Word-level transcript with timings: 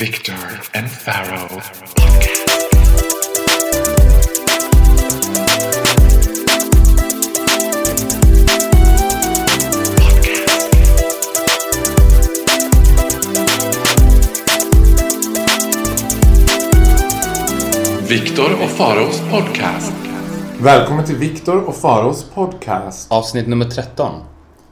Victor 0.00 0.60
and 0.74 0.90
Pharaoh. 1.04 1.62
Viktor 18.08 18.62
och 18.62 18.70
Faraos 18.70 19.20
podcast. 19.30 19.92
Välkommen 20.60 21.04
till 21.04 21.16
Viktor 21.16 21.56
och 21.68 21.76
Faros 21.76 22.24
podcast. 22.24 23.12
Avsnitt 23.12 23.48
nummer 23.48 23.64
13. 23.64 24.22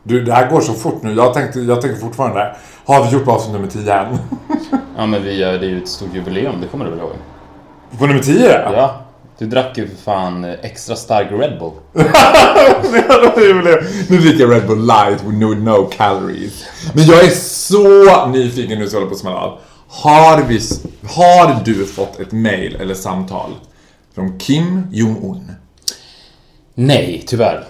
Du, 0.03 0.25
det 0.25 0.33
här 0.33 0.51
går 0.51 0.61
så 0.61 0.73
fort 0.73 1.03
nu. 1.03 1.13
Jag 1.13 1.35
tänkte, 1.35 1.61
jag 1.61 1.81
tänker 1.81 2.01
fortfarande, 2.01 2.57
har 2.85 3.05
vi 3.05 3.11
gjort 3.11 3.29
avsnitt 3.29 3.53
nummer 3.53 3.69
10 3.69 3.95
än? 3.95 4.19
Ja 4.97 5.07
men 5.07 5.25
vi 5.25 5.37
gör 5.37 5.59
det 5.59 5.67
är 5.67 5.71
ju 5.71 5.83
ett 5.83 5.89
stort 5.89 6.15
jubileum, 6.15 6.61
det 6.61 6.67
kommer 6.67 6.85
du 6.85 6.91
väl 6.91 7.01
ihåg? 7.01 7.13
På 7.99 8.07
nummer 8.07 8.21
10? 8.21 8.49
Ja. 8.49 9.01
Du 9.39 9.47
drack 9.47 9.79
ju 9.79 9.89
för 9.89 9.97
fan 9.97 10.45
extra 10.45 10.97
stark 10.97 11.27
Red 11.31 11.59
Bull. 11.59 11.73
nu 14.09 14.19
dricker 14.19 14.41
jag 14.41 14.53
Red 14.53 14.67
Bull 14.67 14.87
light 14.87 15.23
with 15.25 15.39
no, 15.39 15.55
no 15.55 15.85
calories. 15.85 16.65
Men 16.95 17.05
jag 17.05 17.25
är 17.25 17.31
så 17.31 18.27
nyfiken 18.27 18.79
nu 18.79 18.89
så 18.89 18.97
jag 18.97 19.01
håller 19.01 19.09
på 19.09 19.15
att 19.15 19.21
smälla 19.21 19.37
av. 19.37 19.59
Har, 19.89 20.43
vi, 20.43 20.61
har 21.09 21.65
du 21.65 21.87
fått 21.87 22.21
ett 22.21 22.33
mail 22.33 22.77
eller 22.81 22.95
samtal 22.95 23.51
från 24.15 24.39
Kim 24.39 24.87
Jong-Un? 24.93 25.53
Nej, 26.75 27.25
tyvärr. 27.27 27.65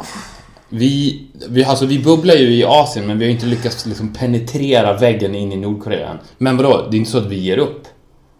Vi, 0.75 1.27
vi, 1.49 1.65
alltså, 1.65 1.87
vi 1.87 1.99
bubblar 1.99 2.35
ju 2.35 2.55
i 2.55 2.65
Asien 2.65 3.07
men 3.07 3.19
vi 3.19 3.25
har 3.25 3.33
inte 3.33 3.47
lyckats 3.47 3.87
liksom 3.87 4.13
penetrera 4.13 4.97
väggen 4.97 5.35
in 5.35 5.53
i 5.53 5.57
Nordkorea 5.57 6.09
än. 6.09 6.19
Men 6.39 6.57
vadå, 6.57 6.87
det 6.91 6.97
är 6.97 6.99
inte 6.99 7.11
så 7.11 7.19
att 7.19 7.27
vi 7.27 7.39
ger 7.39 7.59
upp. 7.59 7.83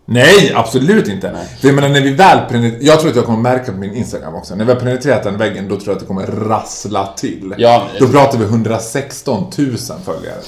Nej, 0.07 0.53
absolut 0.55 1.09
inte. 1.09 1.37
För 1.61 1.69
jag 1.69 1.75
menar 1.75 1.89
när 1.89 2.01
vi 2.01 2.11
väl 2.11 2.39
penetrerar, 2.49 2.83
jag 2.83 3.01
tror 3.01 3.11
att 3.11 3.17
jag 3.17 3.25
kommer 3.25 3.39
märka 3.39 3.73
på 3.73 3.79
min 3.79 3.95
Instagram 3.95 4.35
också. 4.35 4.55
När 4.55 4.65
vi 4.65 4.73
har 4.73 4.81
penetrerat 4.81 5.23
den 5.23 5.39
väggen, 5.39 5.69
då 5.69 5.77
tror 5.77 5.89
jag 5.89 5.95
att 5.95 6.01
det 6.01 6.07
kommer 6.07 6.27
rassla 6.27 7.07
till. 7.07 7.55
Ja, 7.59 7.89
då 7.99 8.09
pratar 8.09 8.39
vi 8.39 8.45
116 8.45 9.45
000 9.59 9.77
följare. 10.05 10.41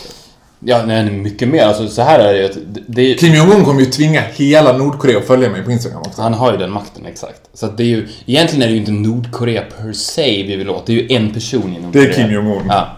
Ja, 0.60 0.82
nej, 0.86 1.10
mycket 1.10 1.48
mer. 1.48 1.62
Alltså 1.64 1.88
så 1.88 2.02
här 2.02 2.18
är 2.18 2.32
det 2.32 2.38
ju 2.42 2.48
det 2.86 3.14
Kim 3.14 3.34
Jong-Un 3.34 3.64
kommer 3.64 3.80
ju 3.80 3.86
tvinga 3.86 4.20
hela 4.34 4.72
Nordkorea 4.72 5.18
att 5.18 5.26
följa 5.26 5.50
mig 5.50 5.62
på 5.62 5.70
Instagram 5.72 6.02
också. 6.06 6.22
Han 6.22 6.34
har 6.34 6.52
ju 6.52 6.58
den 6.58 6.70
makten, 6.70 7.06
exakt. 7.06 7.40
Så 7.54 7.66
att 7.66 7.76
det 7.76 7.82
är 7.82 7.86
ju, 7.86 8.08
egentligen 8.26 8.62
är 8.62 8.66
det 8.66 8.72
ju 8.72 8.78
inte 8.78 8.92
Nordkorea 8.92 9.62
per 9.62 9.92
se 9.92 10.42
vi 10.48 10.56
vill 10.56 10.70
åt. 10.70 10.86
Det 10.86 10.92
är 10.92 10.96
ju 10.96 11.16
en 11.16 11.30
person 11.30 11.72
i 11.72 11.74
Det 11.76 11.80
Nordkorea. 11.82 12.08
är 12.08 12.12
Kim 12.12 12.30
Jong-Un. 12.30 12.62
Ja. 12.68 12.96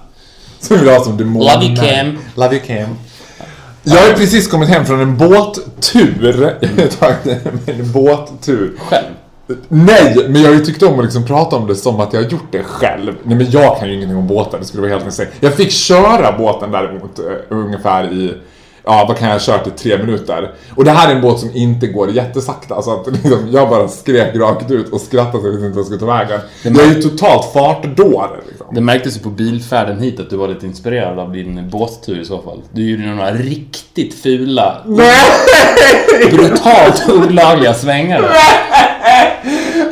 Som 0.61 0.79
vill 0.79 0.89
ha 0.89 1.05
som 1.05 1.17
demon. 1.17 1.43
Love 1.47 1.65
you, 1.67 1.77
Kim. 1.77 2.19
Love 2.35 2.55
you 2.57 2.65
Kim. 2.67 2.87
Jag 3.83 3.97
har 3.97 4.13
precis 4.13 4.49
kommit 4.49 4.69
hem 4.69 4.87
från 4.87 5.01
en 5.01 5.17
båttur. 5.17 6.57
En 7.67 7.93
båttur. 7.93 8.73
Själv. 8.79 9.07
Nej, 9.69 10.27
men 10.29 10.43
jag 10.43 10.49
har 10.49 10.55
ju 10.55 10.65
tyckt 10.65 10.83
om 10.83 10.99
att 10.99 11.05
liksom 11.05 11.25
prata 11.25 11.57
om 11.57 11.67
det 11.67 11.75
som 11.75 12.01
att 12.01 12.13
jag 12.13 12.23
har 12.23 12.31
gjort 12.31 12.53
det 12.53 12.63
själv. 12.63 13.15
Nej, 13.23 13.37
men 13.37 13.51
jag 13.51 13.79
kan 13.79 13.89
ju 13.89 13.95
ingenting 13.95 14.17
om 14.17 14.27
båtar, 14.27 14.59
det 14.59 14.65
skulle 14.65 14.81
vara 14.81 14.93
helt 14.93 15.05
insane. 15.05 15.29
Jag 15.41 15.55
fick 15.55 15.71
köra 15.71 16.39
båten 16.39 16.71
däremot 16.71 17.19
eh, 17.19 17.25
ungefär 17.49 18.13
i, 18.13 18.35
ja 18.89 19.05
vad 19.09 19.19
kan 19.19 19.29
jag 19.29 19.41
kört 19.41 19.67
i 19.67 19.71
tre 19.71 19.99
minuter. 19.99 20.55
Och 20.75 20.85
det 20.85 20.91
här 20.91 21.11
är 21.11 21.15
en 21.15 21.21
båt 21.21 21.41
som 21.41 21.51
inte 21.55 21.87
går 21.87 22.11
jättesakta, 22.11 22.83
så 22.83 23.01
att 23.01 23.07
liksom, 23.13 23.49
jag 23.53 23.69
bara 23.69 23.89
skrek 23.89 24.37
rakt 24.37 24.71
ut 24.71 24.93
och 24.93 25.01
skrattade 25.01 25.43
så 25.43 25.47
jag 25.47 25.53
visste 25.53 25.67
inte 25.67 25.77
vad 25.77 25.79
jag 25.79 25.87
skulle 25.87 26.01
ta 26.01 26.07
vägen. 26.07 26.41
Jag 26.63 26.85
är 26.85 26.95
ju 26.95 27.03
totalt 27.03 27.53
fartdåre 27.53 28.41
liksom. 28.49 28.67
Det 28.75 28.81
märktes 28.81 29.17
ju 29.17 29.21
på 29.21 29.29
bilfärden 29.29 30.01
hit 30.01 30.21
att 30.21 30.31
du 30.31 30.37
var 30.37 30.49
lite 30.49 30.67
inspirerad 30.67 31.19
av 31.19 31.33
din 31.33 31.71
båttur 31.71 32.21
i 32.21 32.25
så 32.25 32.43
fall. 32.43 32.63
Du 32.73 32.91
gjorde 32.91 33.07
några 33.07 33.33
riktigt 33.33 34.15
fula, 34.15 34.77
brutalt 36.31 37.09
olagliga 37.09 37.75
svängar. 37.75 38.31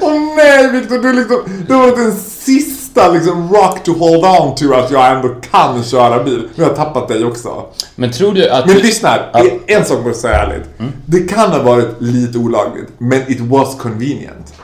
Åh 0.00 0.36
nej 0.36 0.70
Viktor, 0.70 0.98
du 0.98 1.12
liksom, 1.12 1.38
du 1.69 1.75
har 1.75 1.81
varit 1.81 1.97
den 1.97 2.12
sista 2.16 2.75
liksom 3.14 3.52
rock 3.52 3.82
to 3.84 3.93
hold 3.93 4.25
on 4.25 4.54
to 4.54 4.75
att 4.75 4.91
jag 4.91 5.12
ändå 5.16 5.28
kan 5.50 5.84
köra 5.84 6.25
bil. 6.25 6.48
Nu 6.54 6.62
har 6.62 6.70
jag 6.70 6.76
tappat 6.76 7.09
dig 7.09 7.25
också. 7.25 7.65
Men 7.97 8.12
tror 8.12 8.32
du 8.32 8.50
att... 8.50 8.66
Men 8.66 8.76
du- 8.76 8.82
lyssna 8.82 9.09
här, 9.09 9.31
Ja. 9.32 9.44
en 9.76 9.84
sak 9.84 9.97
måste 9.97 10.09
jag 10.09 10.16
säga 10.16 10.34
ärligt. 10.43 10.65
Det 11.06 11.20
kan 11.20 11.50
ha 11.53 11.62
varit 11.62 11.88
lite 11.98 12.38
olagligt, 12.38 12.88
men 12.98 13.31
it 13.32 13.41
was 13.41 13.75
convenient. 13.78 14.54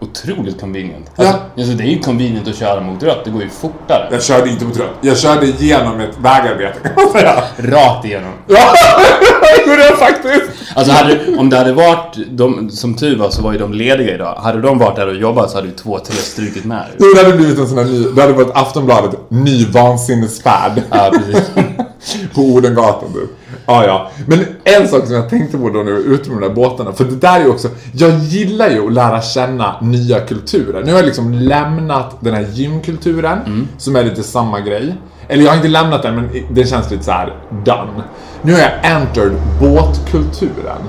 Otroligt 0.00 0.60
convenient. 0.60 1.10
Alltså, 1.16 1.34
alltså, 1.56 1.72
det 1.72 1.84
är 1.84 1.88
ju 1.88 1.98
convenient 1.98 2.48
att 2.48 2.56
köra 2.56 2.80
mot 2.80 3.02
rött, 3.02 3.24
det 3.24 3.30
går 3.30 3.42
ju 3.42 3.48
fortare. 3.48 4.08
Jag 4.10 4.22
körde 4.22 4.50
inte 4.50 4.64
mot 4.64 4.76
rött, 4.76 4.90
jag 5.00 5.18
körde 5.18 5.46
igenom 5.46 6.00
ett 6.00 6.18
vägarbete 6.18 6.78
kan 6.82 6.92
man 7.04 7.12
säga. 7.12 7.42
Rakt 7.56 8.04
igenom. 8.04 8.32
Ja, 8.46 8.72
det 9.64 9.70
gjorde 9.70 9.84
jag 9.84 9.98
faktiskt. 9.98 10.42
Alltså 10.74 10.92
hade, 10.92 11.36
om 11.38 11.50
det 11.50 11.56
hade 11.56 11.72
varit, 11.72 12.16
de, 12.30 12.70
som 12.70 12.94
tur 12.94 13.18
var 13.18 13.30
så 13.30 13.42
var 13.42 13.52
ju 13.52 13.58
de 13.58 13.72
lediga 13.72 14.14
idag. 14.14 14.34
Hade 14.34 14.60
de 14.60 14.78
varit 14.78 14.96
där 14.96 15.06
och 15.06 15.14
jobbat 15.14 15.50
så 15.50 15.56
hade 15.56 15.68
ju 15.68 15.74
två, 15.74 15.98
tre 15.98 16.16
strukit 16.16 16.64
med. 16.64 16.84
Det 16.98 17.22
hade 17.22 17.36
blivit 17.36 17.58
en 17.58 17.68
sån 17.68 17.78
här 17.78 17.84
ny, 17.84 18.04
det 18.04 18.20
hade 18.20 18.32
varit 18.32 18.50
Aftonbladet, 18.54 19.20
ny 19.28 19.66
vansinnesfärd. 19.66 20.82
Ja, 20.90 21.12
precis. 21.12 21.50
på 22.34 22.40
Odengatan 22.40 23.12
du. 23.14 23.28
Ja, 23.70 23.86
ja. 23.86 24.10
Men 24.26 24.46
en 24.64 24.88
sak 24.88 25.06
som 25.06 25.14
jag 25.14 25.28
tänkte 25.28 25.58
på 25.58 25.70
då 25.70 25.82
när 25.82 25.90
jag 25.90 25.98
var 25.98 26.14
ute 26.14 26.30
med 26.30 26.42
de 26.42 26.48
där 26.48 26.54
båtarna, 26.54 26.92
för 26.92 27.04
det 27.04 27.16
där 27.16 27.40
är 27.40 27.44
ju 27.44 27.50
också, 27.50 27.68
jag 27.92 28.18
gillar 28.18 28.70
ju 28.70 28.86
att 28.86 28.92
lära 28.92 29.22
känna 29.22 29.80
nya 29.80 30.20
kulturer. 30.20 30.82
Nu 30.84 30.92
har 30.92 30.98
jag 30.98 31.06
liksom 31.06 31.32
lämnat 31.32 32.16
den 32.20 32.34
här 32.34 32.46
gymkulturen, 32.52 33.68
som 33.78 33.96
är 33.96 34.04
lite 34.04 34.22
samma 34.22 34.60
grej. 34.60 34.94
Eller 35.28 35.44
jag 35.44 35.50
har 35.50 35.56
inte 35.56 35.68
lämnat 35.68 36.02
den, 36.02 36.14
men 36.14 36.30
det 36.50 36.66
känns 36.66 36.90
lite 36.90 37.04
så 37.04 37.10
här 37.10 37.34
done. 37.64 38.02
Nu 38.42 38.52
har 38.52 38.60
jag 38.60 38.72
entered 38.82 39.32
båtkulturen. 39.60 40.82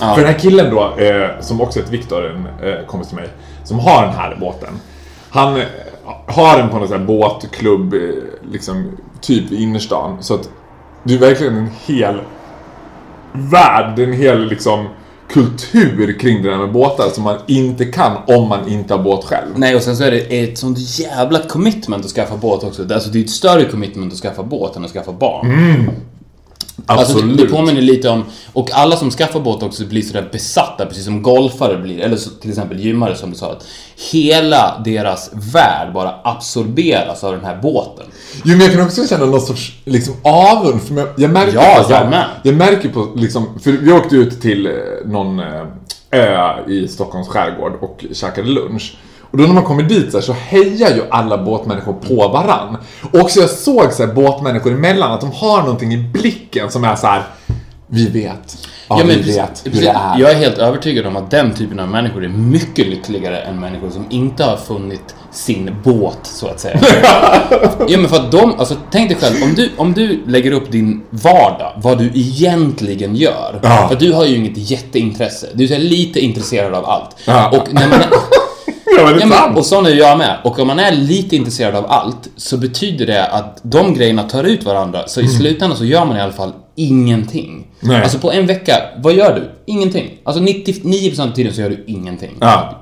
Ja. 0.00 0.14
För 0.14 0.22
den 0.22 0.32
här 0.32 0.38
killen 0.38 0.74
då, 0.74 0.94
eh, 1.04 1.40
som 1.40 1.60
också 1.60 1.78
heter 1.78 1.92
Viktor, 1.92 2.26
en 2.26 2.68
eh, 2.68 2.86
kompis 2.86 3.08
till 3.08 3.16
mig, 3.16 3.28
som 3.64 3.78
har 3.78 4.02
den 4.02 4.14
här 4.14 4.36
båten. 4.40 4.68
Han 5.30 5.56
eh, 5.56 5.66
har 6.26 6.58
den 6.58 6.68
på 6.68 6.78
någon 6.78 6.88
sån 6.88 6.98
här 6.98 7.06
båtklubb, 7.06 7.94
liksom, 8.52 8.96
typ 9.20 9.52
i 9.52 9.62
innerstan. 9.62 10.16
Så 10.20 10.34
att 10.34 10.50
det 11.04 11.14
är 11.14 11.18
verkligen 11.18 11.56
en 11.56 11.70
hel 11.86 12.20
värld, 13.32 13.92
det 13.96 14.02
är 14.02 14.06
en 14.06 14.12
hel 14.12 14.46
liksom 14.48 14.88
kultur 15.32 16.18
kring 16.20 16.42
det 16.42 16.50
där 16.50 16.58
med 16.58 16.72
båtar 16.72 17.08
som 17.08 17.24
man 17.24 17.36
inte 17.46 17.84
kan 17.84 18.16
om 18.26 18.48
man 18.48 18.68
inte 18.68 18.94
har 18.94 19.02
båt 19.02 19.24
själv. 19.24 19.48
Nej, 19.56 19.76
och 19.76 19.82
sen 19.82 19.96
så 19.96 20.04
är 20.04 20.10
det 20.10 20.40
ett 20.44 20.58
sånt 20.58 20.78
jävla 21.00 21.38
commitment 21.38 22.04
att 22.04 22.10
skaffa 22.10 22.36
båt 22.36 22.64
också. 22.64 22.84
Det- 22.84 22.94
Alltså 22.94 23.10
det 23.10 23.18
är 23.18 23.24
ett 23.24 23.30
större 23.30 23.64
commitment 23.64 24.12
att 24.12 24.18
skaffa 24.18 24.42
båt 24.42 24.76
än 24.76 24.84
att 24.84 24.90
skaffa 24.90 25.12
barn. 25.12 25.90
Alltså 26.86 27.14
det, 27.14 27.18
Absolut. 27.20 27.38
det 27.38 27.46
påminner 27.46 27.80
lite 27.80 28.08
om, 28.08 28.24
och 28.52 28.70
alla 28.72 28.96
som 28.96 29.10
skaffar 29.10 29.40
båt 29.40 29.62
också 29.62 29.84
blir 29.84 30.02
sådär 30.02 30.28
besatta, 30.32 30.86
precis 30.86 31.04
som 31.04 31.22
golfare 31.22 31.76
blir, 31.76 32.00
eller 32.00 32.16
så, 32.16 32.30
till 32.30 32.50
exempel 32.50 32.80
gymmare 32.80 33.16
som 33.16 33.30
du 33.30 33.36
sa, 33.36 33.52
att 33.52 33.66
hela 34.12 34.82
deras 34.84 35.30
värld 35.32 35.92
bara 35.94 36.14
absorberas 36.24 37.24
av 37.24 37.32
den 37.32 37.44
här 37.44 37.58
båten. 37.62 38.06
Jo 38.44 38.56
men 38.56 38.60
jag 38.60 38.72
kan 38.72 38.86
också 38.86 39.06
känna 39.06 39.26
någon 39.26 39.40
sorts 39.40 39.72
liksom 39.84 40.14
avund. 40.22 40.82
För 40.82 40.94
jag, 40.94 41.08
jag 41.16 41.30
märker 41.30 41.54
Ja, 41.54 41.84
på 41.86 41.92
jag. 41.92 42.24
Jag 42.42 42.54
märker 42.54 42.88
på 42.88 43.08
liksom, 43.16 43.58
för 43.62 43.72
vi 43.72 43.92
åkte 43.92 44.16
ut 44.16 44.40
till 44.42 44.66
eh, 44.66 44.72
någon 45.06 45.38
eh, 45.40 45.66
ö 46.10 46.68
i 46.68 46.88
Stockholms 46.88 47.28
skärgård 47.28 47.72
och 47.80 48.04
käkade 48.12 48.48
lunch. 48.48 48.96
Och 49.30 49.38
då 49.38 49.44
när 49.44 49.54
man 49.54 49.64
kommer 49.64 49.82
dit 49.82 50.12
så, 50.12 50.18
här, 50.18 50.22
så 50.22 50.32
hejar 50.32 50.90
ju 50.90 51.02
alla 51.10 51.38
båtmänniskor 51.38 51.92
på 51.92 52.28
varann. 52.28 52.76
Och 53.12 53.20
också 53.20 53.40
jag 53.40 53.50
såg 53.50 53.92
så 53.92 54.06
här, 54.06 54.14
båtmänniskor 54.14 54.72
emellan 54.72 55.12
att 55.12 55.20
de 55.20 55.32
har 55.32 55.62
någonting 55.62 55.92
i 55.92 55.96
blicken 55.96 56.70
som 56.70 56.84
är 56.84 56.96
så 56.96 57.06
här. 57.06 57.22
Vi 57.86 58.08
vet. 58.08 58.68
Ja, 58.88 58.96
vi 58.96 59.14
precis- 59.16 59.36
vet 59.36 59.62
hur 59.64 59.70
precis. 59.70 59.86
det 59.86 59.90
är. 59.90 60.18
Jag 60.18 60.30
är 60.30 60.34
helt 60.34 60.58
övertygad 60.58 61.06
om 61.06 61.16
att 61.16 61.30
den 61.30 61.54
typen 61.54 61.80
av 61.80 61.88
människor 61.88 62.24
är 62.24 62.28
mycket 62.28 62.86
lyckligare 62.86 63.38
än 63.40 63.60
människor 63.60 63.90
som 63.90 64.06
inte 64.10 64.44
har 64.44 64.56
funnit 64.56 65.14
sin 65.32 65.76
båt, 65.84 66.18
så 66.22 66.46
att 66.46 66.60
säga. 66.60 66.80
ja, 67.88 67.98
men 67.98 68.08
för 68.08 68.16
att 68.16 68.32
de, 68.32 68.54
alltså 68.58 68.76
tänk 68.90 69.08
dig 69.08 69.18
själv, 69.20 69.42
om 69.42 69.54
du, 69.54 69.70
om 69.76 69.92
du 69.92 70.22
lägger 70.26 70.52
upp 70.52 70.72
din 70.72 71.02
vardag, 71.10 71.72
vad 71.76 71.98
du 71.98 72.10
egentligen 72.14 73.16
gör. 73.16 73.60
Ja. 73.62 73.88
För 73.88 73.96
du 73.96 74.12
har 74.12 74.24
ju 74.24 74.36
inget 74.36 74.70
jätteintresse. 74.70 75.46
Du 75.54 75.74
är 75.74 75.78
lite 75.78 76.20
intresserad 76.20 76.74
av 76.74 76.86
allt. 76.86 77.16
Ja. 77.24 77.48
Och 77.58 77.74
när 77.74 77.88
man 77.88 78.00
är, 79.00 79.06
Ja, 79.06 79.10
men 79.10 79.28
det 79.28 79.34
är 79.36 79.40
Ja, 79.40 79.46
men, 79.48 79.56
och 79.58 79.66
sån 79.66 79.86
är 79.86 79.90
jag 79.90 80.18
med. 80.18 80.36
Och 80.44 80.58
om 80.58 80.66
man 80.66 80.78
är 80.78 80.92
lite 80.92 81.36
intresserad 81.36 81.74
av 81.74 81.86
allt 81.90 82.28
så 82.36 82.56
betyder 82.56 83.06
det 83.06 83.26
att 83.26 83.60
de 83.62 83.94
grejerna 83.94 84.22
tar 84.22 84.44
ut 84.44 84.64
varandra. 84.64 85.08
Så 85.08 85.20
i 85.20 85.28
slutändan 85.28 85.78
så 85.78 85.84
gör 85.84 86.04
man 86.04 86.16
i 86.16 86.20
alla 86.20 86.32
fall 86.32 86.52
ingenting. 86.74 87.48
Mm. 87.50 87.66
Nej. 87.80 88.02
Alltså 88.02 88.18
på 88.18 88.32
en 88.32 88.46
vecka, 88.46 88.74
vad 88.96 89.12
gör 89.12 89.34
du? 89.34 89.50
Ingenting. 89.72 90.10
Alltså 90.24 90.42
99% 90.42 91.20
av 91.28 91.34
tiden 91.34 91.54
så 91.54 91.60
gör 91.60 91.70
du 91.70 91.84
ingenting. 91.86 92.30
Ja. 92.40 92.76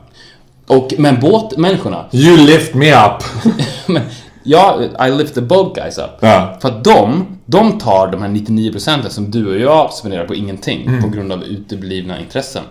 Och, 0.67 0.95
men 0.99 1.21
båtmänniskorna, 1.21 2.05
You 2.13 2.37
lift 2.37 2.75
me 2.75 2.93
up. 2.93 3.23
men, 3.87 4.03
ja, 4.43 4.81
I 5.09 5.11
lift 5.11 5.35
the 5.35 5.41
boat 5.41 5.75
guys 5.75 5.99
up. 5.99 6.11
Ja. 6.21 6.59
För 6.61 6.69
att 6.69 6.85
de, 6.85 7.27
de 7.47 7.79
tar 7.79 8.07
de 8.13 8.23
här 8.23 8.29
99% 8.29 9.09
som 9.09 9.31
du 9.31 9.49
och 9.55 9.59
jag 9.61 9.93
spenderar 9.93 10.25
på 10.27 10.35
ingenting 10.35 10.87
Mm. 10.87 11.03
på 11.03 11.09
grund 11.09 11.33
av 11.33 11.45
uteblivna 11.45 12.21
intressen. 12.21 12.63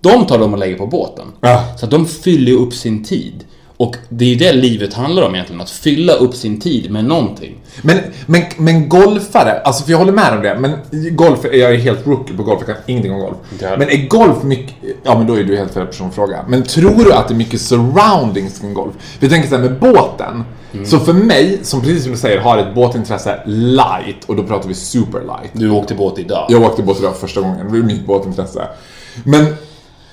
De 0.00 0.26
tar 0.26 0.38
de 0.38 0.52
och 0.52 0.58
lägger 0.58 0.76
på 0.76 0.86
båten. 0.86 1.26
Ja. 1.40 1.64
Så 1.78 1.84
att 1.84 1.90
de 1.90 2.06
fyller 2.06 2.52
ju 2.52 2.58
upp 2.58 2.74
sin 2.74 3.04
tid. 3.04 3.44
Och 3.76 3.96
det 4.08 4.24
är 4.24 4.28
ju 4.28 4.34
det 4.34 4.52
livet 4.52 4.94
handlar 4.94 5.22
om 5.22 5.34
egentligen, 5.34 5.60
att 5.60 5.70
fylla 5.70 6.12
upp 6.12 6.34
sin 6.34 6.60
tid 6.60 6.90
med 6.90 7.04
någonting. 7.04 7.56
Men, 7.82 7.98
men, 8.26 8.42
men 8.56 8.88
golfare, 8.88 9.60
alltså 9.60 9.84
för 9.84 9.90
jag 9.90 9.98
håller 9.98 10.12
med 10.12 10.36
om 10.36 10.42
det, 10.42 10.58
men 10.58 10.72
golf, 11.16 11.38
jag 11.44 11.74
är 11.74 11.78
helt 11.78 12.06
rookie 12.06 12.36
på 12.36 12.42
golf, 12.42 12.62
jag 12.66 12.76
kan 12.76 12.84
ingenting 12.86 13.12
om 13.12 13.20
golf. 13.20 13.36
Jag. 13.60 13.78
Men 13.78 13.88
är 13.88 14.08
golf 14.08 14.42
mycket, 14.42 14.74
ja 15.02 15.18
men 15.18 15.26
då 15.26 15.34
är 15.34 15.44
du 15.44 15.56
helt 15.56 15.74
fel 15.74 15.86
person 15.86 16.08
att 16.08 16.14
fråga. 16.14 16.44
Men 16.48 16.62
tror 16.62 17.04
du 17.04 17.12
att 17.12 17.28
det 17.28 17.34
är 17.34 17.36
mycket 17.36 17.60
surroundings 17.60 18.58
kring 18.58 18.74
golf? 18.74 18.92
Vi 19.20 19.28
tänker 19.28 19.48
så 19.48 19.56
här 19.56 19.62
med 19.62 19.78
båten. 19.78 20.44
Så 20.84 20.98
för 20.98 21.12
mig, 21.12 21.58
som 21.62 21.80
precis 21.80 22.02
som 22.02 22.12
du 22.12 22.18
säger, 22.18 22.40
har 22.40 22.58
ett 22.58 22.74
båtintresse 22.74 23.40
light, 23.46 24.24
och 24.26 24.36
då 24.36 24.42
pratar 24.42 24.68
vi 24.68 24.74
super 24.74 25.20
light. 25.20 25.50
Du 25.52 25.70
åkte 25.70 25.94
båt 25.94 26.18
idag. 26.18 26.46
Jag 26.48 26.62
åkte 26.62 26.82
båt 26.82 26.98
idag 26.98 27.16
första 27.16 27.40
gången, 27.40 27.66
det 27.66 27.78
var 27.78 27.86
mitt 27.86 28.06
båtintresse. 28.06 28.68
Men 29.24 29.46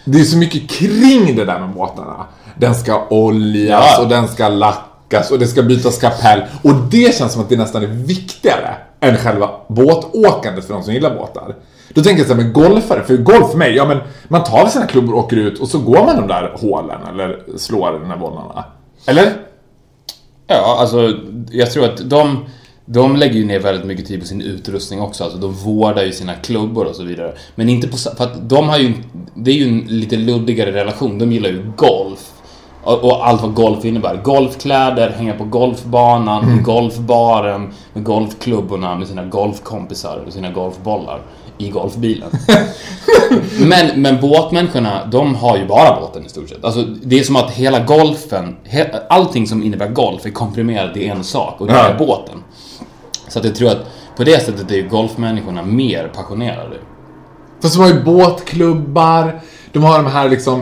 det 0.07 0.19
är 0.19 0.23
så 0.23 0.37
mycket 0.37 0.69
kring 0.69 1.35
det 1.35 1.45
där 1.45 1.59
med 1.59 1.69
båtarna. 1.69 2.25
Den 2.57 2.75
ska 2.75 3.07
oljas 3.09 3.85
Ja. 3.97 4.03
och 4.03 4.09
den 4.09 4.27
ska 4.27 4.49
lackas 4.49 5.31
och 5.31 5.39
det 5.39 5.47
ska 5.47 5.63
bytas 5.63 5.97
kapell. 5.97 6.41
Och 6.63 6.73
det 6.91 7.15
känns 7.15 7.33
som 7.33 7.41
att 7.41 7.49
det 7.49 7.57
nästan 7.57 7.83
är 7.83 7.87
viktigare 7.87 8.75
än 8.99 9.17
själva 9.17 9.49
båtåkandet 9.67 10.65
för 10.67 10.73
de 10.73 10.83
som 10.83 10.93
gillar 10.93 11.15
båtar. 11.15 11.55
Då 11.89 12.03
tänker 12.03 12.19
jag 12.19 12.27
så 12.27 12.33
här 12.35 12.43
med 12.43 12.53
golfare, 12.53 13.03
för 13.03 13.17
golf 13.17 13.51
för 13.51 13.57
mig, 13.57 13.75
ja 13.75 13.85
men 13.85 13.97
man 14.27 14.43
tar 14.43 14.57
väl 14.57 14.69
sina 14.71 14.85
klubbor 14.87 15.13
och 15.13 15.19
åker 15.19 15.37
ut 15.37 15.59
och 15.59 15.67
så 15.67 15.79
går 15.79 16.05
man 16.05 16.15
de 16.15 16.27
där 16.27 16.53
hålen 16.61 16.99
eller 17.09 17.39
slår 17.57 17.91
de 17.91 18.09
där 18.09 18.17
bollarna. 18.17 18.65
Eller? 19.05 19.33
Ja, 20.47 20.77
alltså 20.79 21.13
jag 21.51 21.71
tror 21.71 21.85
att 21.85 22.09
de, 22.09 22.45
de 22.89 23.15
lägger 23.15 23.35
ju 23.35 23.45
ner 23.45 23.59
väldigt 23.59 23.85
mycket 23.85 24.07
tid 24.07 24.19
på 24.19 24.25
sin 24.25 24.41
utrustning 24.41 25.01
också. 25.01 25.23
Alltså 25.23 25.39
de 25.39 25.53
vårdar 25.53 26.03
ju 26.03 26.11
sina 26.11 26.33
klubbor 26.33 26.85
och 26.85 26.95
så 26.95 27.03
vidare. 27.03 27.33
Men 27.55 27.69
inte 27.69 27.87
på 27.87 27.97
för 27.97 28.23
att 28.23 28.49
de 28.49 28.69
har 28.69 28.77
ju, 28.77 28.93
det 29.33 29.51
är 29.51 29.55
ju 29.55 29.67
en 29.67 29.79
lite 29.79 30.15
luddigare 30.15 30.71
relation. 30.71 31.19
De 31.19 31.31
gillar 31.31 31.49
ju 31.49 31.71
golf. 31.75 32.31
Och, 32.83 33.03
och 33.03 33.27
allt 33.27 33.41
vad 33.41 33.53
golf 33.53 33.85
innebär. 33.85 34.21
Golfkläder, 34.23 35.09
hänga 35.09 35.33
på 35.33 35.43
golfbanan, 35.43 36.59
i 36.59 36.61
golfbaren, 36.61 37.73
med 37.93 38.03
golfklubborna, 38.03 38.95
med 38.95 39.07
sina 39.07 39.25
golfkompisar 39.25 40.23
och 40.27 40.33
sina 40.33 40.51
golfbollar 40.51 41.21
i 41.57 41.69
golfbilen. 41.69 42.29
Men, 43.59 44.01
men 44.01 44.21
båtmänniskorna, 44.21 45.05
de 45.11 45.35
har 45.35 45.57
ju 45.57 45.67
bara 45.67 45.99
båten 45.99 46.25
i 46.25 46.29
stort 46.29 46.49
sett. 46.49 46.63
Alltså, 46.65 46.81
det 46.81 47.19
är 47.19 47.23
som 47.23 47.35
att 47.35 47.51
hela 47.51 47.79
golfen, 47.79 48.55
he, 48.63 48.89
allting 49.09 49.47
som 49.47 49.63
innebär 49.63 49.87
golf 49.87 50.25
är 50.25 50.29
komprimerat 50.29 50.97
i 50.97 51.07
en 51.07 51.23
sak 51.23 51.61
och 51.61 51.67
det 51.67 51.73
Ja. 51.73 51.79
är 51.87 51.97
båten. 51.97 52.43
Så 53.27 53.39
att 53.39 53.45
jag 53.45 53.55
tror 53.55 53.69
att 53.69 53.77
på 54.17 54.23
det 54.23 54.45
sättet 54.45 54.71
är 54.71 54.75
ju 54.75 54.89
golfmänniskorna 54.89 55.63
mer 55.63 56.11
passionerade. 56.15 56.75
Fast 57.61 57.75
de 57.75 57.81
har 57.81 57.89
ju 57.89 58.03
båtklubbar, 58.03 59.39
de 59.71 59.83
har 59.83 59.97
de 60.03 60.05
här 60.05 60.29
liksom 60.29 60.59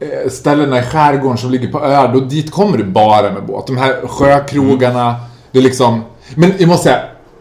eh, 0.00 0.30
ställena 0.30 0.78
i 0.78 0.82
skärgården 0.82 1.38
som 1.38 1.50
ligger 1.50 1.68
på 1.72 1.80
öar, 1.80 2.20
dit 2.20 2.50
kommer 2.50 2.78
du 2.78 2.84
bara 2.84 3.32
med 3.32 3.46
båt. 3.46 3.66
De 3.66 3.76
här 3.76 4.06
sjökrogarna, 4.06 5.14
det 5.52 5.58
är 5.58 5.62
liksom... 5.62 6.04
Men 6.34 6.52
jag 6.58 6.68
måste 6.68 6.84
säga, 6.84 7.00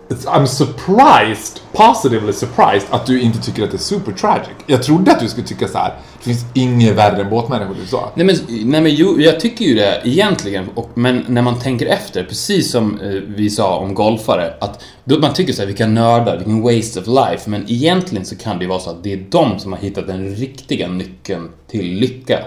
I'm 0.09 0.45
surprised, 0.45 1.61
positively 1.73 2.33
surprised, 2.33 2.87
att 2.89 3.05
du 3.05 3.21
inte 3.21 3.41
tycker 3.41 3.63
att 3.63 3.71
det 3.71 3.77
är 3.77 3.79
super 3.79 4.11
tragic. 4.11 4.53
Jag 4.67 4.83
trodde 4.83 5.11
att 5.11 5.19
du 5.19 5.29
skulle 5.29 5.47
tycka 5.47 5.67
så 5.67 5.77
här. 5.77 5.93
det 6.17 6.23
finns 6.23 6.45
inget 6.53 6.95
värre 6.95 7.21
än 7.21 7.29
båtmänniskor, 7.29 7.75
du 7.81 7.87
sa. 7.87 8.11
Nej 8.15 8.25
men, 8.25 8.35
nej 8.47 8.81
men 8.81 8.95
jo, 8.95 9.19
jag 9.19 9.39
tycker 9.39 9.65
ju 9.65 9.75
det 9.75 10.01
egentligen, 10.03 10.69
och, 10.75 10.89
men 10.93 11.25
när 11.27 11.41
man 11.41 11.59
tänker 11.59 11.85
efter, 11.85 12.23
precis 12.23 12.71
som 12.71 12.99
eh, 12.99 13.09
vi 13.09 13.49
sa 13.49 13.77
om 13.77 13.93
golfare, 13.93 14.53
att 14.61 14.83
då 15.03 15.19
man 15.19 15.33
tycker 15.33 15.53
så 15.53 15.61
här, 15.61 15.67
vilka 15.67 15.87
nördar, 15.87 16.37
vilken 16.37 16.61
waste 16.61 16.99
of 16.99 17.07
life, 17.07 17.49
men 17.49 17.63
egentligen 17.67 18.25
så 18.25 18.35
kan 18.35 18.57
det 18.57 18.63
ju 18.63 18.69
vara 18.69 18.79
så 18.79 18.89
att 18.89 19.03
det 19.03 19.13
är 19.13 19.25
de 19.29 19.59
som 19.59 19.73
har 19.73 19.79
hittat 19.79 20.07
den 20.07 20.35
riktiga 20.35 20.87
nyckeln 20.87 21.49
till 21.67 21.85
lycka. 21.85 22.39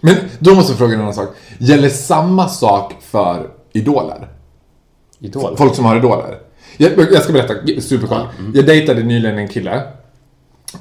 Men 0.00 0.14
då 0.38 0.54
måste 0.54 0.72
jag 0.72 0.78
fråga 0.78 0.94
en 0.94 1.00
annan 1.00 1.14
sak. 1.14 1.28
Gäller 1.58 1.88
samma 1.88 2.48
sak 2.48 2.94
för 3.00 3.50
idoler? 3.72 4.28
Idol. 5.20 5.56
Folk 5.56 5.74
som 5.74 5.84
har 5.84 5.96
idoler. 5.96 6.45
Jag, 6.76 6.92
jag 7.12 7.22
ska 7.22 7.32
berätta 7.32 7.54
superkort. 7.80 8.26
Jag 8.54 8.66
dejtade 8.66 9.02
nyligen 9.02 9.38
en 9.38 9.48
kille. 9.48 9.82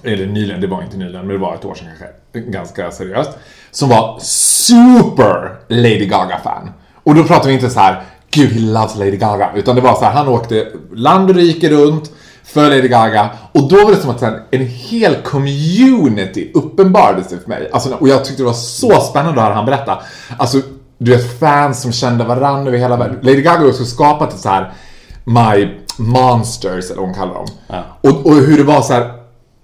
Eller 0.03 0.25
nyligen, 0.25 0.61
det 0.61 0.67
var 0.67 0.83
inte 0.83 0.97
nyligen, 0.97 1.27
men 1.27 1.35
det 1.35 1.41
var 1.41 1.55
ett 1.55 1.65
år 1.65 1.75
sedan 1.75 1.87
kanske. 1.87 2.51
Ganska 2.51 2.91
seriöst. 2.91 3.31
Som 3.71 3.89
var 3.89 4.19
super 4.21 5.55
Lady 5.67 6.05
Gaga-fan. 6.05 6.71
Och 7.03 7.15
då 7.15 7.23
pratar 7.23 7.47
vi 7.47 7.53
inte 7.53 7.69
så 7.69 7.79
här, 7.79 8.03
gud 8.31 8.51
he 8.51 8.59
loves 8.59 8.95
Lady 8.95 9.17
Gaga. 9.17 9.49
Utan 9.55 9.75
det 9.75 9.81
var 9.81 9.95
så 9.95 10.05
här, 10.05 10.11
han 10.11 10.27
åkte 10.27 10.67
land 10.95 11.29
och 11.29 11.35
rike 11.35 11.69
runt 11.69 12.11
för 12.43 12.69
Lady 12.69 12.87
Gaga. 12.87 13.29
Och 13.51 13.69
då 13.69 13.75
var 13.85 13.91
det 13.91 13.97
som 13.97 14.09
att 14.09 14.23
en 14.51 14.65
hel 14.65 15.15
community 15.15 16.51
uppenbarade 16.53 17.23
sig 17.23 17.39
för 17.39 17.49
mig. 17.49 17.69
Alltså, 17.73 17.95
och 17.95 18.07
jag 18.07 18.25
tyckte 18.25 18.41
det 18.41 18.47
var 18.47 18.53
så 18.53 19.01
spännande 19.01 19.41
att 19.41 19.45
höra 19.45 19.55
han 19.55 19.65
berätta. 19.65 20.01
Alltså, 20.37 20.61
du 20.97 21.11
vet 21.11 21.39
fans 21.39 21.81
som 21.81 21.91
kände 21.91 22.23
varandra 22.23 22.67
över 22.67 22.77
hela 22.77 22.97
världen. 22.97 23.19
Lady 23.21 23.41
Gaga 23.41 23.59
har 23.59 23.67
också 23.67 23.85
skapat 23.85 24.33
ett 24.33 24.39
så 24.39 24.49
här 24.49 24.73
My 25.23 25.69
Monsters, 25.97 26.91
eller 26.91 27.01
vad 27.01 27.05
hon 27.05 27.13
kallar 27.13 27.33
dem. 27.33 27.47
Ja. 27.67 27.83
Och, 28.01 28.25
och 28.25 28.35
hur 28.35 28.57
det 28.57 28.63
var 28.63 28.81
så 28.81 28.93
här. 28.93 29.11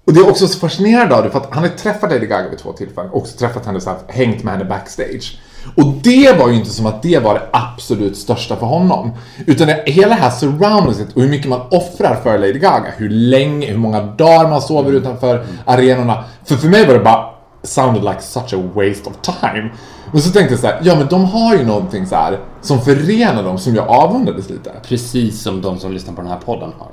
Och 0.06 0.12
det 0.12 0.20
är 0.20 0.30
också 0.30 0.48
så 0.48 0.58
fascinerande 0.58 1.16
av 1.16 1.22
det, 1.22 1.30
för 1.30 1.38
att 1.38 1.54
han 1.54 1.62
har 1.62 1.70
träffat 1.70 2.10
Lady 2.10 2.26
Gaga 2.26 2.48
vid 2.48 2.58
två 2.58 2.72
tillfällen. 2.72 3.10
Också 3.12 3.38
träffat 3.38 3.66
henne 3.66 3.80
så 3.80 3.90
här, 3.90 3.98
hängt 4.08 4.44
med 4.44 4.52
henne 4.52 4.64
backstage. 4.64 5.38
Och 5.76 5.86
det 5.86 6.38
var 6.38 6.48
ju 6.48 6.54
inte 6.54 6.70
som 6.70 6.86
att 6.86 7.02
det 7.02 7.18
var 7.18 7.34
det 7.34 7.42
absolut 7.52 8.16
största 8.16 8.56
för 8.56 8.66
honom. 8.66 9.10
Utan 9.46 9.66
det, 9.66 9.82
hela 9.86 10.08
det 10.08 10.20
här 10.20 10.30
surroundingset 10.30 11.12
och 11.12 11.22
hur 11.22 11.28
mycket 11.28 11.48
man 11.48 11.60
offrar 11.70 12.14
för 12.22 12.38
Lady 12.38 12.58
Gaga. 12.58 12.90
Hur 12.96 13.10
länge, 13.10 13.66
hur 13.66 13.78
många 13.78 14.02
dagar 14.02 14.48
man 14.48 14.62
sover 14.62 14.92
utanför 14.92 15.46
arenorna. 15.64 16.24
För 16.44 16.56
för 16.56 16.68
mig 16.68 16.86
var 16.86 16.94
det 16.94 17.00
bara 17.00 17.32
sounded 17.62 18.04
like 18.04 18.20
such 18.20 18.54
a 18.54 18.70
waste 18.74 19.10
of 19.10 19.16
time. 19.22 19.70
Men 20.12 20.22
så 20.22 20.30
tänkte 20.30 20.52
jag 20.52 20.60
så 20.60 20.66
här, 20.66 20.80
ja 20.82 20.96
men 20.96 21.06
de 21.08 21.24
har 21.24 21.56
ju 21.56 21.64
någonting 21.64 22.06
så 22.06 22.14
här 22.14 22.38
som 22.60 22.80
förenar 22.80 23.42
dem 23.42 23.58
som 23.58 23.74
jag 23.74 23.88
avundades 23.88 24.50
lite. 24.50 24.72
Precis 24.88 25.42
som 25.42 25.62
de 25.62 25.78
som 25.78 25.92
lyssnar 25.92 26.14
på 26.14 26.22
den 26.22 26.30
här 26.30 26.38
podden 26.38 26.72
har. 26.78 26.88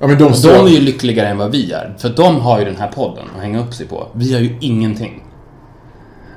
Ja 0.00 0.06
men 0.06 0.18
de, 0.18 0.32
De 0.42 0.48
är 0.48 0.68
ju 0.68 0.80
lyckligare 0.80 1.28
än 1.28 1.38
vad 1.38 1.50
vi 1.50 1.72
är, 1.72 1.94
för 1.98 2.08
de 2.08 2.40
har 2.40 2.58
ju 2.58 2.64
den 2.64 2.76
här 2.76 2.88
podden 2.88 3.24
att 3.36 3.42
hänga 3.42 3.60
upp 3.60 3.74
sig 3.74 3.86
på. 3.86 4.08
Vi 4.12 4.32
har 4.32 4.40
ju 4.40 4.56
ingenting. 4.60 5.24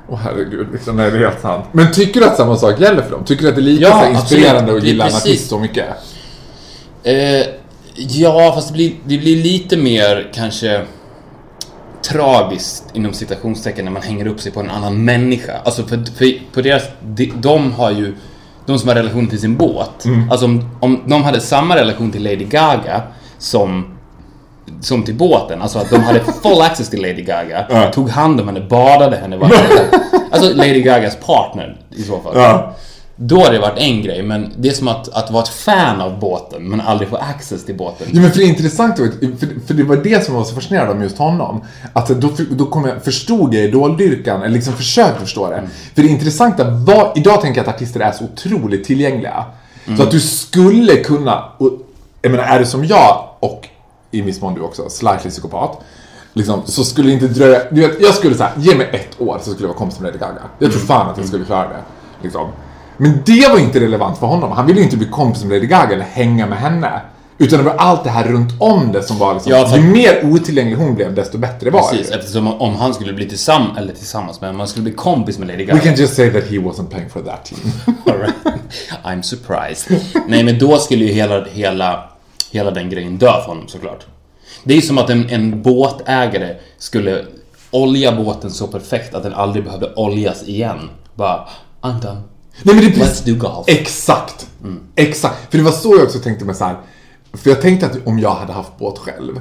Åh 0.08 0.18
herregud, 0.24 0.66
liksom, 0.72 0.96
nej, 0.96 1.10
det 1.10 1.16
är 1.16 1.20
helt 1.20 1.40
sant. 1.40 1.64
Men 1.72 1.92
tycker 1.92 2.20
du 2.20 2.26
att 2.26 2.36
samma 2.36 2.56
sak 2.56 2.80
gäller 2.80 3.02
för 3.02 3.10
dem? 3.10 3.24
Tycker 3.24 3.42
du 3.42 3.48
att 3.48 3.54
det 3.54 3.60
är 3.60 3.62
lika 3.62 3.84
Ja, 3.84 4.02
så 4.04 4.10
inspirerande 4.10 4.76
att 4.76 4.82
gilla 4.82 5.08
en 5.08 5.14
artist 5.14 5.48
så 5.48 5.58
mycket? 5.58 5.86
Eh, 7.02 7.46
ja, 7.96 8.52
fast 8.54 8.68
det 8.68 8.74
blir, 8.74 8.94
det 9.04 9.18
blir 9.18 9.42
lite 9.42 9.76
mer 9.76 10.30
kanske 10.34 10.82
tragiskt 12.12 12.84
inom 12.94 13.12
citationstecken 13.12 13.84
när 13.84 13.92
man 13.92 14.02
hänger 14.02 14.26
upp 14.26 14.40
sig 14.40 14.52
på 14.52 14.60
en 14.60 14.70
annan 14.70 15.04
människa. 15.04 15.52
Alltså 15.64 15.82
för, 15.82 15.96
för 16.16 16.54
på 16.54 16.60
deras, 16.62 16.82
de, 17.06 17.32
de 17.36 17.72
har 17.72 17.90
ju, 17.90 18.14
de 18.66 18.78
som 18.78 18.88
har 18.88 18.94
relation 18.96 19.26
till 19.26 19.40
sin 19.40 19.56
båt. 19.56 20.04
Alltså 20.30 20.46
om, 20.46 20.70
om 20.80 21.02
de 21.06 21.22
hade 21.24 21.40
samma 21.40 21.76
relation 21.76 22.10
till 22.12 22.22
Lady 22.22 22.44
Gaga 22.44 23.02
som 23.38 23.84
som 24.80 25.02
till 25.02 25.14
båten, 25.14 25.62
alltså 25.62 25.78
att 25.78 25.90
de 25.90 25.96
hade 26.00 26.20
full 26.20 26.60
access 26.62 26.90
till 26.90 27.02
Lady 27.02 27.22
Gaga, 27.22 27.66
Ja. 27.70 27.92
tog 27.92 28.08
hand 28.08 28.40
om 28.40 28.48
henne, 28.48 28.60
badade 28.60 29.16
henne 29.16 29.36
varje. 29.36 29.54
Alltså 30.30 30.54
Lady 30.54 30.82
Gagas 30.82 31.16
partner 31.16 31.76
i 31.90 32.02
så 32.02 32.20
fall. 32.20 32.32
Ja. 32.36 32.74
Då 33.24 33.40
har 33.40 33.52
det 33.52 33.58
varit 33.58 33.78
en 33.78 34.02
grej, 34.02 34.22
men 34.22 34.52
det 34.56 34.68
är 34.68 34.72
som 34.72 34.88
att, 34.88 35.08
att 35.08 35.30
vara 35.30 35.42
ett 35.42 35.48
fan 35.48 36.00
av 36.00 36.20
båten 36.20 36.68
men 36.68 36.80
aldrig 36.80 37.08
få 37.08 37.16
access 37.16 37.64
till 37.64 37.76
båten. 37.76 38.06
Ja, 38.12 38.20
men 38.20 38.30
för 38.30 38.38
det 38.38 38.44
är 38.44 38.48
intressant, 38.48 38.96
för, 38.96 39.66
för 39.66 39.74
det 39.74 39.82
var 39.82 39.96
det 39.96 40.24
som 40.26 40.34
var 40.34 40.44
så 40.44 40.54
fascinerande 40.54 40.92
om 40.92 41.02
just 41.02 41.18
honom. 41.18 41.64
Att 41.92 42.08
då, 42.08 42.30
då 42.50 42.66
kom 42.66 42.84
jag, 42.84 43.04
förstod 43.04 43.54
jag 43.54 43.64
idoldyrkan, 43.64 44.42
eller 44.42 44.54
liksom 44.54 44.74
försökte 44.74 45.20
förstå 45.20 45.50
det. 45.50 45.68
För 45.94 46.02
det 46.02 46.08
intressanta 46.08 46.70
var, 46.70 47.12
idag 47.16 47.40
tänker 47.40 47.60
jag 47.60 47.68
att 47.68 47.74
artister 47.74 48.00
är 48.00 48.12
så 48.12 48.24
otroligt 48.24 48.84
tillgängliga. 48.84 49.44
Så 49.96 50.02
att 50.02 50.10
du 50.10 50.20
skulle 50.20 50.96
kunna, 50.96 51.44
och, 51.58 51.70
jag 52.22 52.32
menar 52.32 52.44
är 52.44 52.58
du 52.58 52.66
som 52.66 52.84
jag 52.84 53.28
och 53.40 53.68
i 54.10 54.20
viss 54.20 54.40
mån 54.40 54.54
du 54.54 54.60
också, 54.60 54.90
slightly 54.90 55.30
psykopat. 55.30 55.80
Liksom, 56.32 56.62
så 56.64 56.84
skulle 56.84 57.08
det 57.08 57.12
inte 57.12 57.28
dröja, 57.28 57.62
du 57.70 57.80
vet, 57.80 58.00
jag 58.00 58.14
skulle 58.14 58.34
säga, 58.34 58.50
ge 58.56 58.74
mig 58.74 58.88
ett 58.92 59.20
år 59.20 59.38
så 59.42 59.50
skulle 59.50 59.64
jag 59.64 59.68
vara 59.68 59.78
kompis 59.78 60.00
med 60.00 60.06
Lady 60.06 60.18
Gaga. 60.18 60.42
Jag 60.58 60.70
tror 60.72 60.80
fan 60.80 61.10
att 61.10 61.18
jag 61.18 61.26
skulle 61.26 61.44
klara 61.44 61.68
det. 61.68 61.82
Liksom. 62.22 62.48
Men 62.96 63.22
det 63.26 63.48
var 63.52 63.58
inte 63.58 63.80
relevant 63.80 64.18
för 64.18 64.26
honom. 64.26 64.52
Han 64.52 64.66
ville 64.66 64.78
ju 64.78 64.84
inte 64.84 64.96
bli 64.96 65.06
kompis 65.08 65.44
med 65.44 65.52
Lady 65.56 65.66
Gaga 65.66 65.94
eller 65.94 66.04
hänga 66.04 66.46
med 66.46 66.58
henne. 66.58 67.00
Utan 67.38 67.58
det 67.58 67.64
var 67.64 67.74
allt 67.74 68.04
det 68.04 68.10
här 68.10 68.24
runt 68.24 68.52
om 68.58 68.92
det 68.92 69.02
som 69.02 69.18
var 69.18 69.34
liksom, 69.34 69.52
Ja, 69.52 69.66
för- 69.68 69.76
ju 69.76 69.82
mer 69.82 70.20
otillgänglig 70.24 70.76
hon 70.76 70.94
blev 70.94 71.14
desto 71.14 71.38
bättre 71.38 71.70
var 71.70 71.88
Precis, 71.90 72.08
det. 72.08 72.14
eftersom 72.14 72.46
om 72.60 72.74
han 72.74 72.94
skulle 72.94 73.12
bli 73.12 73.28
tillsammans, 73.28 73.78
eller 73.78 73.92
tillsammans 73.94 74.40
med, 74.40 74.50
om 74.50 74.58
han 74.58 74.68
skulle 74.68 74.82
bli 74.82 74.92
kompis 74.92 75.38
med 75.38 75.48
Lady 75.48 75.58
We 75.58 75.64
Gaga. 75.64 75.80
can 75.80 75.94
just 75.94 76.14
say 76.14 76.30
that 76.30 76.44
he 76.44 76.56
wasn't 76.56 76.88
playing 76.88 77.10
for 77.10 77.20
that 77.20 77.44
team. 77.44 77.60
Right. 78.06 78.34
I'm 79.04 79.22
surprised. 79.22 80.00
Nej, 80.28 80.44
men 80.44 80.58
då 80.58 80.78
skulle 80.78 81.04
ju 81.04 81.12
hela, 81.12 81.44
hela, 81.44 82.04
hela 82.52 82.70
den 82.70 82.90
grejen 82.90 83.18
dö 83.18 83.32
för 83.32 83.48
honom 83.48 83.68
såklart. 83.68 84.06
Det 84.64 84.74
är 84.76 84.80
som 84.80 84.98
att 84.98 85.10
en, 85.10 85.28
en 85.30 85.62
båtägare 85.62 86.56
skulle 86.78 87.24
olja 87.70 88.12
båten 88.12 88.50
så 88.50 88.66
perfekt 88.66 89.14
att 89.14 89.22
den 89.22 89.34
aldrig 89.34 89.64
behövde 89.64 89.92
oljas 89.96 90.48
igen. 90.48 90.90
Bara, 91.14 91.48
I'm 91.82 92.00
done. 92.02 92.20
Nej 92.62 92.74
men 92.74 92.84
det 92.84 92.90
är 92.90 92.94
Let's 92.94 92.98
precis... 92.98 93.24
do 93.24 93.34
golf. 93.34 93.64
Exakt! 93.68 94.46
Exakt. 94.96 95.50
För 95.50 95.58
det 95.58 95.64
var 95.64 95.72
så 95.72 95.94
jag 95.94 96.02
också 96.02 96.18
tänkte 96.18 96.44
mig 96.44 96.54
så 96.54 96.64
här. 96.64 96.76
För 97.32 97.50
jag 97.50 97.60
tänkte 97.60 97.86
att 97.86 98.06
om 98.06 98.18
jag 98.18 98.34
hade 98.34 98.52
haft 98.52 98.78
båt 98.78 98.98
själv. 98.98 99.40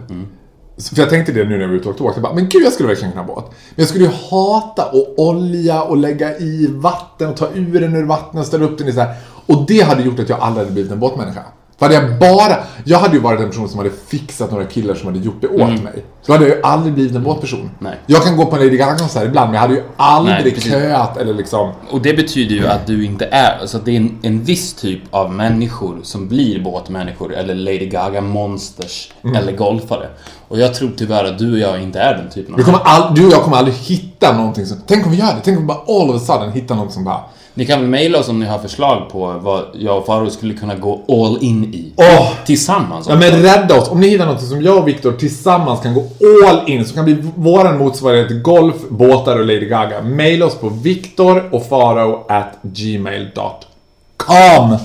För 0.93 0.99
jag 0.99 1.09
tänkte 1.09 1.31
det 1.31 1.43
nu 1.43 1.57
när 1.57 1.67
vi 1.67 1.73
var 1.73 1.73
ute 1.73 1.89
och 1.89 2.01
åkte. 2.01 2.19
Jag 2.19 2.23
bara, 2.23 2.33
men 2.33 2.49
gud 2.49 2.63
jag 2.63 2.73
skulle 2.73 2.89
verkligen 2.89 3.11
kunna 3.11 3.23
ha 3.23 3.35
båt. 3.35 3.45
Men 3.49 3.75
jag 3.75 3.87
skulle 3.87 4.05
ju 4.05 4.11
hata 4.29 4.83
att 4.83 4.93
olja 5.17 5.83
och 5.83 5.97
lägga 5.97 6.37
i 6.37 6.67
vatten 6.71 7.29
och 7.29 7.37
ta 7.37 7.49
ur 7.53 7.81
den 7.81 7.95
ur 7.95 8.03
vattnet 8.03 8.41
och 8.41 8.47
ställa 8.47 8.65
upp 8.65 8.77
den 8.77 8.87
i 8.87 8.93
så 8.93 8.99
här. 8.99 9.15
Och 9.45 9.65
det 9.67 9.81
hade 9.81 10.03
gjort 10.03 10.19
att 10.19 10.29
jag 10.29 10.39
aldrig 10.39 10.63
hade 10.63 10.73
blivit 10.73 10.91
en 10.91 10.99
båtmänniska. 10.99 11.43
För 11.81 11.85
hade 11.85 11.95
jag 11.95 12.19
bara, 12.19 12.57
jag 12.85 12.99
hade 12.99 13.13
ju 13.13 13.19
varit 13.21 13.39
en 13.39 13.49
person 13.49 13.69
som 13.69 13.77
hade 13.77 13.91
fixat 14.07 14.51
några 14.51 14.65
killar 14.65 14.95
som 14.95 15.07
hade 15.07 15.19
gjort 15.19 15.41
det 15.41 15.47
åt 15.47 15.83
mig. 15.83 16.05
Så 16.21 16.31
hade 16.31 16.47
jag 16.47 16.57
ju 16.57 16.63
aldrig 16.63 16.93
blivit 16.93 17.15
en 17.15 17.23
båtperson. 17.23 17.69
Nej. 17.79 17.99
Jag 18.07 18.23
kan 18.23 18.37
gå 18.37 18.45
på 18.45 18.55
en 18.55 18.61
Lady 18.61 18.77
Gaga-konsert 18.77 19.25
ibland 19.25 19.47
men 19.47 19.53
jag 19.53 19.61
hade 19.61 19.73
ju 19.73 19.83
aldrig 19.97 20.35
Nej, 20.35 20.53
precis. 20.53 20.71
köat 20.71 21.17
eller 21.17 21.33
liksom... 21.33 21.71
Och 21.91 22.01
det 22.01 22.13
betyder 22.13 22.55
ju 22.55 22.67
att 22.67 22.87
du 22.87 23.05
inte 23.05 23.25
är, 23.25 23.59
alltså 23.61 23.77
att 23.77 23.85
det 23.85 23.91
är 23.91 23.97
en, 23.97 24.19
en 24.21 24.43
viss 24.43 24.73
typ 24.73 25.01
av 25.11 25.33
människor 25.33 25.99
som 26.03 26.27
blir 26.27 26.63
båtmänniskor 26.63 27.33
eller 27.33 27.55
Lady 27.55 27.85
Gaga 27.85 28.21
monsters 28.21 29.11
Mm. 29.23 29.35
eller 29.35 29.51
golfare. 29.51 30.07
Och 30.47 30.59
jag 30.59 30.73
tror 30.73 30.91
tyvärr 30.97 31.25
att 31.25 31.39
du 31.39 31.51
och 31.53 31.59
jag 31.59 31.81
inte 31.83 31.99
är 31.99 32.17
den 32.17 32.29
typen 32.29 32.53
av 32.53 32.57
Vi 32.57 32.63
kommer 32.63 32.79
all, 32.83 33.15
du 33.15 33.25
och 33.27 33.33
jag 33.33 33.43
kommer 33.43 33.57
aldrig 33.57 33.75
hitta 33.75 34.37
någonting 34.37 34.65
som... 34.65 34.77
Tänk 34.87 35.05
om 35.05 35.11
vi 35.11 35.17
gör 35.17 35.25
det? 35.27 35.41
Tänk 35.43 35.57
om 35.57 35.63
vi 35.63 35.67
bara 35.67 36.01
all 36.01 36.09
of 36.09 36.15
a 36.15 36.19
sudden 36.25 36.51
hittar 36.51 36.75
något 36.75 36.93
som 36.93 37.03
bara... 37.03 37.21
Ni 37.53 37.65
kan 37.65 37.79
väl 37.79 37.89
mejla 37.89 38.19
oss 38.19 38.29
om 38.29 38.39
ni 38.39 38.45
har 38.45 38.59
förslag 38.59 39.09
på 39.09 39.39
vad 39.41 39.65
jag 39.73 39.97
och 39.97 40.05
Faro 40.05 40.29
skulle 40.29 40.53
kunna 40.53 40.75
gå 40.75 41.01
all 41.07 41.43
in 41.43 41.73
i. 41.73 41.91
Åh! 41.95 42.31
Tillsammans. 42.45 43.05
Ja 43.09 43.15
men 43.15 43.41
rädda 43.41 43.79
oss. 43.79 43.89
Om 43.89 43.99
ni 43.99 44.07
hittar 44.07 44.25
något 44.25 44.41
som 44.41 44.61
jag 44.61 44.77
och 44.77 44.87
Viktor 44.87 45.11
tillsammans 45.11 45.81
kan 45.81 45.93
gå 45.93 46.03
all 46.47 46.69
in, 46.69 46.85
som 46.85 46.95
kan 46.95 47.05
bli 47.05 47.17
våran 47.35 47.77
motsvarighet 47.77 48.27
till 48.27 48.41
golf, 48.41 48.75
båtar 48.89 49.39
och 49.39 49.45
Lady 49.45 49.65
Gaga. 49.65 50.01
Maila 50.01 50.45
oss 50.45 50.55
på 50.55 50.69
viktor 50.69 51.49
och 51.51 51.65
faro 51.65 52.25
at 52.29 52.57
gmail.com. 52.61 54.77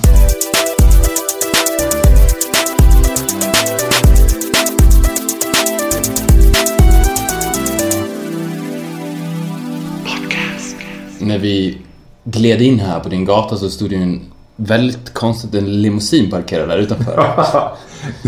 När 11.19 11.37
vi 11.37 11.77
gled 12.31 12.61
in 12.61 12.79
här 12.79 12.99
på 12.99 13.09
din 13.09 13.25
gata 13.25 13.57
så 13.57 13.69
stod 13.69 13.89
det 13.89 13.95
ju 13.95 14.03
en 14.03 14.21
väldigt 14.55 15.13
konstigt 15.13 15.55
en 15.55 15.81
limousin 15.81 16.29
parkerad 16.29 16.69
där 16.69 16.77
utanför. 16.77 17.33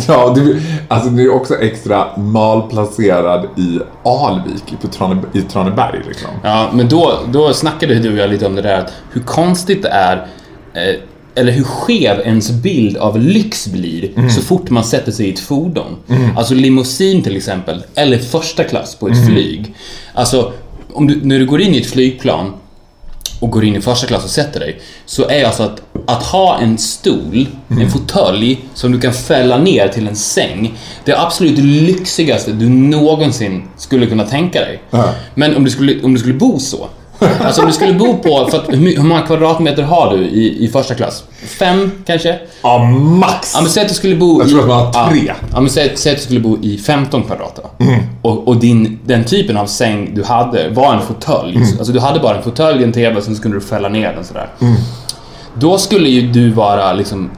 Ja, 0.08 0.34
det, 0.36 0.62
alltså 0.88 1.10
det 1.10 1.24
är 1.24 1.34
också 1.34 1.56
extra 1.56 2.18
malplacerad 2.18 3.46
i 3.58 3.80
Alvik 4.04 4.82
på 4.82 4.88
Trane, 4.88 5.22
i 5.34 5.42
Traneberg 5.42 6.02
liksom. 6.08 6.30
Ja, 6.44 6.70
men 6.74 6.90
då, 6.90 7.20
då 7.32 7.54
snackade 7.54 7.96
du 7.96 8.12
och 8.12 8.18
jag 8.18 8.30
lite 8.30 8.46
om 8.46 8.56
det 8.56 8.62
där 8.62 8.80
att 8.80 8.94
hur 9.12 9.22
konstigt 9.22 9.84
det 9.84 9.90
är 9.90 10.28
eh, 10.74 11.00
eller 11.36 11.52
hur 11.52 11.64
skev 11.64 12.20
ens 12.20 12.52
bild 12.52 12.98
av 12.98 13.20
lyx 13.20 13.68
blir 13.68 14.30
så 14.30 14.42
fort 14.42 14.70
man 14.70 14.84
sätter 14.84 15.12
sig 15.12 15.26
i 15.28 15.34
ett 15.34 15.40
fordon. 15.40 15.96
Alltså 16.38 16.54
limousin 16.54 17.22
till 17.24 17.38
exempel, 17.38 17.84
eller 17.96 18.18
första 18.18 18.64
klass 18.64 18.96
på 18.96 19.08
ett 19.08 19.28
flyg. 19.28 19.76
Alltså, 20.14 20.54
om 20.94 21.08
du, 21.08 21.20
när 21.24 21.40
du 21.40 21.46
går 21.46 21.62
in 21.62 21.74
i 21.74 21.78
ett 21.78 21.92
flygplan 21.92 22.54
och 23.40 23.52
går 23.52 23.66
in 23.66 23.76
i 23.76 23.82
första 23.82 24.08
klass 24.08 24.24
och 24.24 24.30
sätter 24.30 24.60
dig 24.60 24.82
så 25.06 25.30
är 25.30 25.46
alltså 25.46 25.64
att, 25.64 25.82
att 26.08 26.24
ha 26.24 26.60
en 26.60 26.78
stol, 26.78 27.48
en 27.68 27.90
fåtölj 27.92 28.66
som 28.74 28.92
du 28.92 29.00
kan 29.00 29.14
fälla 29.14 29.58
ner 29.58 29.88
till 29.88 30.08
en 30.08 30.16
säng 30.16 30.78
det 31.06 31.20
absolut 31.20 31.58
lyxigaste 31.58 32.52
du 32.52 32.70
någonsin 32.70 33.64
skulle 33.78 34.06
kunna 34.06 34.24
tänka 34.24 34.60
dig. 34.60 34.84
Ja. 34.90 35.14
Men 35.36 35.56
om 35.56 35.64
du 35.64 35.70
skulle, 35.72 36.04
om 36.04 36.14
du 36.14 36.20
skulle 36.20 36.34
bo 36.34 36.60
så 36.60 36.90
Alltså 37.20 37.62
om 37.62 37.68
du 37.68 37.74
skulle 37.74 37.94
bo 37.94 38.18
på, 38.18 38.48
för 38.52 38.58
att, 38.58 38.70
hur, 38.70 39.04
många 39.04 39.22
kvadratmeter 39.22 39.84
har 39.84 40.18
du 40.18 40.24
i, 40.24 40.66
i 40.66 40.68
första 40.68 40.96
klass? 40.96 41.24
Fem 41.60 41.92
kanske? 42.06 42.40
Ja, 42.62 42.84
max! 42.94 43.52
Ja 43.54 43.62
men 43.62 43.70
säg 43.70 43.84
att 43.84 43.90
du 43.90 43.96
skulle 43.96 44.16
bo 44.16 44.40
Jag 44.40 44.48
i... 44.48 44.52
tror 44.52 44.62
att 44.62 44.68
man 44.68 44.78
har 44.78 45.10
tre. 45.10 45.24
Ja, 45.28 45.34
ja 45.54 45.62
men 45.62 45.70
säg, 45.70 45.98
säg 45.98 46.12
att 46.12 46.18
du 46.18 46.24
skulle 46.24 46.40
bo 46.40 46.58
i 46.62 46.78
15 46.78 47.24
kvadrat 47.24 47.60
då. 47.64 47.86
Och, 48.22 48.48
och 48.48 48.58
din, 48.58 49.00
den 49.06 49.24
typen 49.24 49.58
av 49.58 49.66
säng 49.66 50.16
du 50.16 50.24
hade 50.24 50.70
var 50.70 50.94
en 50.94 51.02
fåtölj. 51.02 51.58
Alltså 51.58 51.94
du 51.94 52.00
hade 52.00 52.20
bara 52.20 52.38
en 52.38 52.44
fåtölj, 52.44 52.84
en 52.84 52.94
TV 52.94 53.22
sen 53.22 53.36
skulle 53.36 53.56
du 53.56 53.62
fälla 53.62 53.90
ner 53.90 54.14
den 54.14 54.26
sådär. 54.26 54.50
Då 55.54 55.78
skulle 55.78 56.10
ju 56.10 56.32
du 56.32 56.50
vara 56.50 56.94
liksom 56.94 57.30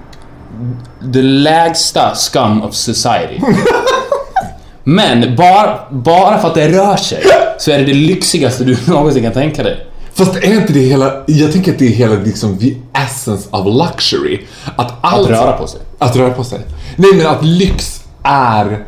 the 1.13 1.21
lägsta 1.21 2.15
scum 2.15 2.61
of 2.61 2.73
society. 2.73 3.41
Men 4.83 5.35
bara, 5.35 5.79
bara 5.89 6.39
för 6.39 6.47
att 6.47 6.55
det 6.55 6.69
rör 6.69 6.95
sig 6.95 7.23
så 7.61 7.71
är 7.71 7.77
det 7.77 7.85
det 7.85 7.93
lyxigaste 7.93 8.63
du 8.63 8.77
någonsin 8.87 9.23
kan 9.23 9.33
tänka 9.33 9.63
dig. 9.63 9.87
Fast 10.13 10.35
är 10.35 10.53
inte 10.53 10.73
det 10.73 10.79
hela, 10.79 11.23
jag 11.27 11.51
tänker 11.51 11.71
att 11.71 11.79
det 11.79 11.85
är 11.85 11.91
hela 11.91 12.15
liksom 12.15 12.57
the 12.57 12.75
essence 12.93 13.49
of 13.51 13.65
luxury. 13.65 14.39
Att, 14.75 14.93
allt, 15.01 15.29
röra 15.29 15.51
på 15.51 15.67
sig. 15.67 15.79
Att 15.97 16.15
röra 16.15 16.33
på 16.33 16.43
sig. 16.43 16.59
Nej 16.95 17.09
men 17.13 17.27
att 17.27 17.45
lyx 17.45 18.03
är 18.23 18.85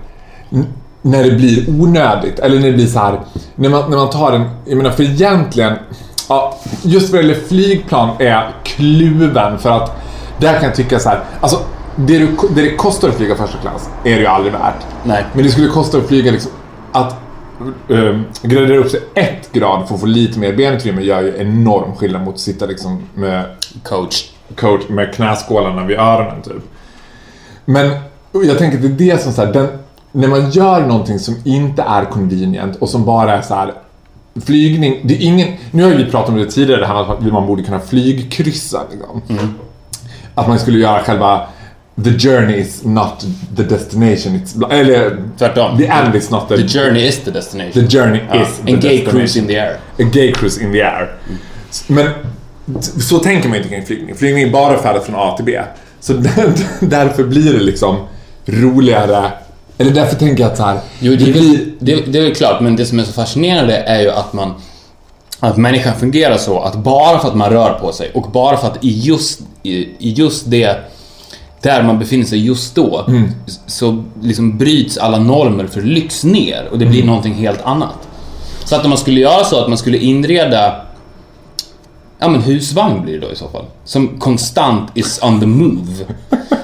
när 1.02 1.24
det 1.24 1.32
blir 1.32 1.70
onödigt. 1.70 2.40
Eller 2.40 2.60
när 2.60 2.68
det 2.68 2.74
blir 2.74 2.88
så 2.88 3.00
här, 3.00 3.20
när 3.56 3.70
man, 3.70 3.90
när 3.90 3.98
man 3.98 4.10
tar 4.10 4.32
en, 4.32 4.50
jag 4.66 4.78
menar 4.78 4.92
för 4.92 5.04
egentligen, 5.04 5.74
ja, 6.30 6.60
just 6.84 7.12
vad 7.12 7.24
det 7.24 7.28
gäller 7.28 7.42
flygplan 7.48 8.10
är 8.20 8.26
jag 8.26 8.44
kluven 8.64 9.60
för 9.60 9.70
att 9.70 9.92
där 10.38 10.54
kan 10.54 10.64
jag 10.64 10.76
tycka 10.76 11.00
så 11.00 11.10
här, 11.10 11.24
alltså 11.42 11.60
det, 11.96 12.18
du, 12.18 12.38
det 12.56 12.62
det 12.62 12.76
kostar 12.76 13.10
att 13.10 13.16
flyga 13.16 13.36
första 13.36 13.58
klass 13.58 13.90
är 14.04 14.16
det 14.16 14.20
ju 14.20 14.28
aldrig 14.28 14.54
värt. 14.54 14.86
Nej. 15.04 15.26
Men 15.34 15.44
det 15.44 15.52
skulle 15.52 15.68
kosta 15.68 15.98
att 15.98 16.08
flyga 16.08 16.32
liksom, 16.32 16.52
att 16.92 17.23
um, 17.88 18.26
gradera 18.42 18.78
upp 18.78 18.90
sig 18.90 19.00
ett 19.14 19.52
grad 19.52 19.88
för 19.88 19.96
att 19.96 20.02
få 20.02 20.08
lite 20.08 20.40
mer 20.40 20.54
benutrymme 20.54 21.02
gör 21.02 21.22
ju 21.22 21.38
enorm 21.38 21.96
skillnad 21.96 22.22
mot 22.22 22.34
att 22.34 22.40
sitta 22.40 22.66
liksom 22.66 23.04
med 23.14 23.46
Coach. 23.84 24.32
coach 24.56 24.90
med 24.90 25.14
knäskålarna 25.14 25.86
vid 25.86 25.98
öronen 25.98 26.42
typ. 26.42 26.64
Men 27.66 27.92
jag 28.32 28.58
tänker 28.58 28.78
att 28.78 28.98
det 28.98 29.06
är 29.06 29.16
det 29.16 29.22
som 29.22 29.34
så 29.34 29.46
här, 29.46 29.54
den, 29.54 29.68
när 30.12 30.28
man 30.28 30.52
gör 30.52 30.82
någonting 30.88 31.20
som 31.20 31.36
inte 31.44 31.82
är 31.82 32.06
convenient 32.06 32.76
och 32.76 32.90
som 32.90 33.06
bara 33.06 33.38
är 33.38 33.42
så 33.42 33.56
här 33.56 33.74
flygning, 34.46 35.02
det 35.04 35.14
är 35.14 35.22
ingen, 35.22 35.58
nu 35.72 35.84
har 35.84 35.90
ju 35.90 35.98
vi 35.98 36.12
pratat 36.12 36.30
om 36.30 36.38
det 36.38 36.52
tidigare, 36.52 36.82
det 36.82 36.88
här 36.88 37.14
att 37.14 37.24
man 37.34 37.48
borde 37.48 37.64
kunna 37.64 37.80
flygkryssa 37.80 38.82
liksom. 38.92 39.22
Att 40.36 40.48
man 40.48 40.60
skulle 40.60 40.80
göra 40.80 41.04
själva 41.04 41.48
The 42.04 42.10
journey 42.10 42.58
is 42.62 42.84
not 42.84 43.26
the 43.56 43.64
destination, 43.64 44.36
it's, 44.36 44.72
eller 44.74 45.18
Tvärtom. 45.38 45.78
the 45.78 45.86
end 45.88 46.16
is 46.16 46.30
not 46.30 46.48
the, 46.50 46.56
The 46.58 46.80
journey 46.80 47.08
is 47.08 47.20
the 47.20 47.32
destination. 47.32 47.88
the 47.88 47.98
journey 47.98 48.20
Ja, 48.34 48.42
is 48.42 48.48
en 48.66 48.80
gay 48.80 49.06
cruise 49.06 49.40
in 49.40 49.48
the 49.48 49.56
air. 49.60 49.78
A 50.00 50.04
gay 50.14 50.32
cruise 50.32 50.64
in 50.64 50.72
the 50.72 50.82
air. 50.82 51.12
Men 51.88 52.06
t- 52.82 53.02
så 53.02 53.20
tänker 53.20 53.50
man 53.50 53.58
inte 53.58 53.70
kring 53.70 53.86
flygning. 53.86 54.16
Flygning 54.16 54.44
är 54.44 54.52
bara 54.52 54.78
färdigt 54.78 55.04
från 55.04 55.16
A 55.16 55.34
till 55.36 55.46
B. 55.46 55.62
Så 56.00 56.14
därför 56.80 57.24
blir 57.24 57.54
det 57.54 57.60
liksom 57.64 57.96
roligare. 58.46 59.32
Eller 59.78 59.92
därför 59.92 60.16
tänker 60.16 60.44
jag 60.44 60.52
att 60.52 60.58
så 60.58 60.64
här, 60.64 60.80
Jo, 61.00 61.16
det, 61.16 61.30
är 61.30 61.34
väl, 61.34 61.72
det, 61.80 61.96
det 62.12 62.20
är 62.20 62.24
väl 62.24 62.36
klart, 62.36 62.62
men 62.62 62.76
det 62.76 62.86
som 62.86 63.00
är 63.00 63.04
så 63.04 63.14
fascinerande 63.14 63.76
är 63.78 64.02
ju 64.02 64.10
att 64.12 64.34
man 64.34 64.54
att 65.40 65.58
människan 65.58 65.94
fungerar 66.00 66.38
så 66.38 66.60
att 66.60 66.76
bara 66.76 67.20
för 67.20 67.28
att 67.28 67.36
man 67.36 67.50
rör 67.50 67.74
på 67.74 67.92
sig 67.92 68.12
och 68.14 68.32
bara 68.32 68.58
för 68.58 68.68
att 68.68 68.84
i 68.84 69.00
just, 69.00 69.40
i, 69.64 69.74
i 69.78 70.12
just 70.14 70.50
det 70.52 70.78
där 71.64 71.84
man 71.84 72.00
befinner 72.00 72.26
sig 72.26 72.46
just 72.46 72.76
då 72.76 73.06
så 73.68 74.04
liksom 74.22 74.58
bryts 74.58 74.98
alla 74.98 75.20
normer 75.20 75.68
för 75.68 75.82
lyx 75.82 76.24
ner 76.24 76.68
och 76.72 76.80
det 76.80 76.86
blir 76.86 77.04
någonting 77.04 77.34
helt 77.34 77.62
annat. 77.62 78.08
Så 78.66 78.76
att 78.76 78.84
om 78.84 78.90
man 78.90 78.98
skulle 78.98 79.20
göra 79.20 79.44
så 79.44 79.64
att 79.64 79.70
man 79.70 79.78
skulle 79.78 79.98
inreda 79.98 80.82
Ja 82.20 82.30
men 82.30 82.42
husvagn 82.42 83.02
blir 83.02 83.14
det 83.14 83.20
då 83.20 83.32
i 83.32 83.36
så 83.36 83.50
fall. 83.50 83.66
Som 83.86 84.20
konstant 84.20 84.90
is 84.94 85.20
on 85.24 85.40
the 85.40 85.46
move. 85.46 86.06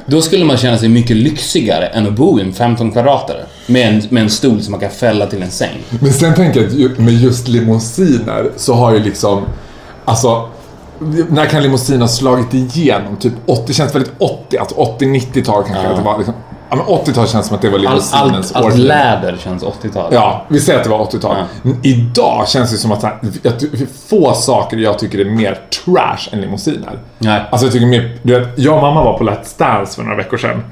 Då 0.06 0.22
skulle 0.22 0.46
man 0.46 0.58
känna 0.58 0.78
sig 0.78 0.90
mycket 0.90 1.18
lyxigare 1.18 1.86
än 1.86 2.08
att 2.08 2.14
bo 2.14 2.40
i 2.40 2.42
en 2.42 2.54
15 2.54 2.92
kvadratare. 2.92 3.46
Med 3.68 3.94
en, 3.94 4.02
med 4.10 4.24
en 4.24 4.30
stol 4.30 4.62
som 4.62 4.72
man 4.72 4.80
kan 4.80 4.92
fälla 4.92 5.26
till 5.26 5.44
en 5.44 5.52
säng. 5.52 5.78
Men 5.90 6.14
sen 6.14 6.34
tänker 6.34 6.70
jag 6.78 6.92
att 6.92 6.98
med 6.98 7.14
just 7.14 7.48
limousiner 7.48 8.52
så 8.58 8.74
har 8.74 8.94
ju 8.94 9.00
liksom, 9.00 9.44
alltså 10.06 10.50
när 11.30 11.46
kan 11.46 11.64
limousin 11.64 12.02
ha 12.02 12.08
slagit 12.08 12.54
igenom? 12.54 13.16
Typ 13.16 13.34
80, 13.46 13.74
känns 13.74 13.96
väldigt 13.96 14.12
80, 14.20 14.58
alltså 14.58 14.76
80-90-tal 14.76 15.64
kanske 15.64 15.84
Ja. 15.84 15.90
att 15.90 15.96
det 15.98 16.04
var 16.04 16.18
liksom, 16.18 16.34
ja 16.70 16.76
men 16.76 16.86
80-tal 16.86 17.28
känns 17.28 17.48
som 17.48 17.56
att 17.56 17.62
det 17.62 17.70
var 17.70 17.76
All, 17.76 17.82
limousinens 17.82 18.52
allt, 18.52 18.56
allt 18.56 18.66
årtionde. 18.66 18.88
läder 18.88 19.38
känns 19.44 19.64
80-tal. 19.64 20.14
Ja, 20.14 20.46
vi 20.50 20.60
säger 20.60 20.80
att 20.80 20.84
det 20.86 20.92
var 20.92 21.06
80-tal. 21.06 21.36
Men 21.62 21.78
Idag 21.84 22.48
känns 22.48 22.72
det 22.72 22.78
som 22.78 22.92
att, 22.92 23.04
att 23.04 23.64
få 24.10 24.34
saker 24.34 24.78
jag 24.78 25.00
tycker 25.00 25.20
är 25.20 25.26
mer 25.26 25.60
trash 25.86 26.30
än 26.32 26.42
limousiner. 26.42 27.00
Nej. 27.18 27.42
Alltså 27.52 27.66
jag 27.66 27.74
tycker 27.74 27.86
mer, 27.88 28.18
du 28.24 28.40
vet, 28.40 28.48
jag 28.56 28.76
och 28.76 28.82
mamma 28.82 29.04
var 29.04 29.18
på 29.18 29.24
Let's 29.24 29.58
Dance 29.60 29.96
för 29.96 30.04
några 30.04 30.18
veckor 30.18 30.38
sedan. 30.38 30.64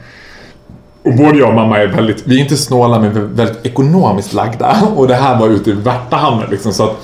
Och 1.04 1.16
både 1.16 1.40
jag 1.40 1.50
och 1.50 1.56
mamma 1.56 1.78
är 1.78 1.88
väldigt, 1.88 2.24
vi 2.28 2.36
är 2.38 2.44
inte 2.44 2.58
snåla 2.58 3.00
men 3.00 3.14
vi 3.14 3.20
är 3.20 3.24
väldigt 3.24 3.66
ekonomiskt 3.66 4.34
lagda. 4.34 4.78
Och 4.96 5.08
det 5.08 5.16
här 5.16 5.40
var 5.40 5.48
ute 5.48 5.70
i 5.70 5.74
Värtahamnen 5.74 6.50
liksom 6.50 6.74
så 6.74 6.84
att 6.84 6.96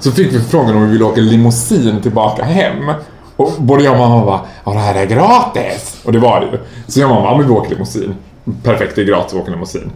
så 0.00 0.12
fick 0.12 0.32
vi 0.32 0.40
frågan 0.40 0.76
om 0.76 0.82
vi 0.82 0.92
ville 0.92 1.04
åka 1.04 1.20
limousin 1.20 2.00
tillbaka 2.02 2.44
hem. 2.44 2.92
Och 3.36 3.52
både 3.58 3.84
jag 3.84 3.92
och 3.92 3.98
mamma 3.98 4.24
bara, 4.26 4.40
ja 4.64 4.72
det 4.72 4.78
här 4.78 4.94
är 4.94 5.06
gratis. 5.06 5.96
Och 6.04 6.12
det 6.12 6.18
var 6.18 6.40
det 6.40 6.46
ju. 6.46 6.58
Så 6.86 7.00
jag 7.00 7.10
och 7.10 7.16
mamma, 7.16 7.28
ja 7.28 7.36
men 7.38 7.46
vi 7.46 7.52
åker 7.52 7.70
limousin. 7.70 8.14
Perfekt, 8.62 8.96
det 8.96 9.00
är 9.00 9.04
gratis 9.04 9.34
att 9.34 9.40
åka 9.40 9.50
limousin. 9.50 9.90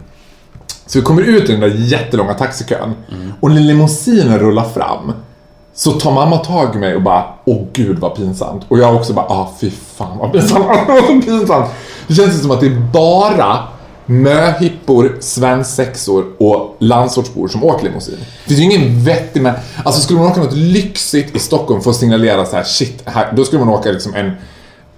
Så 0.85 0.99
vi 0.99 1.05
kommer 1.05 1.21
ut 1.21 1.49
i 1.49 1.51
den 1.51 1.61
där 1.61 1.73
jättelånga 1.75 2.33
taxikön. 2.33 2.93
Och 3.39 3.51
när 3.51 3.61
limousinen 3.61 4.39
rullar 4.39 4.63
fram 4.63 5.13
så 5.73 5.91
tar 5.91 6.11
mamma 6.11 6.37
tag 6.37 6.75
i 6.75 6.77
mig 6.77 6.95
och 6.95 7.01
bara, 7.01 7.23
åh 7.45 7.63
gud 7.73 7.99
vad 7.99 8.15
pinsamt. 8.15 8.65
Och 8.67 8.79
jag 8.79 8.95
också 8.95 9.13
bara, 9.13 9.25
ah 9.25 9.51
fy 9.59 9.71
fan 9.71 10.17
vad 10.17 10.31
pinsamt. 10.31 10.65
pinsamt. 11.25 11.65
Det 12.07 12.13
känns 12.15 12.41
som 12.41 12.51
att 12.51 12.59
det 12.59 12.65
är 12.65 12.91
bara 12.93 13.59
möhippor, 14.11 15.17
svensexor 15.19 16.25
och 16.37 16.75
landsortsbor 16.79 17.47
som 17.47 17.63
åker 17.63 17.83
limousin. 17.83 18.17
Det 18.19 18.53
finns 18.55 18.59
ju 18.59 18.63
ingen 18.63 19.03
vettig 19.03 19.41
med... 19.41 19.53
Alltså 19.85 20.01
skulle 20.01 20.19
man 20.19 20.31
åka 20.31 20.39
något 20.39 20.53
lyxigt 20.53 21.35
i 21.35 21.39
Stockholm 21.39 21.81
för 21.81 21.89
att 21.89 21.95
signalera 21.95 22.45
så 22.45 22.55
här, 22.55 22.63
shit, 22.63 23.01
här, 23.05 23.33
då 23.35 23.43
skulle 23.45 23.65
man 23.65 23.73
åka 23.73 23.91
liksom 23.91 24.13
en 24.15 24.25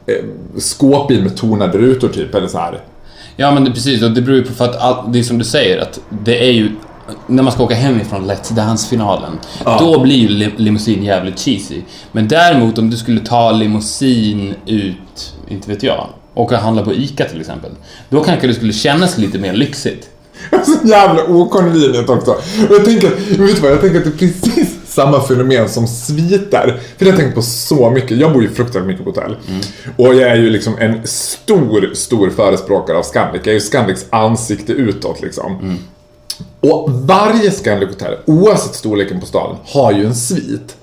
eh, 0.07 0.23
skåpbil 0.59 1.23
med 1.23 1.37
tonade 1.37 1.77
rutor 1.77 2.07
typ, 2.09 2.35
eller 2.35 2.47
så 2.47 2.57
här. 2.57 2.79
Ja 3.35 3.51
men 3.51 3.63
det, 3.63 3.71
precis, 3.71 4.03
och 4.03 4.11
det 4.11 4.21
beror 4.21 4.37
ju 4.37 4.43
på 4.43 4.53
för 4.53 4.65
att 4.65 4.75
all, 4.81 5.11
det 5.11 5.19
är 5.19 5.23
som 5.23 5.37
du 5.37 5.43
säger 5.45 5.81
att 5.81 5.99
det 6.23 6.43
är 6.47 6.51
ju 6.51 6.71
när 7.27 7.43
man 7.43 7.53
ska 7.53 7.63
åka 7.63 7.75
hem 7.75 8.01
ifrån 8.01 8.31
Let's 8.31 8.53
Dance-finalen, 8.53 9.39
Ja. 9.65 9.77
då 9.79 9.99
blir 9.99 10.15
ju 10.15 10.27
li- 10.27 10.53
limousin 10.57 11.03
jävligt 11.03 11.39
cheesy. 11.39 11.81
Men 12.11 12.27
däremot 12.27 12.77
om 12.77 12.89
du 12.89 12.97
skulle 12.97 13.19
ta 13.21 13.51
limousin 13.51 14.53
ut, 14.65 15.33
inte 15.47 15.69
vet 15.69 15.83
jag, 15.83 16.07
och 16.33 16.51
handla 16.51 16.83
på 16.83 16.93
ICA 16.93 17.25
till 17.25 17.39
exempel, 17.39 17.71
då 18.09 18.23
kanske 18.23 18.47
det 18.47 18.53
skulle 18.53 18.73
kännas 18.73 19.17
lite 19.17 19.39
mer 19.39 19.53
lyxigt. 19.53 20.09
Så 20.65 20.87
jävla 20.87 21.23
okonvenient 21.23 22.09
också. 22.09 22.31
Och 22.69 22.75
jag 22.75 22.85
tänker, 22.85 23.09
vet 23.09 23.55
du 23.55 23.61
vad, 23.61 23.71
jag 23.71 23.81
tänker 23.81 23.97
att 23.97 24.03
det 24.03 24.25
är 24.25 24.31
precis 24.31 24.69
samma 24.85 25.21
fenomen 25.21 25.69
som 25.69 25.87
sviter. 25.87 26.79
För 26.97 27.05
det 27.05 27.11
har 27.11 27.11
jag 27.11 27.19
tänkt 27.19 27.35
på 27.35 27.41
så 27.41 27.89
mycket. 27.89 28.17
Jag 28.17 28.33
bor 28.33 28.41
ju 28.41 28.49
fruktansvärt 28.49 28.85
mycket 28.85 29.03
på 29.03 29.09
hotell. 29.09 29.35
Och 29.97 30.15
jag 30.15 30.29
är 30.29 30.35
ju 30.35 30.49
liksom 30.49 30.77
en 30.77 31.07
stor, 31.07 31.93
stor 31.93 32.29
förespråkare 32.29 32.97
av 32.97 33.03
Scandic. 33.03 33.41
Jag 33.43 33.47
är 33.47 33.53
ju 33.53 33.59
Scandics 33.59 34.05
ansikte 34.09 34.73
utåt 34.73 35.21
liksom. 35.21 35.77
Och 36.59 36.91
varje 36.91 37.51
Scandic 37.51 37.89
hotell, 37.89 38.15
oavsett 38.25 38.75
storleken 38.75 39.19
på 39.19 39.25
staden, 39.25 39.57
har 39.65 39.91
ju 39.91 40.05
en 40.05 40.15
svit. 40.15 40.75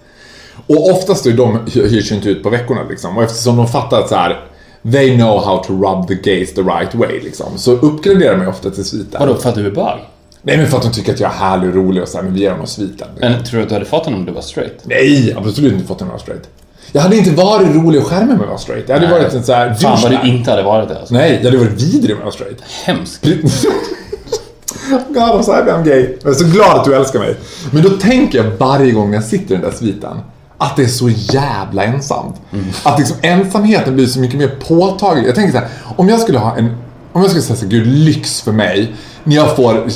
Och 0.66 0.90
oftast 0.90 1.26
är 1.26 1.32
de 1.32 1.58
hyrs 1.66 2.12
ju 2.12 2.16
inte 2.16 2.28
ut 2.28 2.42
på 2.42 2.50
veckorna 2.50 2.80
liksom. 2.90 3.16
Och 3.16 3.22
eftersom 3.22 3.56
de 3.56 3.68
fattar 3.68 4.00
att 4.00 4.08
så 4.08 4.14
här. 4.14 4.49
They 4.82 5.16
know 5.16 5.44
how 5.44 5.62
to 5.62 5.72
rub 5.72 6.08
the 6.08 6.14
gaze 6.14 6.54
the 6.54 6.62
right 6.62 6.94
way 6.94 7.20
liksom. 7.20 7.58
Så 7.58 7.72
uppgraderar 7.72 8.36
de 8.36 8.42
ju 8.42 8.48
ofta 8.48 8.70
till 8.70 8.84
sviten. 8.84 9.20
Vadå, 9.20 9.34
för 9.34 9.48
att 9.48 9.54
du 9.54 9.66
är 9.66 9.70
bög? 9.70 9.98
Nej 10.42 10.56
men 10.56 10.66
för 10.66 10.76
att 10.76 10.82
de 10.82 10.92
tycker 10.92 11.12
att 11.12 11.20
jag 11.20 11.30
är 11.30 11.34
härlig 11.34 11.68
och 11.68 11.74
rolig 11.74 12.02
och 12.02 12.08
så 12.08 12.16
här, 12.18 12.24
men 12.24 12.34
vi 12.34 12.40
ger 12.40 12.50
honom 12.50 12.66
sviten. 12.66 13.08
Men 13.20 13.44
tror 13.44 13.58
du 13.58 13.62
att 13.62 13.68
du 13.68 13.74
hade 13.74 13.86
fått 13.86 14.04
honom 14.04 14.20
om 14.20 14.26
du 14.26 14.32
var 14.32 14.40
straight? 14.42 14.80
Nej, 14.84 15.34
absolut 15.36 15.72
inte 15.72 15.86
fått 15.86 16.00
honom 16.00 16.14
att 16.14 16.28
vara 16.28 16.38
straight. 16.38 16.48
Jag 16.92 17.02
hade 17.02 17.16
inte 17.16 17.30
varit 17.30 17.74
rolig 17.74 18.00
och 18.00 18.06
charmig 18.06 18.28
med 18.28 18.40
att 18.40 18.48
vara 18.48 18.58
straight. 18.58 18.84
Jag 18.88 18.94
hade 18.94 19.08
Nej. 19.08 19.20
varit 19.20 19.34
en 19.34 19.44
så 19.44 19.52
här 19.52 19.74
Fan 19.74 19.98
vad 20.02 20.10
du 20.10 20.28
inte 20.28 20.50
hade 20.50 20.62
varit 20.62 20.88
det 20.88 20.98
alltså. 20.98 21.14
Nej, 21.14 21.38
jag 21.42 21.44
hade 21.44 21.64
varit 21.64 21.82
vidrig 21.82 22.16
med 22.16 22.18
att 22.18 22.24
vara 22.24 22.32
straight. 22.32 22.60
Hemskt. 22.84 23.24
God, 25.08 25.16
I'm 25.16 25.42
sorry 25.42 25.70
I'm 25.70 25.84
gay. 25.84 26.16
Jag 26.22 26.30
är 26.30 26.34
så 26.34 26.44
glad 26.44 26.78
att 26.78 26.84
du 26.84 26.94
älskar 26.94 27.18
mig. 27.18 27.34
Men 27.70 27.82
då 27.82 27.90
tänker 27.90 28.38
jag 28.38 28.50
varje 28.58 28.92
gång 28.92 29.14
jag 29.14 29.24
sitter 29.24 29.54
i 29.54 29.58
den 29.58 29.70
där 29.70 29.76
sviten 29.78 30.16
att 30.60 30.76
det 30.76 30.82
är 30.82 30.88
så 30.88 31.08
jävla 31.08 31.84
ensamt. 31.84 32.40
Att 32.82 32.98
liksom 32.98 33.16
ensamheten 33.22 33.94
blir 33.94 34.06
så 34.06 34.20
mycket 34.20 34.38
mer 34.38 34.48
påtaglig. 34.68 35.28
Jag 35.28 35.34
tänker 35.34 35.52
så 35.52 35.58
här, 35.58 35.68
om 35.96 36.08
jag 36.08 36.20
skulle 36.20 36.38
ha 36.38 36.56
en 36.56 36.76
om 37.12 37.22
jag 37.22 37.30
skulle 37.30 37.42
säga 37.42 37.56
så 37.56 37.64
här, 37.64 37.70
gud 37.70 37.86
lyx 37.86 38.40
för 38.40 38.52
mig. 38.52 38.94
När 39.24 39.36
jag 39.36 39.56
får 39.56 39.88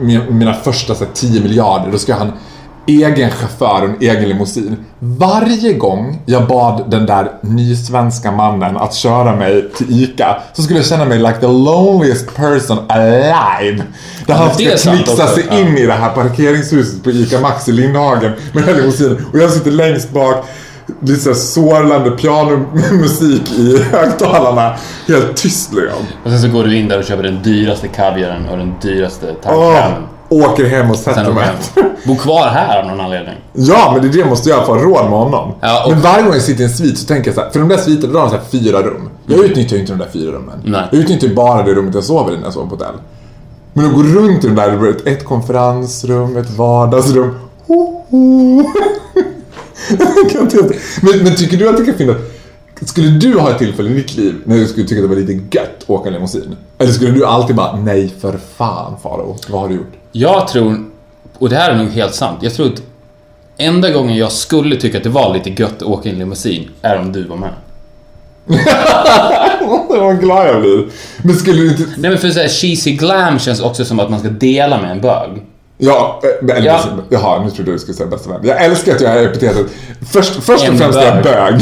mina, 0.00 0.24
mina 0.30 0.54
första 0.54 0.94
så 0.94 1.04
här, 1.04 1.12
10 1.14 1.40
miljarder, 1.40 1.92
då 1.92 1.98
ska 1.98 2.12
jag 2.12 2.18
ha 2.18 2.26
en 2.26 2.32
egen 2.86 3.30
chaufför 3.30 3.82
och 3.82 3.88
en 3.88 3.96
egen 4.00 4.28
limousin. 4.28 4.76
Varje 4.98 5.72
gång 5.72 6.22
jag 6.26 6.46
bad 6.46 6.90
den 6.90 7.06
där 7.06 7.32
nysvenska 7.40 8.32
mannen 8.32 8.76
att 8.76 8.94
köra 8.94 9.36
mig 9.36 9.70
till 9.76 10.02
ICA 10.02 10.36
så 10.52 10.62
skulle 10.62 10.78
jag 10.78 10.86
känna 10.86 11.04
mig 11.04 11.18
like 11.18 11.40
the 11.40 11.46
loneliest 11.46 12.34
person 12.34 12.78
alive. 12.88 13.82
Där 14.26 14.34
han 14.34 14.50
det 14.58 14.64
är 14.64 14.76
ska 14.76 14.92
också, 14.92 15.26
sig 15.26 15.46
ja. 15.50 15.58
in 15.58 15.78
i 15.78 15.86
det 15.86 15.92
här 15.92 16.10
parkeringshuset 16.10 17.04
på 17.04 17.10
ICA 17.10 17.40
Maxi 17.40 17.72
Lindhagen 17.72 18.32
med 18.52 18.64
den 18.64 18.76
limousinen 18.76 19.26
och 19.32 19.38
jag 19.38 19.50
sitter 19.50 19.70
längst 19.70 20.10
bak 20.10 20.44
Lite 21.00 21.34
sorlande 21.34 22.10
pianomusik 22.10 23.52
i 23.52 23.82
högtalarna. 23.82 24.76
Helt 25.08 25.36
tyst 25.36 25.72
liksom. 25.72 26.06
Och 26.24 26.30
sen 26.30 26.40
så 26.40 26.48
går 26.48 26.64
du 26.64 26.76
in 26.76 26.88
där 26.88 26.98
och 26.98 27.04
köper 27.04 27.22
den 27.22 27.42
dyraste 27.42 27.88
kaviaren 27.88 28.48
och 28.48 28.58
den 28.58 28.74
dyraste 28.82 29.26
tandkrämen. 29.26 30.02
Åker 30.34 30.64
hem 30.64 30.90
och 30.90 30.96
sätter 30.96 31.32
mig. 31.32 31.48
Bo 32.06 32.16
kvar 32.16 32.46
här 32.46 32.80
av 32.82 32.86
någon 32.88 33.00
anledning. 33.00 33.34
Ja, 33.52 33.90
men 33.92 34.02
det 34.02 34.08
är 34.08 34.12
det 34.12 34.18
jag 34.18 34.28
måste 34.28 34.48
göra 34.50 34.66
för 34.66 34.76
att 34.76 34.82
råd 34.82 35.02
med 35.10 35.18
honom. 35.18 35.52
Ja, 35.60 35.84
och- 35.86 35.92
Men 35.92 36.00
varje 36.00 36.22
gång 36.22 36.32
jag 36.32 36.42
sitter 36.42 36.60
i 36.60 36.64
en 36.64 36.70
svit 36.72 36.98
så 36.98 37.06
tänker 37.06 37.28
jag 37.28 37.34
så 37.34 37.40
här, 37.40 37.50
för 37.50 37.58
de 37.60 37.68
där 37.68 37.76
sviterna, 37.76 38.12
då 38.12 38.18
har 38.18 38.26
de 38.26 38.30
så 38.30 38.36
här 38.36 38.44
fyra 38.50 38.82
rum. 38.82 39.08
Jag 39.26 39.38
utnyttjar 39.44 39.76
ju 39.76 39.80
inte 39.80 39.92
de 39.92 39.98
där 39.98 40.10
fyra 40.12 40.32
rummen. 40.32 40.58
Nej. 40.64 40.82
Jag 40.92 41.00
utnyttjar 41.00 41.28
ju 41.28 41.34
bara 41.34 41.62
det 41.62 41.74
rummet 41.74 41.94
jag 41.94 42.04
sover 42.04 42.32
i 42.32 42.36
när 42.36 42.44
jag 42.44 42.52
sover 42.52 42.66
på 42.68 42.74
hotell. 42.74 42.94
Men 43.72 43.86
att 43.86 43.94
gå 43.94 44.02
runt 44.02 44.44
i 44.44 44.46
de 44.46 44.54
där, 44.54 44.76
blir 44.76 45.08
ett, 45.08 45.24
konferensrum, 45.24 46.36
ett 46.36 46.50
vardagsrum. 46.50 47.34
Ho, 47.66 48.04
ho. 48.10 48.62
Jag 49.98 50.30
kan 50.30 50.40
inte- 50.40 50.74
men, 51.02 51.18
men 51.24 51.34
tycker 51.36 51.56
du 51.56 51.68
att 51.68 51.76
det 51.76 51.84
kan 51.84 51.94
finnas... 51.94 52.16
Skulle 52.84 53.08
du 53.08 53.38
ha 53.38 53.50
ett 53.50 53.58
tillfälle 53.58 53.90
i 53.90 53.94
ditt 53.94 54.16
liv 54.16 54.34
när 54.44 54.56
du 54.56 54.66
skulle 54.66 54.86
tycka 54.86 55.02
att 55.02 55.08
det 55.10 55.14
var 55.14 55.22
lite 55.22 55.56
gött 55.58 55.82
att 55.82 55.90
åka 55.90 56.10
limousin? 56.10 56.56
Eller 56.78 56.92
skulle 56.92 57.10
du 57.10 57.24
alltid 57.26 57.56
bara, 57.56 57.76
nej 57.76 58.14
för 58.20 58.38
fan 58.56 58.94
Faro, 59.02 59.36
vad 59.48 59.60
har 59.60 59.68
du 59.68 59.74
gjort? 59.74 59.92
Jag 60.16 60.48
tror, 60.48 60.84
och 61.38 61.48
det 61.48 61.56
här 61.56 61.70
är 61.70 61.76
nog 61.76 61.88
helt 61.90 62.14
sant, 62.14 62.38
jag 62.40 62.54
tror 62.54 62.66
att 62.66 62.82
enda 63.58 63.90
gången 63.90 64.16
jag 64.16 64.32
skulle 64.32 64.76
tycka 64.76 64.98
att 64.98 65.04
det 65.04 65.10
var 65.10 65.34
lite 65.34 65.50
gött 65.62 65.76
att 65.76 65.82
åka 65.82 66.08
i 66.08 66.12
en 66.12 66.18
limousin 66.18 66.70
är 66.82 66.98
om 66.98 67.12
du 67.12 67.24
var 67.24 67.36
med. 67.36 67.50
Vad 69.88 70.20
glad 70.20 70.48
jag 70.48 70.60
blir. 70.60 70.86
Men 71.22 71.34
skulle 71.36 71.62
du 71.62 71.68
inte... 71.70 71.82
Nej 71.96 72.10
men 72.10 72.18
för 72.18 72.30
såhär 72.30 72.48
cheesy 72.48 72.92
glam 72.92 73.38
känns 73.38 73.60
också 73.60 73.84
som 73.84 74.00
att 74.00 74.10
man 74.10 74.20
ska 74.20 74.28
dela 74.28 74.80
med 74.80 74.90
en 74.90 75.00
bög. 75.00 75.30
Ja, 75.78 76.20
eh, 76.42 76.56
eller, 76.56 76.66
Ja. 76.66 76.80
jaha, 77.08 77.44
nu 77.44 77.50
trodde 77.50 77.72
du 77.72 77.78
skulle 77.78 77.94
säga 77.94 78.08
bästa 78.08 78.30
vän. 78.30 78.40
Jag 78.44 78.64
älskar 78.64 78.94
att 78.94 79.00
jag 79.00 79.12
är 79.12 79.26
epitetet. 79.28 79.66
Först, 80.12 80.34
först 80.34 80.68
och 80.68 80.78
främst 80.78 80.98
är 80.98 81.04
jag 81.14 81.22
bög. 81.22 81.54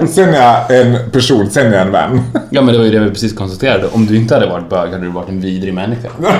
bög. 0.00 0.08
sen 0.08 0.34
är 0.34 0.42
jag 0.42 0.80
en 0.86 1.10
person, 1.10 1.50
sen 1.50 1.66
är 1.66 1.72
jag 1.72 1.82
en 1.86 1.92
vän. 1.92 2.20
Ja 2.50 2.62
men 2.62 2.72
det 2.72 2.78
var 2.78 2.84
ju 2.84 2.90
det 2.90 2.98
vi 3.00 3.10
precis 3.10 3.32
konstaterade. 3.36 3.88
Om 3.92 4.06
du 4.06 4.16
inte 4.16 4.34
hade 4.34 4.46
varit 4.46 4.70
bög 4.70 4.90
hade 4.90 5.04
du 5.04 5.10
varit 5.10 5.28
en 5.28 5.40
vidrig 5.40 5.74
människa. 5.74 6.08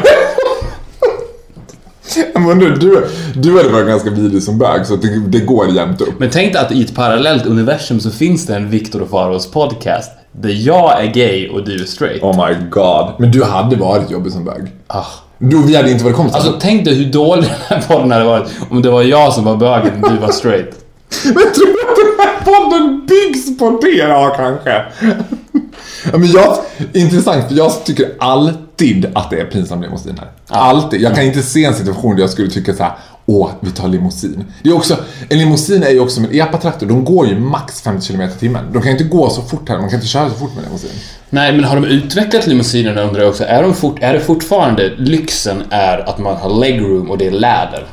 Men 2.35 2.59
du, 2.59 2.74
du, 2.74 3.07
du 3.35 3.57
hade 3.57 3.68
varit 3.68 3.87
ganska 3.87 4.11
vidrig 4.11 4.42
som 4.42 4.59
bög, 4.59 4.87
så 4.87 4.96
det, 4.96 5.20
det 5.28 5.40
går 5.40 5.68
jämnt 5.68 6.00
upp. 6.00 6.18
Men 6.18 6.31
tänk 6.31 6.52
dig 6.52 6.62
att 6.62 6.72
i 6.72 6.83
ett 6.83 6.94
parallellt 6.94 7.46
universum 7.46 8.00
så 8.00 8.11
finns 8.11 8.46
det 8.46 8.57
en 8.57 8.70
Viktor 8.70 9.02
och 9.02 9.11
Faros 9.11 9.50
podcast 9.50 10.11
där 10.33 10.66
jag 10.66 11.04
är 11.04 11.07
gay 11.07 11.48
och 11.48 11.64
du 11.64 11.83
är 11.83 11.85
straight. 11.85 12.22
Oh 12.22 12.46
my 12.46 12.54
god. 12.70 13.07
Men 13.18 13.31
du 13.31 13.44
hade 13.44 13.76
varit 13.76 14.11
jobbig 14.11 14.33
som 14.33 14.44
bög. 14.44 14.62
Ah. 14.87 15.04
Du, 15.38 15.62
vi 15.62 15.76
hade 15.76 15.90
inte 15.90 16.04
varit 16.04 16.16
kompisar. 16.16 16.38
Alltså 16.38 16.59
tänk 16.61 16.85
dig 16.85 16.94
hur 16.94 17.12
dålig 17.12 17.44
den 17.68 17.81
här 17.81 17.88
podden 17.88 18.11
hade 18.11 18.24
varit 18.24 18.50
om 18.70 18.83
det 18.83 18.90
var 18.90 19.02
jag 19.02 19.33
som 19.33 19.44
var 19.44 19.57
bögen 19.57 20.04
och 20.04 20.11
du 20.11 20.16
var 20.16 20.33
straight. 20.33 20.70
Men 21.24 21.35
tror 21.35 21.66
du 21.66 21.90
att 21.90 21.96
den 21.96 22.26
här 22.26 22.44
podden 22.44 23.07
byggs 23.07 23.59
på 23.59 23.78
det? 23.83 23.88
Ja, 23.88 24.35
kanske. 24.37 24.85
Men 26.12 26.26
jag, 26.26 26.57
intressant, 26.92 27.48
för 27.48 27.54
jag 27.54 27.85
tycker 27.85 28.12
alltid 28.18 28.67
att 29.14 29.31
det 29.31 29.41
är 29.41 29.45
pinsam 29.45 29.83
limousin 29.83 30.19
här. 30.19 30.31
Alltid. 30.49 31.01
Jag 31.01 31.14
kan 31.14 31.25
inte 31.25 31.43
se 31.43 31.64
en 31.64 31.75
situation 31.75 32.17
där 32.17 32.23
jag 32.23 32.31
skulle 32.31 32.51
tycka 32.51 32.75
så 32.75 32.83
här: 32.83 32.93
åh, 33.27 33.51
vi 33.61 33.71
tar 33.71 33.88
limousin. 33.88 34.45
Det 34.62 34.69
är 34.71 34.75
också, 34.75 34.97
en 35.29 35.38
limousin 35.38 35.83
är 35.83 35.91
ju 35.91 36.01
också 36.01 36.14
som 36.14 36.25
en 36.25 36.41
epatraktor, 36.41 36.87
de 36.87 37.05
går 37.05 37.27
ju 37.27 37.38
max 37.41 37.81
50 37.81 38.12
km 38.12 38.21
i 38.21 38.41
timmen. 38.41 38.64
De 38.73 38.83
kan 38.83 38.93
inte 38.93 39.05
gå 39.05 39.31
så 39.31 39.43
fort 39.43 39.69
här, 39.69 39.79
man 39.79 39.88
kan 39.88 39.97
inte 39.97 40.09
köra 40.09 40.31
så 40.31 40.35
fort 40.35 40.55
med 40.55 40.64
limousin. 40.64 40.91
Nej, 41.31 41.53
men 41.53 41.64
har 41.64 41.77
de 41.77 41.85
utvecklat 41.85 42.47
limousinerna 42.47 43.03
undrar 43.03 43.21
jag 43.21 43.31
också. 43.31 43.45
Är, 43.45 43.62
de 43.62 43.75
fort, 43.75 43.99
är 44.01 44.12
det 44.12 44.21
fortfarande 44.21 44.93
lyxen 44.97 45.62
är 45.71 46.09
att 46.09 46.19
man 46.19 46.37
har 46.37 46.61
legroom 46.61 47.11
och 47.11 47.19
det 47.19 47.27
är 47.27 47.31
läder? 47.31 47.87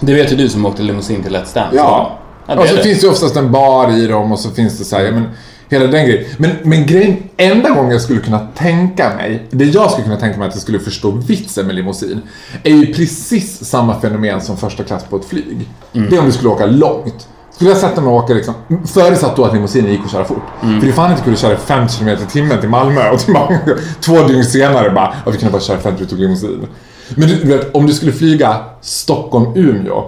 Det 0.00 0.14
vet 0.14 0.32
ju 0.32 0.36
du 0.36 0.48
som 0.48 0.66
åkte 0.66 0.82
limousin 0.82 1.22
till 1.22 1.32
Let's 1.32 1.54
Dance. 1.54 1.76
Ja. 1.76 2.18
ja 2.46 2.54
det 2.54 2.60
och 2.60 2.68
så 2.68 2.76
det. 2.76 2.82
finns 2.82 3.00
det 3.00 3.08
oftast 3.08 3.36
en 3.36 3.52
bar 3.52 3.98
i 3.98 4.06
dem 4.06 4.32
och 4.32 4.38
så 4.38 4.50
finns 4.50 4.78
det 4.78 4.84
så 4.84 4.96
här, 4.96 5.04
ja, 5.04 5.10
men 5.10 5.28
hela 5.68 5.86
den 5.86 6.06
grejen. 6.06 6.24
Men, 6.38 6.50
men 6.62 6.86
grejen, 6.86 7.16
enda 7.36 7.70
gången 7.70 7.90
jag 7.90 8.00
skulle 8.00 8.20
kunna 8.20 8.38
tänka 8.38 9.14
mig, 9.16 9.46
det 9.50 9.64
jag 9.64 9.90
skulle 9.90 10.04
kunna 10.04 10.20
tänka 10.20 10.38
mig 10.38 10.48
att 10.48 10.54
jag 10.54 10.62
skulle 10.62 10.78
förstå 10.78 11.10
vitsen 11.10 11.66
med 11.66 11.74
limousin, 11.74 12.20
är 12.62 12.70
ju 12.70 12.94
precis 12.94 13.64
samma 13.64 14.00
fenomen 14.00 14.40
som 14.40 14.56
första 14.56 14.84
klass 14.84 15.04
på 15.04 15.16
ett 15.16 15.24
flyg. 15.24 15.68
Det 15.92 16.16
är 16.16 16.20
om 16.20 16.26
du 16.26 16.32
skulle 16.32 16.48
åka 16.48 16.66
långt. 16.66 17.28
Skulle 17.50 17.70
jag 17.70 17.78
sätta 17.78 18.00
mig 18.00 18.10
och 18.10 18.16
åka 18.16 18.34
liksom, 18.34 18.54
förutsatt 18.86 19.36
då 19.36 19.44
att 19.44 19.54
limousinen 19.54 19.92
gick 19.92 20.00
att 20.04 20.10
köra 20.10 20.24
fort. 20.24 20.42
För 20.60 20.80
det 20.80 20.88
är 20.88 20.92
fan 20.92 21.10
inte 21.10 21.22
kul 21.22 21.32
att 21.32 21.38
köra 21.38 21.56
50 21.56 21.98
km 21.98 22.08
i 22.08 22.16
timmen 22.30 22.60
till 22.60 22.68
Malmö 22.68 23.10
och 23.10 23.18
till 23.18 23.32
Malmö. 23.32 23.58
Två 24.00 24.22
dygn 24.22 24.44
senare 24.44 24.90
bara, 24.90 25.14
ja, 25.24 25.30
vi 25.30 25.38
kunde 25.38 25.52
bara 25.52 25.62
köra 25.62 25.78
50 25.78 26.02
vi 26.02 26.10
tog 26.10 26.18
limousin. 26.18 26.66
Men 27.14 27.28
du, 27.28 27.34
vet, 27.34 27.74
om 27.74 27.86
du 27.86 27.92
skulle 27.92 28.12
flyga 28.12 28.56
Stockholm-Umeå 28.80 30.04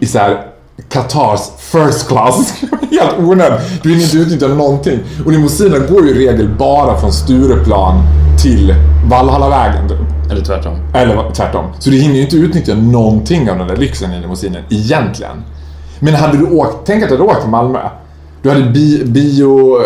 i 0.00 0.06
så 0.06 0.18
här 0.18 0.51
Qatars 0.88 1.40
first 1.58 2.08
class. 2.08 2.54
Helt 2.90 3.18
onödigt. 3.18 3.82
Du 3.82 3.88
hinner 3.88 4.04
inte 4.04 4.16
utnyttja 4.16 4.48
någonting. 4.48 4.98
Och 5.24 5.32
limousinen 5.32 5.86
går 5.90 6.06
ju 6.06 6.10
i 6.10 6.28
regel 6.28 6.48
bara 6.58 7.00
från 7.00 7.12
Stureplan 7.12 8.02
till 8.42 8.74
Valhallavägen 9.10 9.88
typ. 9.88 9.98
Eller 10.30 10.44
tvärtom. 10.44 10.78
Eller 10.94 11.30
tvärtom. 11.34 11.64
Så 11.78 11.90
du 11.90 11.96
hinner 11.96 12.14
ju 12.14 12.22
inte 12.22 12.36
utnyttja 12.36 12.74
någonting 12.74 13.50
av 13.50 13.58
den 13.58 13.68
där 13.68 13.76
lyxen 13.76 14.12
i 14.12 14.20
limousinen, 14.20 14.62
egentligen. 14.70 15.42
Men 16.00 16.14
hade 16.14 16.38
du 16.38 16.44
åkt, 16.44 16.76
tänk 16.84 17.02
att 17.02 17.08
du 17.08 17.16
hade 17.16 17.28
åkt 17.28 17.40
till 17.40 17.50
Malmö. 17.50 17.80
Du 18.42 18.48
hade 18.48 18.62
bi, 18.62 19.04
bio, 19.04 19.76
eh, 19.76 19.84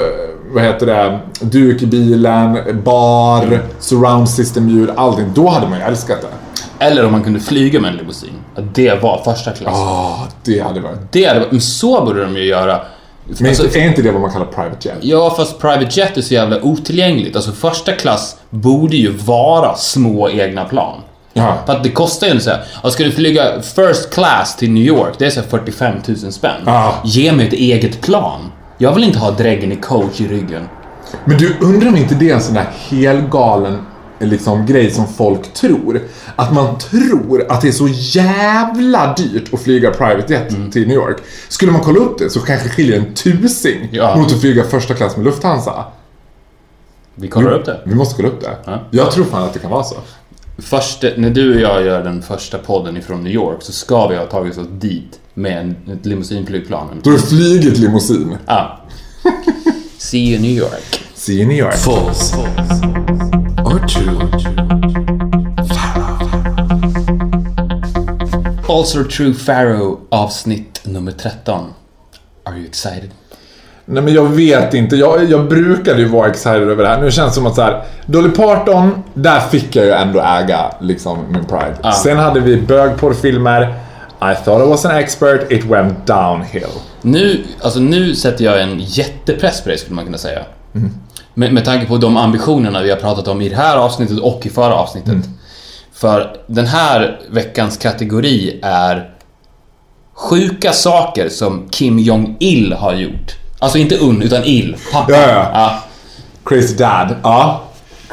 vad 0.53 0.63
heter 0.65 0.87
det, 0.87 1.21
duk 1.41 1.83
i 1.83 1.87
bilen, 1.87 2.59
bar, 2.85 3.63
surround 3.79 4.29
system-ljud, 4.29 4.91
allting. 4.97 5.27
Då 5.35 5.49
hade 5.49 5.69
man 5.69 5.79
ju 5.79 5.85
älskat 5.85 6.19
det. 6.21 6.85
Eller 6.85 7.05
om 7.05 7.13
man 7.13 7.23
kunde 7.23 7.41
flyga 7.41 7.81
med 7.81 7.91
en 7.91 7.97
limousin. 7.97 8.31
Det 8.75 9.03
var 9.03 9.21
första 9.25 9.53
klass. 9.53 9.75
Ah, 9.75 10.29
det 10.45 10.61
hade 10.61 10.81
varit... 10.81 10.99
Det 11.13 11.25
hade, 11.25 11.47
men 11.51 11.61
så 11.61 12.05
borde 12.05 12.25
de 12.25 12.37
ju 12.37 12.45
göra 12.45 12.81
Men 13.25 13.49
Alltså- 13.49 13.79
är 13.79 13.89
inte 13.89 14.03
det 14.03 14.11
vad 14.11 14.21
man 14.21 14.31
kallar 14.33 14.47
private 14.47 14.89
jet? 14.89 14.99
Ja, 15.01 15.35
fast 15.37 15.59
private 15.59 16.01
jet 16.01 16.17
är 16.17 16.23
så 16.23 16.35
jävla 16.35 16.63
otillgängligt. 16.63 17.37
Alltså 17.37 17.53
första 17.53 17.93
klass 17.93 18.37
borde 18.51 18.97
ju 18.97 19.13
vara 19.13 19.75
små 19.77 20.31
egna 20.31 20.65
plan. 20.65 21.01
Ja. 21.33 21.57
För 21.67 21.73
att 21.73 21.83
det 21.83 21.91
kostar 21.91 22.27
ju 22.27 22.33
en 22.33 22.41
så 22.41 22.51
här, 22.51 22.59
alltså 22.75 22.91
ska 22.91 23.05
du 23.05 23.13
flyga 23.13 23.63
first 23.63 24.15
class 24.15 24.57
till 24.57 24.71
New 24.71 24.85
York, 24.85 25.15
det 25.19 25.27
är 25.27 25.31
så 25.31 25.41
här 25.41 25.49
45 25.49 25.95
000 26.07 26.33
spänn. 26.33 26.61
Ja. 26.67 26.95
Ge 27.05 27.33
mig 27.33 27.47
ett 27.47 27.53
eget 27.53 28.01
plan. 28.01 28.53
Jag 28.79 28.93
vill 28.95 29.05
inte 29.05 29.19
ha 29.19 29.31
dräggen 29.31 29.73
i 29.73 29.77
coach 29.77 30.21
i 30.21 30.29
ryggen. 30.29 30.69
Men 31.25 31.39
du, 31.39 31.57
undrar 31.61 31.89
om 31.89 31.97
inte 31.97 32.15
det 32.15 32.31
är 32.31 32.35
en 32.35 32.43
sån 32.43 32.55
där 32.55 32.67
helgalen 32.89 33.79
liksom, 34.21 34.67
grej 34.67 34.91
som 34.91 35.07
folk 35.09 35.53
tror? 35.53 36.01
Att 36.37 36.53
man 36.55 36.79
tror 36.79 37.47
att 37.53 37.61
det 37.61 37.69
är 37.69 37.73
så 37.73 37.89
jävla 37.91 39.15
dyrt 39.15 39.55
att 39.55 39.61
flyga 39.61 39.91
private 39.91 40.33
jet 40.33 40.53
Mm. 40.53 40.71
till 40.71 40.83
New 40.89 40.97
York. 40.97 41.17
Skulle 41.49 41.73
man 41.73 41.81
kolla 41.81 41.99
upp 42.01 42.19
det 42.19 42.31
så 42.31 42.41
kanske 42.41 42.69
skiljer 42.69 42.99
en 42.99 43.15
tusing 43.15 43.89
Ja. 43.93 44.17
mot 44.17 44.33
att 44.33 44.41
flyga 44.41 44.65
första 44.65 44.95
klass 44.95 45.17
med 45.17 45.25
Lufthansa. 45.25 45.85
Vi 47.15 47.29
kollar 47.29 47.51
upp 47.53 47.65
det. 47.65 47.81
Vi 47.85 47.95
måste 47.95 48.15
kolla 48.17 48.29
upp 48.29 48.41
det. 48.41 48.57
Ja. 48.65 48.83
Jag 48.91 49.11
tror 49.13 49.25
fan 49.25 49.43
att 49.43 49.53
det 49.53 49.59
kan 49.59 49.71
vara 49.71 49.85
så. 49.85 49.97
Först, 50.59 51.03
när 51.17 51.31
du 51.31 51.55
och 51.55 51.61
jag 51.61 51.85
gör 51.85 52.05
den 52.05 52.23
första 52.23 52.59
podden 52.59 52.97
ifrån 52.97 53.25
New 53.25 53.33
York 53.33 53.57
så 53.63 53.73
ska 53.73 54.07
vi 54.09 54.17
ha 54.17 54.25
tagit 54.27 54.59
oss 54.59 54.67
dit 54.71 55.21
med 55.35 55.61
en, 55.61 55.71
ett 55.93 56.07
limousinflygplan. 56.07 57.01
Då 57.03 57.11
är 57.11 57.19
flyget 57.19 57.79
limousin. 57.79 58.37
Ja. 58.47 58.81
See 59.99 60.19
you 60.33 60.43
New 60.43 60.51
York. 60.51 61.03
See 61.15 61.33
you 61.35 61.47
New 61.49 61.59
York. 61.59 61.75
False 61.77 62.37
or 62.37 63.26
true? 63.89 64.19
Also 68.69 69.05
True 69.05 69.35
Pharaoh 69.35 69.99
avsnitt 70.09 70.81
nummer 70.85 71.13
13. 71.13 71.75
Are 72.45 72.57
you 72.57 72.67
excited? 72.67 73.11
Nej 73.85 74.03
men 74.03 74.15
jag 74.15 74.27
vet 74.27 74.75
inte. 74.75 74.97
Jag, 74.97 75.25
jag 75.31 75.49
brukade 75.49 76.01
ju 76.01 76.09
vara 76.09 76.31
excited 76.31 76.69
över 76.69 76.83
det 76.83 76.89
här. 76.89 77.01
Nu 77.01 77.11
känns 77.11 77.31
det 77.31 77.35
som 77.35 77.47
att 77.47 77.55
så 77.55 77.63
här, 77.63 77.83
Dolly 78.07 78.31
Parton, 78.31 79.03
där 79.15 79.41
fick 79.41 79.77
jag 79.77 79.85
ju 79.85 79.93
ändå 79.93 80.21
äga 80.21 80.75
liksom 80.81 81.19
min 81.31 81.45
pride. 81.45 81.77
Ja. 81.83 81.93
Sen 81.93 82.19
hade 82.19 82.41
vi 82.41 82.57
bögporrfilmer. 82.57 83.75
I 84.21 84.45
thought 84.45 84.67
I 84.67 84.71
was 84.71 84.85
an 84.85 84.97
expert, 84.97 85.53
it 85.53 85.65
went 85.65 86.07
downhill. 86.07 86.69
Nu, 87.03 87.45
alltså 87.61 87.81
nu 87.81 88.15
sätter 88.15 88.45
jag 88.45 88.63
en 88.63 88.79
jättepress 88.81 89.61
på 89.61 89.69
dig 89.69 89.79
skulle 89.79 89.97
man 89.97 90.05
kunna 90.05 90.19
säga. 90.19 90.43
Med, 91.39 91.53
med 91.53 91.65
tanke 91.65 91.87
på 91.87 91.97
de 91.97 92.17
ambitionerna 92.17 92.83
vi 92.83 92.91
har 92.91 92.97
pratat 92.97 93.29
om 93.29 93.41
i 93.41 93.49
det 93.49 93.57
här 93.57 93.77
avsnittet 93.77 94.19
och 94.19 94.47
i 94.47 94.51
förra 94.51 94.75
avsnittet. 94.75 95.17
För 95.93 96.37
den 96.47 96.67
här 96.67 97.21
veckans 97.31 97.77
kategori 97.77 98.61
är 98.63 99.11
sjuka 100.15 100.73
saker 100.73 101.29
som 101.29 101.69
Kim 101.71 101.99
Jong-Il 101.99 102.73
har 102.73 102.95
gjort. 102.95 103.37
Alltså 103.59 103.79
inte 103.79 103.97
Un, 103.99 104.23
utan 104.23 104.45
Il. 104.45 104.77
Pappa. 104.93 105.13
Ja, 105.13 105.51
ja. 105.55 105.83
Crazy 106.45 106.77
Dad. 106.77 107.15
Ja. 107.23 107.63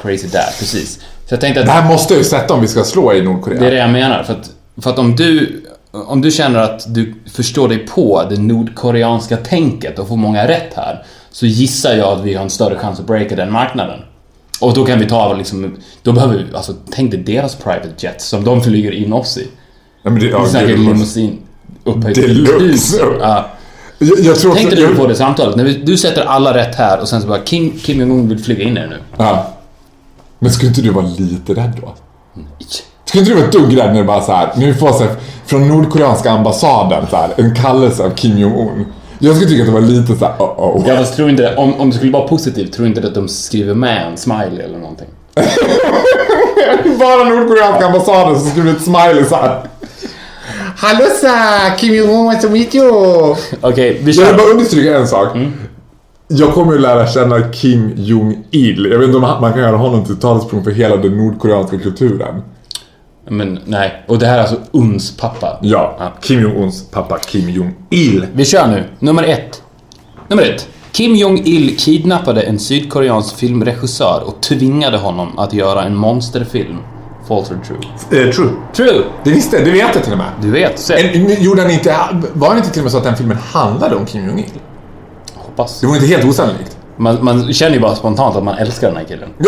Crazy 0.01 0.27
Dad, 0.27 0.53
precis. 0.59 0.99
Så 1.27 1.33
jag 1.33 1.41
tänkte 1.41 1.59
att 1.59 1.65
Det 1.65 1.71
här 1.71 1.87
måste 1.87 2.13
ju 2.13 2.23
sätta 2.23 2.53
om 2.53 2.61
vi 2.61 2.67
ska 2.67 2.83
slå 2.83 3.13
i 3.13 3.21
Nordkorea. 3.21 3.59
Det 3.59 3.67
är 3.67 3.71
det 3.71 3.77
jag 3.77 3.89
menar. 3.89 4.23
För 4.23 4.33
att, 4.33 4.49
för 4.81 4.89
att 4.89 4.99
om 4.99 5.15
du 5.15 5.63
om 5.91 6.21
du 6.21 6.31
känner 6.31 6.59
att 6.59 6.93
du 6.93 7.13
förstår 7.33 7.69
dig 7.69 7.77
på 7.77 8.23
det 8.29 8.37
nordkoreanska 8.37 9.37
tänket 9.37 9.99
och 9.99 10.07
får 10.07 10.17
många 10.17 10.47
rätt 10.47 10.73
här 10.75 11.05
så 11.33 11.45
gissar 11.45 11.93
jag 11.93 12.07
att 12.07 12.25
vi 12.25 12.33
har 12.33 12.43
en 12.43 12.49
större 12.49 12.79
chans 12.79 12.99
att 12.99 13.07
breaka 13.07 13.35
den 13.35 13.51
marknaden. 13.51 13.99
Och 14.61 14.73
då 14.73 14.85
kan 14.85 14.99
vi 14.99 15.05
ta 15.05 15.33
liksom, 15.33 15.77
då 16.01 16.11
behöver 16.11 16.37
vi, 16.37 16.55
alltså 16.55 16.73
tänk 16.91 17.11
dig 17.11 17.19
deras 17.19 17.55
private 17.55 17.89
jets 17.97 18.25
som 18.27 18.43
de 18.43 18.61
flyger 18.61 18.91
in 18.91 19.13
oss 19.13 19.37
i. 19.37 19.47
Ja, 20.03 20.09
men 20.09 20.19
det, 20.19 20.25
ja, 20.25 20.43
Vi 20.43 20.49
snackar 20.49 20.67
limousin 20.67 21.39
upphöjt 21.83 22.15
Deluxe. 22.15 22.97
Ja. 23.19 23.45
jag, 23.99 24.19
jag 24.19 24.39
tror. 24.39 24.55
Tänkte 24.55 24.75
du 24.75 24.81
jag, 24.81 24.97
på 24.97 25.07
det 25.07 25.15
samtalet? 25.15 25.55
När 25.55 25.63
vi, 25.63 25.73
du 25.73 25.97
sätter 25.97 26.25
alla 26.25 26.53
rätt 26.53 26.75
här 26.75 26.99
och 26.99 27.09
sen 27.09 27.21
så 27.21 27.27
bara 27.27 27.39
Kim, 27.39 27.79
Kim 27.79 27.99
Jong-Un 27.99 28.29
vill 28.29 28.43
flyga 28.43 28.63
in 28.63 28.77
er 28.77 28.87
nu. 28.87 28.97
Ja. 29.17 29.47
Men 30.39 30.51
skulle 30.51 30.69
inte 30.69 30.81
du 30.81 30.89
vara 30.89 31.05
lite 31.05 31.53
rädd 31.53 31.71
då? 31.81 31.93
Nej. 32.33 32.45
Skulle 33.05 33.21
inte 33.21 33.31
du 33.31 33.35
vara 33.35 33.45
ett 33.45 33.51
dugg 33.51 33.77
rädd 33.77 33.93
när 33.93 34.01
du 34.01 34.07
bara 34.07 34.21
så 34.21 34.31
här, 34.31 34.51
nu 34.55 34.73
får 34.73 34.91
så 34.91 35.03
här, 35.03 35.15
från 35.45 35.67
nordkoreanska 35.67 36.31
ambassaden 36.31 37.05
så 37.09 37.15
här, 37.15 37.33
en 37.37 37.55
kallelse 37.55 38.03
av 38.03 38.09
Kim 38.09 38.37
Jong-Un. 38.37 38.85
Jag 39.23 39.35
skulle 39.35 39.49
tycka 39.49 39.63
att 39.63 39.67
det 39.67 39.73
var 39.73 39.81
lite 39.81 40.15
så 40.15 40.25
här, 40.25 40.33
oh 40.39 40.77
oh. 40.77 40.87
Jag 40.87 40.97
fast 40.97 41.15
tror 41.15 41.29
inte, 41.29 41.55
om, 41.55 41.73
om 41.81 41.89
det 41.89 41.95
skulle 41.95 42.11
vara 42.11 42.27
positivt, 42.27 42.73
tror 42.73 42.87
inte 42.87 43.07
att 43.07 43.15
de 43.15 43.27
skriver 43.27 43.73
med 43.73 44.07
en 44.07 44.17
smiley 44.17 44.59
eller 44.59 44.77
någonting. 44.77 45.07
Bara 46.99 47.23
nordkoreanska 47.29 47.85
ambassaden 47.85 48.39
så 48.39 48.45
skulle 48.49 48.65
det 48.71 48.77
ett 48.77 48.83
smiley 48.83 49.23
så 49.25 49.35
här. 49.35 49.61
Hallå 50.77 51.05
sa, 51.21 51.29
Kim 51.77 51.93
Jong-Un 51.95 52.25
wants 52.25 52.41
to 52.45 52.49
meet 52.49 52.75
you. 52.75 53.35
Okej, 53.61 53.93
vi 53.93 53.97
Jag 53.99 54.05
vill 54.05 54.15
kör. 54.15 54.37
bara 54.37 54.47
understryka 54.51 54.97
en 54.97 55.07
sak. 55.07 55.27
Jag 56.27 56.53
kommer 56.53 56.73
ju 56.73 56.79
lära 56.79 57.07
känna 57.07 57.41
Kim 57.41 57.91
Jong-Il. 57.95 58.87
Jag 58.91 58.99
vet 58.99 59.05
inte 59.05 59.17
om 59.17 59.41
man 59.41 59.53
kan 59.53 59.61
göra 59.61 59.77
honom 59.77 60.05
till 60.05 60.15
talesperson 60.15 60.63
för 60.63 60.71
hela 60.71 60.95
den 60.97 61.17
nordkoreanska 61.17 61.77
kulturen. 61.77 62.41
Men 63.29 63.59
nej, 63.65 64.03
och 64.07 64.19
det 64.19 64.25
här 64.25 64.37
är 64.37 64.41
alltså 64.41 64.57
Uns 64.71 65.17
pappa. 65.17 65.59
Ja, 65.61 65.95
Ja. 65.99 66.11
Kim 66.21 66.41
Jong-Uns 66.41 66.91
pappa 66.91 67.17
Kim 67.19 67.49
Jong-Il. 67.49 68.27
Vi 68.33 68.45
kör 68.45 68.67
nu. 68.67 68.83
Nummer 68.99 69.23
ett. 69.23 69.63
Nummer 70.27 70.43
ett. 70.43 70.67
Kim 70.91 71.15
Jong-Il 71.15 71.77
kidnappade 71.77 72.41
en 72.41 72.59
sydkoreansk 72.59 73.35
filmregissör 73.37 74.23
och 74.25 74.41
tvingade 74.41 74.97
honom 74.97 75.39
att 75.39 75.53
göra 75.53 75.83
en 75.83 75.95
monsterfilm. 75.95 76.77
False 77.27 77.53
or 77.53 77.57
true? 77.67 78.23
Eh, 78.25 78.31
true. 78.33 78.49
True! 78.73 79.03
Det 79.23 79.29
visste 79.31 79.63
det 79.63 79.71
vet 79.71 79.95
jag 79.95 80.03
till 80.03 80.11
och 80.11 80.17
med. 80.17 80.31
Du 80.41 80.51
vet. 80.51 80.89
En, 80.89 81.43
gjorde 81.43 81.61
han 81.61 81.71
inte, 81.71 81.95
var 82.33 82.49
det 82.53 82.57
inte 82.57 82.69
till 82.71 82.79
och 82.79 82.83
med 82.83 82.91
så 82.91 82.97
att 82.97 83.03
den 83.03 83.15
filmen 83.17 83.37
handlade 83.37 83.95
om 83.95 84.05
Kim 84.05 84.25
Jong-Il? 84.25 84.59
Hoppas. 85.35 85.79
Det 85.81 85.87
var 85.87 85.95
inte 85.95 86.07
helt 86.07 86.25
osannolikt. 86.25 86.77
Man, 86.97 87.17
man 87.21 87.53
känner 87.53 87.73
ju 87.75 87.79
bara 87.79 87.95
spontant 87.95 88.35
att 88.35 88.43
man 88.43 88.57
älskar 88.57 88.87
den 88.87 88.97
här 88.97 89.03
killen. 89.03 89.29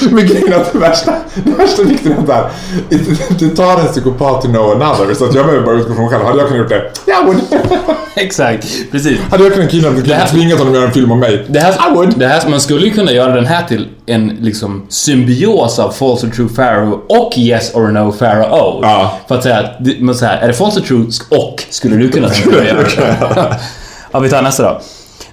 Men 0.00 0.26
grejen 0.26 0.52
är 0.52 0.56
att 0.56 0.72
det 0.72 0.78
värsta, 0.78 1.12
det 1.34 1.50
värsta 1.50 1.82
vikten 1.82 2.12
är 2.12 2.16
att 2.18 2.26
där, 2.26 2.44
det, 2.88 3.38
det 3.48 3.56
tar 3.56 3.80
en 3.80 3.86
psykopat 3.86 4.42
to 4.42 4.48
know 4.48 4.70
another. 4.82 5.14
Så 5.14 5.24
att 5.24 5.34
jag 5.34 5.46
behöver 5.46 5.66
bara 5.66 5.76
utgå 5.76 5.94
från 5.94 6.04
mig 6.04 6.08
själv. 6.14 6.24
Hade 6.24 6.38
jag 6.38 6.48
kunnat 6.48 6.60
gjort 6.60 6.68
det? 6.68 6.90
Jag 7.06 7.24
would. 7.26 7.40
Exakt, 8.14 8.66
precis. 8.90 9.18
Hade 9.30 9.44
jag 9.44 9.54
kunnat 9.54 9.70
kidnappa 9.70 9.96
Det 10.00 10.14
här- 10.14 10.22
och 10.24 10.28
tvingat 10.30 10.58
honom 10.58 10.72
att 10.72 10.78
göra 10.78 10.88
en 10.88 10.94
film 10.94 11.12
om 11.12 11.20
mig? 11.20 11.44
Det 11.48 11.58
här, 11.60 11.72
I 11.72 11.94
would. 11.94 12.18
det 12.18 12.26
här, 12.26 12.48
man 12.48 12.60
skulle 12.60 12.86
ju 12.86 12.92
kunna 12.92 13.12
göra 13.12 13.32
den 13.34 13.46
här 13.46 13.62
till 13.62 13.88
en 14.06 14.28
liksom 14.40 14.86
symbios 14.88 15.78
av 15.78 15.90
False 15.90 16.26
or 16.26 16.30
True 16.30 16.48
Pharaoh 16.56 16.92
och 17.08 17.32
Yes 17.36 17.74
or 17.74 17.88
No 17.88 18.12
Pharaoh. 18.12 18.78
Ja. 18.82 19.18
För 19.28 19.34
att 19.34 19.42
säga 19.42 19.58
att, 19.58 20.16
så 20.16 20.24
här, 20.24 20.36
är 20.38 20.46
det 20.48 20.54
False 20.54 20.80
or 20.80 20.84
True 20.84 21.06
och 21.30 21.62
skulle 21.70 21.96
du 21.96 22.08
kunna 22.10 22.28
tänka 22.28 22.50
dig 22.50 22.66
göra 22.66 22.82
det? 22.82 23.56
Ja, 24.12 24.18
vi 24.20 24.30
tar 24.30 24.42
nästa 24.42 24.62
då. 24.62 24.80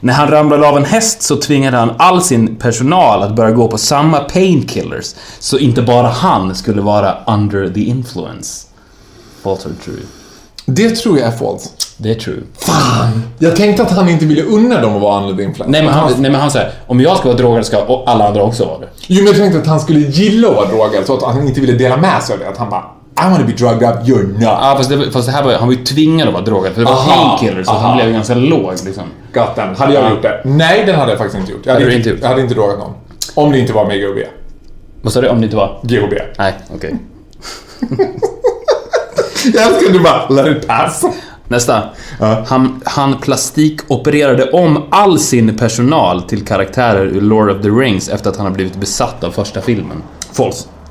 När 0.03 0.13
han 0.13 0.27
ramlade 0.27 0.67
av 0.67 0.77
en 0.77 0.85
häst 0.85 1.21
så 1.21 1.35
tvingade 1.35 1.77
han 1.77 1.91
all 1.97 2.21
sin 2.21 2.55
personal 2.55 3.23
att 3.23 3.35
börja 3.35 3.51
gå 3.51 3.67
på 3.67 3.77
samma 3.77 4.19
painkillers. 4.19 5.15
Så 5.39 5.57
inte 5.57 5.81
bara 5.81 6.07
han 6.07 6.55
skulle 6.55 6.81
vara 6.81 7.17
under 7.27 7.69
the 7.69 7.79
influence. 7.83 8.67
False 9.43 9.69
or 9.69 9.73
true? 9.85 9.99
Det 10.65 10.89
tror 10.89 11.19
jag 11.19 11.27
är 11.27 11.31
falskt. 11.37 11.95
Det 11.97 12.11
är 12.11 12.15
true. 12.15 12.43
Fan! 12.57 13.23
Jag 13.39 13.55
tänkte 13.55 13.83
att 13.83 13.91
han 13.91 14.09
inte 14.09 14.25
ville 14.25 14.43
unna 14.43 14.81
dem 14.81 14.95
att 14.95 15.01
vara 15.01 15.23
under 15.23 15.43
influens. 15.43 15.71
Nej 15.71 15.83
men 15.83 15.93
han, 15.93 16.11
nej, 16.17 16.31
men 16.31 16.41
han 16.41 16.51
säger 16.51 16.71
om 16.87 17.01
jag 17.01 17.17
ska 17.17 17.27
vara 17.27 17.37
drogad 17.37 17.65
ska 17.65 18.03
alla 18.05 18.27
andra 18.27 18.43
också 18.43 18.65
vara 18.65 18.79
det. 18.79 18.87
Jo 19.07 19.17
men 19.17 19.25
jag 19.25 19.35
tänkte 19.35 19.59
att 19.59 19.67
han 19.67 19.79
skulle 19.79 19.99
gilla 19.99 20.49
att 20.49 20.55
vara 20.55 20.67
drogad 20.67 21.05
så 21.05 21.17
att 21.17 21.35
han 21.35 21.47
inte 21.47 21.61
ville 21.61 21.73
dela 21.73 21.97
med 21.97 22.23
sig 22.23 22.33
av 22.33 22.39
det. 22.39 22.49
Att 22.49 22.57
han 22.57 22.69
bara 22.69 22.85
I 23.15 23.29
wanna 23.31 23.43
be 23.43 23.51
drugged 23.51 23.83
up, 23.89 23.95
you're 24.07 24.27
not. 24.33 24.41
Ja, 24.41 24.73
fast 24.77 24.89
det, 24.89 25.11
fast 25.11 25.25
det 25.27 25.31
här 25.31 25.43
var 25.43 25.53
han 25.53 25.67
var 25.67 25.75
ju 25.75 25.83
tvingad 25.83 26.27
att 26.27 26.33
vara 26.33 26.43
drogad 26.43 26.73
för 26.73 26.79
det 26.81 26.85
var 26.85 26.93
Aha, 26.93 27.37
painkillers 27.37 27.65
så 27.65 27.71
aha. 27.71 27.87
han 27.87 27.97
blev 27.97 28.11
ganska 28.13 28.35
låg 28.35 28.73
liksom. 28.85 29.03
Damn 29.33 29.71
it. 29.73 29.79
Hade 29.79 29.93
jag 29.93 30.03
Ja. 30.03 30.09
gjort 30.09 30.21
det? 30.21 30.41
Nej, 30.45 30.83
den 30.85 30.95
hade 30.95 31.11
jag 31.11 31.17
faktiskt 31.19 31.39
inte 31.39 31.51
gjort. 31.51 31.61
Jag 31.65 31.73
hade, 31.73 31.85
Hade 31.85 31.95
inte, 31.97 32.09
gjort? 32.09 32.19
jag 32.21 32.27
hade 32.29 32.41
inte 32.41 32.53
drogat 32.53 32.79
någon. 32.79 32.93
Om 33.35 33.51
det 33.51 33.59
inte 33.59 33.73
var 33.73 33.85
med 33.85 33.99
GHB. 34.01 34.17
Vad 35.01 35.13
sa 35.13 35.21
du 35.21 35.29
om 35.29 35.39
det 35.41 35.45
inte 35.45 35.55
var? 35.57 35.79
GHB. 35.83 36.13
Nej, 36.37 36.53
okej. 36.75 36.95
Jag 39.53 39.63
älskar 39.67 39.87
att 39.87 39.93
du 39.93 39.99
bara 39.99 40.29
let 40.29 40.57
it 40.57 40.67
pass. 40.67 41.03
Nästa. 41.47 41.83
Ja. 42.19 42.43
Han, 42.47 42.81
han 42.85 43.17
plastikopererade 43.21 44.51
om 44.51 44.83
all 44.91 45.19
sin 45.19 45.57
personal 45.57 46.21
till 46.21 46.45
karaktärer 46.45 47.05
ur 47.05 47.21
Lord 47.21 47.49
of 47.49 47.61
the 47.61 47.67
Rings 47.69 48.09
efter 48.09 48.29
att 48.29 48.37
han 48.37 48.45
har 48.45 48.53
blivit 48.53 48.75
besatt 48.75 49.23
av 49.23 49.31
första 49.31 49.61
filmen. 49.61 50.03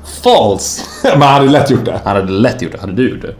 False. 0.03 0.83
False! 1.01 1.17
Man 1.17 1.27
hade 1.27 1.45
lätt 1.45 1.69
gjort 1.69 1.85
det. 1.85 2.01
Han 2.03 2.15
hade 2.15 2.31
lätt 2.31 2.61
gjort 2.61 2.71
det. 2.71 2.81
Hade 2.81 2.93
du 2.93 3.09
gjort 3.09 3.21
det? 3.21 3.35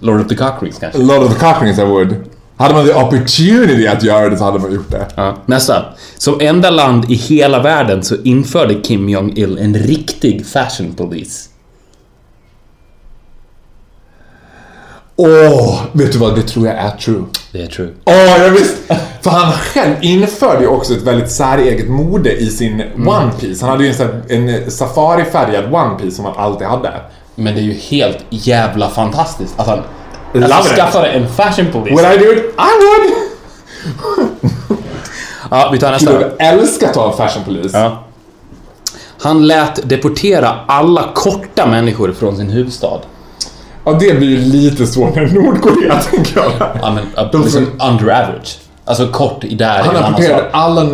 Lord 0.00 0.20
of 0.20 0.28
the 0.28 0.36
Cockrings 0.36 0.78
kanske? 0.78 0.98
Lot 0.98 1.18
of 1.18 1.34
the 1.34 1.40
cockrings 1.40 1.78
I 1.78 1.84
would. 1.84 2.16
Hade 2.56 2.74
man 2.74 2.86
the 2.86 2.94
opportunity 2.94 3.86
att 3.86 4.02
göra 4.02 4.28
det 4.28 4.36
så 4.36 4.44
hade 4.44 4.58
man 4.58 4.72
gjort 4.72 4.90
det. 4.90 5.06
Ja. 5.14 5.36
Nästa. 5.46 5.84
Som 6.16 6.40
enda 6.40 6.70
land 6.70 7.10
i 7.10 7.14
hela 7.14 7.62
världen 7.62 8.02
så 8.02 8.16
införde 8.22 8.74
Kim 8.74 9.08
Jong-Il 9.08 9.58
en 9.58 9.74
riktig 9.74 10.46
fashion 10.46 10.94
police. 10.94 11.48
Åh, 15.16 15.80
vet 15.92 16.12
du 16.12 16.18
vad? 16.18 16.34
Det 16.36 16.42
tror 16.42 16.66
jag 16.66 16.76
är 16.76 16.90
true. 16.90 17.24
Det 17.58 17.64
är 17.64 17.68
true. 17.68 17.90
Åh, 18.04 18.42
jag 18.42 18.50
visste! 18.50 18.96
För 19.20 19.30
han 19.30 19.52
själv 19.52 19.94
införde 20.00 20.60
ju 20.60 20.66
också 20.66 20.92
ett 20.92 21.02
väldigt 21.02 21.30
säreget 21.30 21.88
mode 21.88 22.32
i 22.32 22.46
sin 22.46 22.82
One 22.96 23.30
Piece. 23.40 23.64
Han 23.64 23.70
hade 23.70 23.84
ju 23.84 23.90
en, 23.90 23.96
sån 23.96 24.22
en 24.28 24.70
safarifärgad 24.70 25.74
One 25.74 25.98
Piece 25.98 26.16
som 26.16 26.24
han 26.24 26.34
alltid 26.36 26.66
hade. 26.66 26.92
Men 27.34 27.54
det 27.54 27.60
är 27.60 27.62
ju 27.62 27.72
helt 27.72 28.18
jävla 28.30 28.90
fantastiskt 28.90 29.54
att 29.56 29.66
han 29.66 29.82
alltså, 30.34 30.74
skaffade 30.74 31.08
en 31.08 31.28
fashion 31.28 31.66
police. 31.72 31.94
Would 31.94 32.14
I 32.14 32.24
do 32.24 32.32
it? 32.32 32.38
I 32.38 32.72
would! 32.84 33.14
Ja, 35.50 35.68
vi 35.72 35.78
tar 35.78 35.90
nästa. 35.90 36.20
Jag 36.20 36.32
älskar 36.38 36.88
att 36.88 36.96
ha 36.96 37.10
en 37.10 37.16
fashionpolis. 37.16 37.72
Ja. 37.72 38.04
Han 39.18 39.46
lät 39.46 39.88
deportera 39.88 40.60
alla 40.66 41.10
korta 41.14 41.66
människor 41.66 42.12
från 42.12 42.36
sin 42.36 42.50
huvudstad. 42.50 43.00
Ja, 43.88 43.96
det 44.00 44.14
blir 44.14 44.28
ju 44.28 44.36
lite 44.36 44.86
svårt 44.86 45.14
med 45.14 45.34
Nordkorea, 45.34 45.98
tänker 46.10 46.40
jag. 46.40 46.52
Ja, 46.58 46.90
men 46.90 47.34
uh, 47.34 47.42
liksom 47.42 47.62
under 47.62 48.04
average. 48.04 48.58
Alltså 48.84 49.08
kort 49.08 49.44
i 49.44 49.54
där 49.54 49.82
Han 49.82 49.94
rapporterade 49.94 50.38
stad. 50.38 50.50
alla 50.52 50.82
eh, 50.82 50.88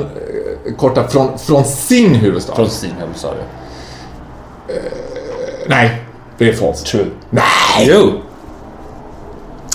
korta 0.77 1.09
från, 1.09 1.39
från 1.39 1.65
sin 1.65 2.15
huvudstad. 2.15 2.55
Från 2.55 2.71
sin 2.71 2.91
huvudstad, 3.01 3.29
ja. 3.29 4.75
Nej, 5.69 6.03
det 6.39 6.49
är 6.49 6.53
falskt. 6.53 6.87
True. 6.87 7.07
Nej! 7.31 7.45
Jo! 7.81 8.13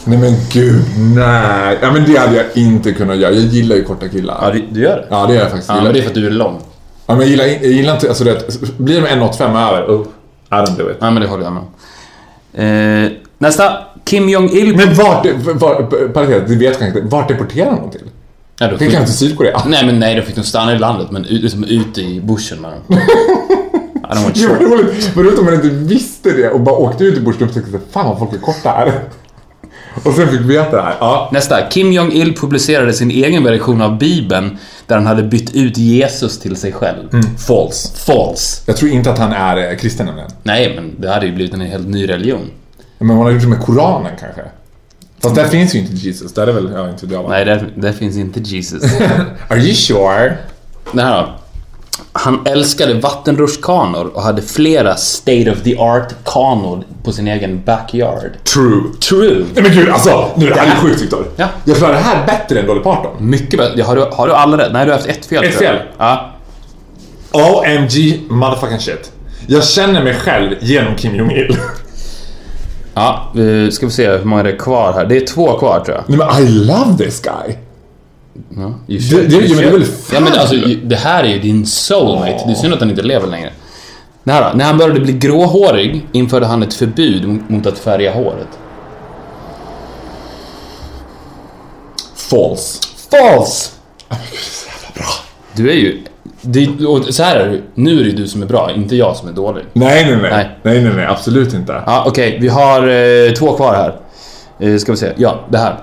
Nej 0.04 0.18
men 0.18 0.36
gud, 0.52 0.84
nej. 0.98 1.78
Ja 1.82 1.92
men 1.92 2.06
det 2.06 2.18
hade 2.18 2.36
jag 2.36 2.46
inte 2.54 2.92
kunnat 2.92 3.18
göra. 3.18 3.32
Jag 3.32 3.44
gillar 3.44 3.76
ju 3.76 3.84
korta 3.84 4.08
killar. 4.08 4.38
Ja, 4.42 4.52
du, 4.52 4.66
du 4.72 4.82
gör 4.82 4.98
det? 4.98 5.08
Ja, 5.10 5.26
det 5.28 5.34
gör 5.34 5.42
jag 5.42 5.52
faktiskt. 5.52 5.70
Ja, 5.70 5.82
men 5.82 5.94
det 5.94 6.00
är 6.00 6.02
för 6.02 6.10
att 6.10 6.16
du 6.16 6.28
är 6.28 6.32
lång. 6.32 6.62
ja, 7.06 7.14
men 7.14 7.20
jag 7.20 7.30
gillar, 7.30 7.46
jag 7.46 7.64
gillar 7.64 7.94
inte, 7.94 8.08
alltså 8.08 8.24
det, 8.24 8.44
blir 8.78 9.02
de 9.02 9.08
1,85 9.08 9.70
över, 9.70 9.88
oh, 9.88 10.06
I 10.52 10.56
don't 10.56 10.78
do 10.78 10.92
it. 10.92 10.98
Ja, 11.00 11.12
men 11.12 11.22
det 11.22 11.28
håller 11.28 11.44
jag 11.44 11.54
med 11.54 11.62
om. 11.62 11.68
Eh, 12.54 13.12
Nästa. 13.38 13.74
Kim 14.06 14.30
Jong-Il... 14.30 14.76
Men 14.78 14.94
vart, 14.94 15.26
var, 15.62 16.08
parentes, 16.14 16.44
det 16.50 16.56
vet 16.56 16.80
jag 16.82 16.90
inte, 16.90 17.02
vart 17.02 17.28
deporterar 17.28 17.72
de 17.82 17.92
till? 17.92 18.02
Ja, 18.60 18.66
då 18.68 18.72
Det 18.78 18.86
fick- 18.86 18.94
kan 18.94 19.06
till 19.06 19.14
Sydkorea. 19.18 19.62
Nej, 19.68 19.86
men 19.86 20.00
nej, 20.00 20.16
de 20.16 20.22
fick 20.22 20.36
nog 20.36 20.46
stanna 20.46 20.76
i 20.76 20.80
landet, 20.80 21.12
men 21.12 21.26
ut- 21.26 21.42
liksom 21.44 21.64
ute 21.64 22.02
i 22.02 22.22
bushen 22.22 22.62
med 22.62 22.72
dem. 22.72 22.80
I 22.90 24.14
don't 24.14 24.24
want 24.24 24.36
Det 24.36 24.48
var 24.48 24.56
short. 24.56 24.62
roligt, 24.72 25.12
vad 25.16 25.26
roligt 25.26 25.40
om 25.40 25.46
man 25.46 25.54
inte 25.54 25.68
visste 25.70 26.30
det 26.30 26.50
och 26.50 26.60
bara 26.60 26.76
åkte 26.76 27.04
ut 27.04 27.18
i 27.18 27.22
bushen 27.22 27.48
och 27.48 27.54
tänkte 27.54 27.80
fan 27.92 28.06
vad 28.08 28.20
folk 28.20 28.34
är 28.34 28.38
korta 28.38 28.70
här. 28.70 29.02
Och 30.04 30.14
sen 30.14 30.28
fick 30.28 30.40
vi 30.40 30.44
veta 30.58 30.76
det 30.76 30.82
här. 30.82 30.96
Ja. 31.00 31.30
Nästa. 31.34 31.62
Kim 31.62 31.94
Jong-Il 31.94 32.36
publicerade 32.36 32.94
sin 32.94 33.12
egen 33.12 33.44
version 33.44 33.82
av 33.82 33.98
Bibeln 33.98 34.58
där 34.88 34.96
han 34.96 35.06
hade 35.06 35.24
bytt 35.24 35.56
ut 35.56 35.78
Jesus 35.78 36.40
till 36.40 36.56
sig 36.56 36.72
själv. 36.72 37.10
False. 37.48 37.98
False. 37.98 38.62
Jag 38.66 38.78
tror 38.78 38.92
inte 38.92 39.12
att 39.12 39.18
han 39.18 39.32
är 39.32 39.72
eh, 39.72 39.78
kristen 39.78 40.06
nämligen. 40.06 40.32
Nej, 40.44 40.76
men 40.76 41.02
det 41.02 41.10
hade 41.10 41.26
ju 41.26 41.32
blivit 41.32 41.54
en 41.54 41.62
helt 41.62 41.88
ny 41.88 42.10
religion. 42.10 42.52
Men 42.98 43.08
man 43.08 43.18
har 43.18 43.32
gjort 43.32 43.42
det 43.42 43.48
med 43.48 43.60
Koranen 43.62 44.12
kanske. 44.20 44.42
Fast 45.22 45.36
där 45.36 45.48
finns 45.48 45.76
ju 45.76 45.80
inte 45.80 45.94
Jesus, 45.94 46.34
där 46.34 46.48
är 46.48 46.52
väl, 46.52 46.72
ja 46.76 46.90
inte 46.90 47.06
va? 47.06 47.26
Nej, 47.30 47.46
där, 47.46 47.70
där 47.76 47.92
finns 47.92 48.18
inte 48.18 48.40
Jesus. 48.40 48.84
Are 49.48 49.60
you 49.60 49.74
sure? 49.74 50.38
Det 50.92 51.02
här 51.02 51.22
då. 51.22 51.39
Han 52.12 52.40
älskade 52.46 52.94
vattenrutschkanor 52.94 54.12
och 54.14 54.22
hade 54.22 54.42
flera 54.42 54.96
state 54.96 55.52
of 55.52 55.62
the 55.64 55.78
art 55.78 56.14
kanor 56.26 56.84
på 57.04 57.12
sin 57.12 57.28
egen 57.28 57.62
backyard. 57.66 58.32
True. 58.54 58.82
True. 59.10 59.46
Nej 59.54 59.64
men 59.64 59.72
gud 59.72 59.90
alltså, 59.90 60.30
nu 60.36 60.50
det 60.50 60.56
här 60.60 60.68
är 60.68 60.76
sjukt 60.76 61.02
Viktor. 61.02 61.26
Ja. 61.36 61.48
Jag 61.66 61.78
klarar 61.78 61.94
det 61.94 62.00
här 62.00 62.26
bättre 62.26 62.60
än 62.60 62.68
Dolly 62.68 62.82
Parton. 62.82 63.12
Mycket 63.20 63.60
bättre. 63.60 63.74
Ja, 63.80 63.86
Har 63.86 63.96
du, 63.96 64.02
har 64.12 64.28
du 64.28 64.34
alla 64.34 64.58
rätt? 64.58 64.74
Nej, 64.74 64.86
du 64.86 64.92
har 64.92 64.98
haft 64.98 65.10
ett 65.10 65.26
fel. 65.26 65.44
Ett 65.44 65.56
fel. 65.56 65.76
Ja. 65.98 66.32
OMG 67.32 68.22
motherfucking 68.30 68.80
shit. 68.80 69.12
Jag 69.48 69.64
känner 69.64 70.04
mig 70.04 70.14
själv 70.14 70.56
genom 70.62 70.96
Kim 70.96 71.16
Jong-Il. 71.16 71.58
Ja, 72.94 73.32
ska 73.72 73.86
vi 73.86 73.92
se 73.92 74.10
hur 74.10 74.24
många 74.24 74.44
det 74.44 74.52
är 74.52 74.58
kvar 74.58 74.94
här. 74.94 75.06
Det 75.06 75.18
är 75.18 75.26
två 75.28 75.58
kvar 75.60 75.80
tror 75.80 75.98
jag. 75.98 76.04
Nej 76.08 76.18
men 76.18 76.44
I 76.48 76.50
love 76.50 76.98
this 76.98 77.22
guy. 77.22 77.56
You 78.90 79.00
Det- 79.00 79.28
det- 79.28 79.38
men 79.50 79.58
det 79.58 79.64
är 79.64 79.72
väl 79.72 79.86
Ja, 80.14 80.20
men 80.20 80.32
fan. 80.34 80.40
alltså, 80.40 80.56
det 80.84 80.96
här 80.96 81.24
är 81.24 81.28
ju 81.28 81.40
din 81.40 81.66
soulmate. 81.66 82.44
Det 82.46 82.52
är 82.52 82.56
synd 82.56 82.74
att 82.74 82.80
han 82.80 82.90
inte 82.90 83.02
lever 83.02 83.28
längre. 83.28 83.50
Det 84.24 84.32
här 84.32 84.52
då. 84.52 84.58
När 84.58 84.66
han 84.66 84.78
började 84.78 85.00
bli 85.00 85.14
gråhårig 85.14 86.08
införde 86.12 86.46
han 86.46 86.64
ett 86.64 86.74
förbud 86.74 87.28
mot- 87.50 87.66
att 87.66 87.78
färga 87.80 88.14
håret. 88.14 88.48
False. 92.16 92.80
False! 93.12 93.72
Så 94.10 94.68
jävla 94.68 94.90
bra. 94.96 95.06
Du 95.56 95.70
är 95.70 95.74
ju... 95.76 96.04
Det, 96.42 96.86
och 96.86 97.14
så 97.14 97.24
här 97.24 97.36
är 97.36 97.50
det. 97.50 97.62
Nu 97.76 98.00
är 98.00 98.04
det 98.04 98.12
du 98.12 98.28
som 98.28 98.42
är 98.42 98.46
bra, 98.46 98.72
inte 98.76 98.96
jag 98.96 99.16
som 99.16 99.28
är 99.30 99.34
dålig. 99.34 99.66
Nej 99.74 100.06
nej 100.06 100.16
nej. 100.22 100.32
Nej. 100.32 100.50
Nej 100.64 100.82
nej 100.84 100.94
nej, 100.96 101.06
absolut 101.06 101.54
inte. 101.54 101.84
Ja, 101.86 102.04
okej. 102.08 102.38
vi 102.42 102.48
har 102.48 102.88
eh, 103.28 103.32
två 103.34 103.54
kvar 103.54 103.74
här. 103.76 103.96
Eh, 104.70 104.78
ska 104.78 104.92
vi 104.92 104.98
se. 104.98 105.12
Ja, 105.18 105.40
det 105.50 105.58
här. 105.58 105.76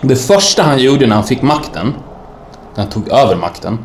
Det 0.00 0.16
första 0.16 0.62
han 0.62 0.78
gjorde 0.78 1.06
när 1.06 1.14
han 1.14 1.24
fick 1.24 1.42
makten, 1.42 1.94
när 2.74 2.82
han 2.82 2.92
tog 2.92 3.08
över 3.08 3.36
makten, 3.36 3.78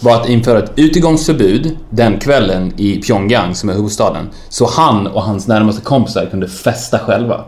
var 0.00 0.20
att 0.20 0.28
införa 0.28 0.58
ett 0.58 0.72
utegångsförbud 0.76 1.76
den 1.90 2.18
kvällen 2.18 2.72
i 2.76 3.02
Pyongyang, 3.02 3.54
som 3.54 3.68
är 3.68 3.74
huvudstaden, 3.74 4.30
så 4.48 4.66
han 4.66 5.06
och 5.06 5.22
hans 5.22 5.46
närmaste 5.46 5.82
kompisar 5.82 6.26
kunde 6.26 6.48
festa 6.48 6.98
själva. 6.98 7.44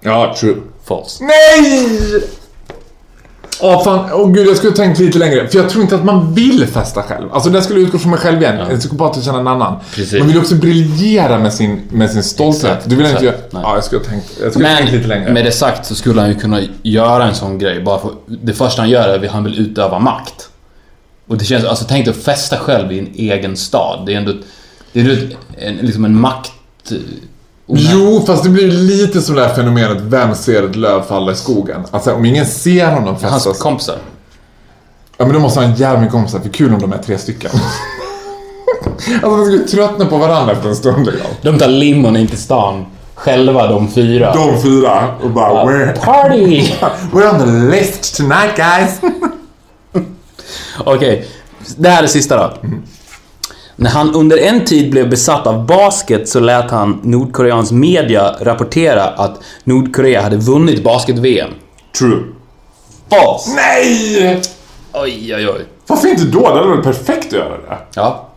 Ja, 0.00 0.34
true. 0.40 0.56
False. 0.84 1.24
Nej! 1.24 2.22
Åh 3.64 3.84
fan, 3.84 4.10
åh 4.12 4.32
gud 4.32 4.46
jag 4.46 4.56
skulle 4.56 4.76
tänkt 4.76 4.98
lite 4.98 5.18
längre. 5.18 5.48
För 5.48 5.58
jag 5.58 5.68
tror 5.68 5.82
inte 5.82 5.94
att 5.94 6.04
man 6.04 6.34
vill 6.34 6.66
festa 6.66 7.02
själv. 7.02 7.32
Alltså 7.32 7.50
det 7.50 7.62
skulle 7.62 7.80
utgå 7.80 7.98
från 7.98 8.10
mig 8.10 8.20
själv 8.20 8.42
igen. 8.42 8.58
En 8.58 8.78
psykopat 8.78 9.16
vill 9.16 9.24
känna 9.24 9.38
en 9.38 9.48
annan. 9.48 9.76
Precis. 9.94 10.18
Man 10.18 10.28
vill 10.28 10.38
också 10.38 10.54
briljera 10.54 11.38
med 11.38 11.52
sin, 11.52 11.82
med 11.90 12.10
sin 12.10 12.22
stolthet. 12.22 12.64
Exakt, 12.64 12.90
du 12.90 12.96
vill 12.96 13.06
inte 13.06 13.24
göra... 13.24 13.34
exakt. 13.34 13.52
Ja, 13.52 13.74
jag 13.74 13.84
skulle 13.84 14.00
ha 14.00 14.08
tänkt, 14.08 14.26
jag 14.42 14.52
skulle 14.52 14.68
ha 14.68 14.76
tänkt 14.76 14.92
lite 14.92 15.08
längre. 15.08 15.24
Men 15.24 15.34
med 15.34 15.44
det 15.44 15.52
sagt 15.52 15.86
så 15.86 15.94
skulle 15.94 16.20
han 16.20 16.30
ju 16.30 16.36
kunna 16.36 16.60
göra 16.82 17.24
en 17.24 17.34
sån 17.34 17.58
grej 17.58 17.82
bara 17.82 17.98
för 17.98 18.10
det 18.26 18.52
första 18.52 18.82
han 18.82 18.90
gör 18.90 19.08
är 19.08 19.24
att 19.26 19.32
han 19.32 19.44
vill 19.44 19.58
utöva 19.58 19.98
makt. 19.98 20.48
Och 21.26 21.38
det 21.38 21.44
känns, 21.44 21.64
alltså 21.64 21.84
tänk 21.88 22.04
dig 22.04 22.14
att 22.14 22.22
festa 22.22 22.56
själv 22.56 22.92
i 22.92 22.98
en 22.98 23.08
egen 23.14 23.56
stad. 23.56 24.06
Det 24.06 24.14
är 24.14 24.16
ändå, 24.16 24.32
det 24.92 25.00
är 25.00 25.04
ändå 25.04 25.36
en, 25.58 25.76
liksom 25.76 26.04
en 26.04 26.20
makt... 26.20 26.52
Jo, 27.74 28.22
fast 28.26 28.44
det 28.44 28.50
blir 28.50 28.70
lite 28.70 29.20
som 29.20 29.34
det 29.34 29.46
här 29.46 29.54
fenomenet 29.54 30.00
Vem 30.00 30.34
ser 30.34 30.62
ett 30.62 30.76
löv 30.76 31.02
falla 31.02 31.32
i 31.32 31.34
skogen? 31.34 31.80
Alltså 31.90 32.14
om 32.14 32.24
ingen 32.24 32.46
ser 32.46 32.86
honom 32.86 33.16
Hans 33.22 33.44
festa... 33.44 33.62
kompisar. 33.62 33.96
Ja 35.16 35.24
men 35.24 35.34
då 35.34 35.40
måste 35.40 35.60
han 35.60 35.68
ha 35.68 35.74
en 35.74 35.80
jävla 35.80 36.00
mycket 36.00 36.12
kompisar, 36.12 36.40
för 36.40 36.48
kul 36.48 36.74
om 36.74 36.80
de 36.80 36.92
är 36.92 36.98
tre 36.98 37.18
stycken. 37.18 37.50
alltså 39.22 39.36
de 39.36 39.44
skulle 39.46 39.64
tröttna 39.68 40.06
på 40.06 40.18
varandra 40.18 40.52
efter 40.52 40.68
en 40.68 40.76
stund 40.76 41.06
liksom. 41.06 41.26
De 41.42 41.58
tar 41.58 41.68
limon 41.68 42.16
in 42.16 42.26
till 42.26 42.38
stan 42.38 42.84
själva, 43.14 43.66
de 43.66 43.88
fyra. 43.88 44.34
De 44.34 44.62
fyra 44.62 45.14
och 45.22 45.30
bara 45.30 45.52
Ja. 45.52 45.66
we're, 45.66 45.96
Party! 46.04 46.60
we're 47.12 47.32
on 47.32 47.38
the 47.38 47.76
list 47.76 48.16
tonight 48.16 48.56
guys. 48.56 49.00
Okej, 50.84 51.28
det 51.76 51.88
här 51.88 52.02
är 52.02 52.06
sista 52.06 52.36
då. 52.36 52.68
När 53.82 53.90
han 53.90 54.14
under 54.14 54.38
en 54.38 54.64
tid 54.64 54.90
blev 54.90 55.10
besatt 55.10 55.46
av 55.46 55.66
basket 55.66 56.28
så 56.28 56.40
lät 56.40 56.70
han 56.70 57.00
Nordkoreans 57.02 57.72
media 57.72 58.34
rapportera 58.40 59.04
att 59.04 59.40
Nordkorea 59.64 60.22
hade 60.22 60.36
vunnit 60.36 60.84
basket-VM. 60.84 61.50
True. 61.98 62.22
False! 63.10 63.50
Nej! 63.54 64.40
Oj, 64.92 65.34
oj, 65.34 65.48
oj. 65.48 65.66
Varför 65.86 66.08
inte 66.08 66.24
då? 66.24 66.40
Det 66.40 66.54
hade 66.54 66.68
varit 66.68 66.82
perfekt 66.84 67.26
att 67.26 67.32
göra 67.32 67.48
det. 67.56 67.78
Ja. 67.94 68.28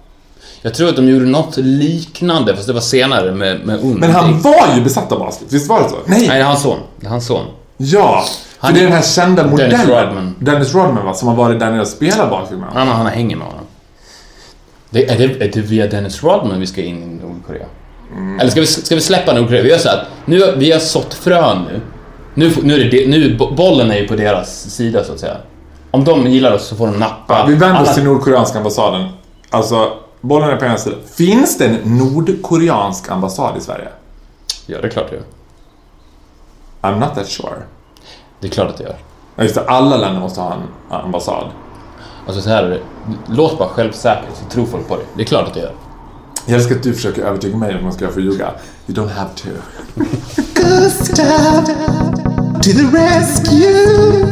Jag 0.61 0.73
tror 0.73 0.89
att 0.89 0.95
de 0.95 1.09
gjorde 1.09 1.25
något 1.25 1.57
liknande, 1.57 2.55
fast 2.55 2.67
det 2.67 2.73
var 2.73 2.81
senare 2.81 3.31
med, 3.31 3.65
med. 3.65 3.83
Men 3.83 4.11
han 4.11 4.41
var 4.41 4.75
ju 4.75 4.81
besatt 4.81 5.11
av 5.11 5.19
basket, 5.19 5.47
visst 5.49 5.69
var 5.69 5.83
det 5.83 5.89
så? 5.89 5.95
Nej! 6.05 6.19
Nej, 6.19 6.27
det 6.27 6.35
är 6.35 6.43
hans 6.43 6.61
son. 6.61 6.79
Det 6.99 7.05
är 7.05 7.09
hans 7.09 7.27
son. 7.27 7.45
Ja! 7.77 8.25
För 8.59 8.67
Han- 8.67 8.73
det 8.73 8.79
är 8.79 8.83
den 8.83 8.93
här 8.93 9.01
kända 9.01 9.47
modellen. 9.47 9.87
Rodman. 9.87 10.35
Dennis 10.39 10.73
Rodman 10.73 11.05
va, 11.05 11.13
som 11.13 11.27
har 11.27 11.35
varit 11.35 11.59
där 11.59 11.71
nere 11.71 11.81
och 11.81 11.87
spelat 11.87 12.29
basket 12.29 12.57
med 12.57 12.69
honom. 12.69 12.87
Han, 12.87 12.97
han 12.97 13.05
hänger 13.07 13.35
med 13.35 13.47
honom. 13.47 13.64
Det, 14.95 15.09
är, 15.09 15.17
det, 15.17 15.23
är 15.45 15.51
det 15.51 15.61
via 15.61 15.87
Dennis 15.87 16.23
Rodman 16.23 16.59
vi 16.59 16.67
ska 16.67 16.81
in 16.81 17.03
i 17.03 17.23
Nordkorea? 17.25 17.65
Eller 18.39 18.51
ska 18.51 18.59
vi, 18.61 18.67
ska 18.67 18.95
vi 18.95 19.01
släppa 19.01 19.33
Nordkorea? 19.33 19.61
Vi 19.63 19.69
gör 19.69 19.77
så 19.77 19.89
att 19.89 20.05
nu, 20.25 20.53
vi 20.57 20.71
har 20.71 20.79
sått 20.79 21.13
frön 21.13 21.61
nu. 21.71 21.81
Nu, 22.33 22.53
nu, 22.63 22.73
är 22.73 22.77
det, 22.79 22.89
de- 22.89 23.05
nu 23.07 23.37
bo- 23.37 23.51
bollen 23.55 23.91
är 23.91 23.95
ju 23.97 24.07
på 24.07 24.15
deras 24.15 24.69
sida 24.69 25.03
så 25.03 25.13
att 25.13 25.19
säga. 25.19 25.37
Om 25.91 26.03
de 26.03 26.27
gillar 26.27 26.51
oss 26.53 26.67
så 26.67 26.75
får 26.75 26.87
de 26.87 26.99
nappa. 26.99 27.45
Vi 27.47 27.55
vänder 27.55 27.81
oss 27.81 27.87
Alla- 27.87 27.93
till 27.95 28.03
Nordkoreanska 28.03 28.57
ambassaden. 28.57 29.07
Alltså, 29.49 29.93
bollen 30.21 30.49
är 30.49 30.55
på 30.55 30.65
ena 30.65 30.77
sidan. 30.77 30.99
Finns 31.17 31.57
det 31.57 31.65
en 31.65 31.97
nordkoreansk 31.97 33.09
ambassad 33.09 33.57
i 33.57 33.61
Sverige? 33.61 33.87
Ja, 34.65 34.81
det 34.81 34.87
är 34.87 34.91
klart 34.91 35.09
det 35.09 35.15
gör. 35.15 35.23
I'm 36.81 36.99
not 36.99 37.15
that 37.15 37.27
sure. 37.27 37.49
Det 38.39 38.47
är 38.47 38.51
klart 38.51 38.69
att 38.69 38.77
det 38.77 38.83
gör. 38.83 38.95
Ja, 39.35 39.43
just 39.43 39.55
det, 39.55 39.61
alla 39.67 39.97
länder 39.97 40.19
måste 40.21 40.41
ha 40.41 40.53
en 40.53 40.61
ambassad. 41.01 41.47
Alltså 42.27 42.41
så 42.41 42.49
här. 42.49 42.81
Låt 43.27 43.57
bara 43.57 43.69
självsäker 43.69 44.27
så 44.43 44.49
tror 44.49 44.65
folk 44.65 44.87
på 44.87 44.95
dig. 44.95 45.05
Det 45.15 45.21
är 45.21 45.25
klart 45.25 45.47
att 45.47 45.53
det 45.53 45.59
gör. 45.59 45.73
Jag 46.45 46.55
älskar 46.55 46.75
att 46.75 46.83
du 46.83 46.93
försöker 46.93 47.21
övertyga 47.23 47.57
mig 47.57 47.69
om 47.71 47.77
att 47.77 47.83
man 47.83 47.93
ska 47.93 48.07
få 48.09 48.19
ljuga. 48.19 48.51
You 48.87 48.97
don't 48.97 49.09
have 49.13 49.29
to. 49.35 49.49
to 52.63 52.71
the 52.71 52.87
rescue. 52.97 54.25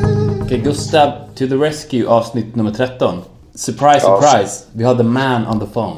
Okej, 0.46 0.58
Gustav 0.60 1.12
to 1.36 1.48
the 1.48 1.56
rescue 1.56 2.08
avsnitt 2.08 2.56
nummer 2.56 2.72
13. 2.72 3.22
Surprise, 3.56 4.00
Ja. 4.04 4.22
surprise. 4.22 4.64
Vi 4.72 4.84
har 4.84 4.96
the 4.96 5.04
man 5.04 5.48
on 5.48 5.60
the 5.60 5.66
phone. 5.66 5.96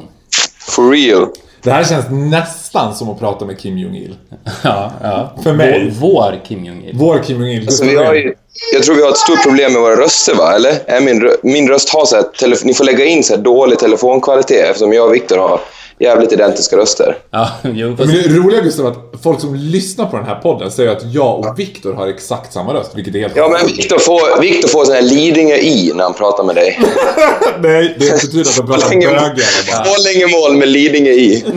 For 0.60 0.90
real. 0.90 1.28
Det 1.66 1.72
här 1.72 1.84
känns 1.84 2.06
nästan 2.10 2.94
som 2.94 3.10
att 3.10 3.18
prata 3.18 3.44
med 3.44 3.58
Kim 3.58 3.78
Jong-Il. 3.78 4.14
Ja, 4.62 4.92
ja. 5.02 5.34
För 5.42 5.52
mig. 5.52 5.92
Vår, 6.00 6.12
vår 6.12 6.40
Kim 6.44 6.64
Jong-Il. 6.64 6.92
Vår 6.94 7.18
Kim 7.18 7.40
Jong-Il. 7.40 7.62
Så 7.62 7.66
Alltså, 7.66 7.84
vi 7.84 7.96
har 7.96 8.14
ju, 8.14 8.34
jag 8.72 8.82
tror 8.82 8.94
vi 8.94 9.02
har 9.02 9.10
ett 9.10 9.16
stort 9.16 9.42
problem 9.42 9.72
med 9.72 9.82
våra 9.82 9.96
röster, 9.96 10.34
va? 10.34 10.54
Eller? 10.54 10.72
Är 10.86 11.00
min, 11.00 11.30
min 11.42 11.68
röst 11.68 11.88
har 11.88 12.04
så 12.04 12.16
här, 12.16 12.64
ni 12.64 12.74
får 12.74 12.84
lägga 12.84 13.04
in 13.04 13.24
så 13.24 13.36
här 13.36 13.42
dålig 13.42 13.78
telefonkvalitet 13.78 14.68
eftersom 14.68 14.92
jag 14.92 15.06
och 15.06 15.14
Viktor 15.14 15.38
har 15.38 15.60
jävligt 15.98 16.32
identiska 16.32 16.76
röster. 16.76 17.18
Ja, 17.30 17.48
jo, 17.62 17.94
Men 17.98 18.08
det 18.08 18.28
roliga 18.28 18.60
Gustav 18.60 18.86
är 18.86 18.90
att 18.90 19.22
folk 19.22 19.40
som 19.40 19.54
lyssnar 19.54 20.06
på 20.06 20.16
den 20.16 20.26
här 20.26 20.34
podden 20.34 20.70
säger 20.70 20.90
att 20.90 21.12
jag 21.14 21.38
och 21.38 21.58
Viktor 21.58 21.94
har 21.94 22.06
exakt 22.08 22.52
samma 22.52 22.74
röst, 22.74 22.90
vilket 22.94 23.14
är 23.14 23.18
helt 23.18 23.36
Ja, 23.36 23.48
men 23.48 23.66
Viktor 23.66 23.98
får, 23.98 24.40
Victor 24.40 24.68
får 24.68 24.84
sån 24.84 24.94
här 24.94 25.02
Lidingö-i 25.02 25.92
när 25.94 26.04
han 26.04 26.14
pratar 26.14 26.44
med 26.44 26.54
dig. 26.54 26.80
Nej, 27.58 27.96
det 27.98 28.10
betyder 28.12 28.40
att 28.40 28.56
de 28.56 28.66
pratar 28.66 29.12
bara. 29.12 29.84
Borlängemål 29.84 30.56
med 30.56 30.68
Lidingö-i. 30.68 31.44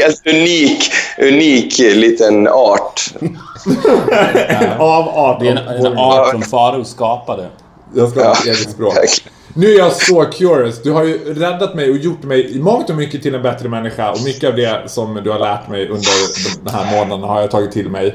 Helt 0.00 0.26
unik, 0.26 0.90
unik 1.18 1.78
liten 1.78 2.48
art. 2.48 3.10
Av 4.78 5.08
art. 5.08 5.40
det 5.40 5.48
är 5.48 5.50
en, 5.76 5.86
en 5.86 5.98
art 5.98 6.30
som 6.30 6.42
Farao 6.42 6.84
skapade. 6.84 7.48
Jag 7.94 8.10
ska 8.10 8.24
ha 8.24 8.32
ett 8.32 8.38
Ja, 8.44 8.52
eget 8.52 8.70
språk. 8.70 8.96
verkligen. 8.96 9.33
Nu 9.56 9.74
är 9.74 9.78
jag 9.78 9.92
så 9.92 10.24
curious. 10.24 10.82
Du 10.82 10.90
har 10.90 11.04
ju 11.04 11.34
räddat 11.34 11.74
mig 11.74 11.90
och 11.90 11.96
gjort 11.96 12.22
mig 12.22 12.56
i 12.56 12.58
mångt 12.58 12.90
och 12.90 12.96
mycket 12.96 13.22
till 13.22 13.34
en 13.34 13.42
bättre 13.42 13.68
människa. 13.68 14.12
Och 14.12 14.22
mycket 14.24 14.48
av 14.48 14.56
det 14.56 14.82
som 14.86 15.20
du 15.24 15.30
har 15.30 15.38
lärt 15.38 15.68
mig 15.68 15.88
under 15.88 16.10
den 16.64 16.74
här 16.74 16.96
månaden 16.96 17.28
har 17.28 17.40
jag 17.40 17.50
tagit 17.50 17.72
till 17.72 17.88
mig. 17.88 18.14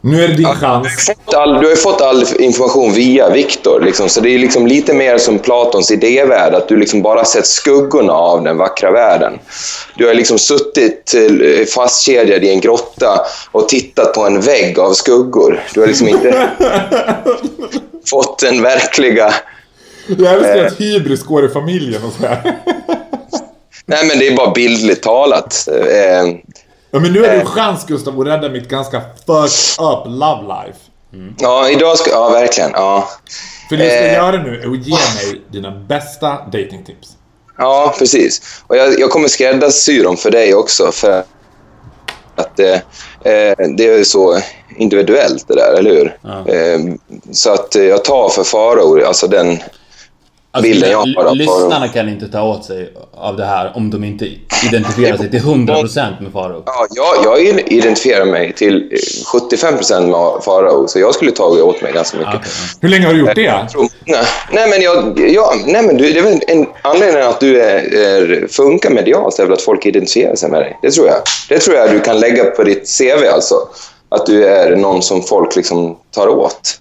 Nu 0.00 0.24
är 0.24 0.28
det 0.28 0.34
din 0.34 0.46
chans. 0.46 1.06
Fått 1.06 1.34
all, 1.34 1.52
du 1.52 1.58
har 1.58 1.70
ju 1.70 1.76
fått 1.76 2.00
all 2.00 2.24
information 2.38 2.92
via 2.92 3.30
Viktor. 3.30 3.80
Liksom, 3.80 4.08
så 4.08 4.20
det 4.20 4.30
är 4.30 4.38
liksom 4.38 4.66
lite 4.66 4.94
mer 4.94 5.18
som 5.18 5.38
Platons 5.38 5.90
idévärld, 5.90 6.54
att 6.54 6.68
du 6.68 6.76
liksom 6.76 7.02
bara 7.02 7.24
sett 7.24 7.46
skuggorna 7.46 8.12
av 8.12 8.44
den 8.44 8.56
vackra 8.56 8.90
världen. 8.90 9.38
Du 9.96 10.06
har 10.06 10.14
liksom 10.14 10.38
suttit 10.38 11.14
eh, 11.14 11.66
fastkedjad 11.66 12.44
i 12.44 12.50
en 12.50 12.60
grotta 12.60 13.20
och 13.50 13.68
tittat 13.68 14.14
på 14.14 14.26
en 14.26 14.40
vägg 14.40 14.78
av 14.78 14.92
skuggor. 14.92 15.62
Du 15.74 15.80
har 15.80 15.86
liksom 15.86 16.08
inte 16.08 16.50
fått 18.10 18.38
den 18.38 18.62
verkliga... 18.62 19.34
Jag 20.08 20.32
älskar 20.34 20.64
att 20.64 20.80
hybris 20.80 21.22
går 21.24 21.44
i 21.44 21.48
familjen 21.48 22.04
och 22.04 22.12
sådär. 22.12 22.58
Nej, 23.86 24.06
men 24.06 24.18
det 24.18 24.28
är 24.28 24.36
bara 24.36 24.50
bildligt 24.50 25.02
talat. 25.02 25.68
Eh, 25.68 26.34
Ja, 26.90 26.98
men 26.98 27.12
nu 27.12 27.24
är 27.24 27.30
det 27.34 27.40
en 27.40 27.46
chans 27.46 27.84
Gustav 27.86 28.20
att 28.20 28.26
rädda 28.26 28.48
mitt 28.48 28.68
ganska 28.68 29.00
fucked 29.00 29.84
up 29.84 30.04
love 30.06 30.42
life. 30.42 30.78
ja, 31.38 31.68
idag 31.70 31.98
ska... 31.98 32.10
Ja, 32.10 32.28
verkligen. 32.28 32.70
Ja. 32.74 33.08
För 33.68 33.76
det 33.76 33.84
du 33.84 33.90
ska 33.90 33.98
Eh. 33.98 34.12
göra 34.14 34.42
nu 34.42 34.60
är 34.60 34.70
att 34.70 34.86
ge 34.86 34.92
mig 34.94 35.42
dina 35.52 35.70
bästa 35.70 36.28
datingtips. 36.44 37.08
Ja, 37.58 37.94
precis. 37.98 38.62
Och 38.66 38.76
jag, 38.76 39.00
jag 39.00 39.10
kommer 39.10 39.28
skräddarsy 39.28 40.02
dem 40.02 40.16
för 40.16 40.30
dig 40.30 40.54
också. 40.54 40.92
För 40.92 41.22
att 42.34 42.60
eh, 42.60 42.74
eh, 43.32 43.54
det 43.76 43.86
är 43.86 44.04
så 44.04 44.38
individuellt 44.78 45.48
det 45.48 45.54
där, 45.54 45.74
eller 45.78 45.90
hur? 45.90 46.18
Eh, 46.54 46.94
så 47.32 47.52
att 47.52 47.76
eh, 47.76 47.82
jag 47.84 48.04
tar 48.04 48.28
för 48.28 48.44
faror, 48.44 49.02
alltså 49.04 49.26
den... 49.26 49.58
Alltså, 50.50 50.70
Bilden 50.72 50.90
jag 50.90 50.98
har 50.98 51.34
lyssnarna 51.34 51.88
kan 51.88 52.08
inte 52.08 52.28
ta 52.28 52.42
åt 52.42 52.64
sig 52.64 52.92
av 53.14 53.36
det 53.36 53.44
här 53.44 53.72
om 53.76 53.90
de 53.90 54.04
inte 54.04 54.28
identifierar 54.68 55.16
sig 55.16 55.30
till 55.30 55.40
100% 55.40 56.22
med 56.22 56.32
Farao. 56.32 56.62
Ja, 56.66 56.86
jag, 56.94 57.24
jag 57.24 57.62
identifierar 57.72 58.24
mig 58.24 58.52
till 58.52 58.92
eh, 58.92 58.96
75% 59.40 60.00
med 60.00 60.44
farao, 60.44 60.88
så 60.88 60.98
jag 60.98 61.14
skulle 61.14 61.30
ta 61.30 61.44
åt 61.44 61.82
mig 61.82 61.92
ganska 61.92 62.18
mycket. 62.18 62.34
Ja. 62.34 62.40
Hur 62.80 62.88
länge 62.88 63.06
har 63.06 63.12
du 63.14 63.20
gjort 63.20 63.34
det? 63.34 63.42
Jag 63.42 63.68
tror- 63.70 63.88
Nej, 64.04 64.24
nej, 64.52 64.68
men, 64.70 64.82
jag, 64.82 65.30
jag, 65.30 65.54
nej, 65.66 65.82
men 65.82 65.96
du, 65.96 66.12
det 66.12 66.18
är 66.18 66.22
väl 66.22 66.40
en 66.46 66.66
anledning 66.82 67.22
att 67.22 67.40
du 67.40 67.60
är, 67.60 67.94
är, 67.96 68.46
funkar 68.50 68.90
medialt 68.90 69.38
är 69.38 69.44
väl 69.44 69.52
att 69.52 69.62
folk 69.62 69.86
identifierar 69.86 70.34
sig 70.36 70.50
med 70.50 70.60
dig. 70.60 70.78
Det 70.82 70.90
tror 70.90 71.06
jag. 71.06 71.16
Det 71.48 71.58
tror 71.58 71.76
jag 71.76 71.90
du 71.90 72.00
kan 72.00 72.20
lägga 72.20 72.44
på 72.44 72.64
ditt 72.64 72.98
CV 72.98 73.26
alltså. 73.34 73.54
Att 74.08 74.26
du 74.26 74.46
är 74.46 74.76
någon 74.76 75.02
som 75.02 75.22
folk 75.22 75.56
liksom 75.56 75.96
tar 76.14 76.28
åt. 76.28 76.78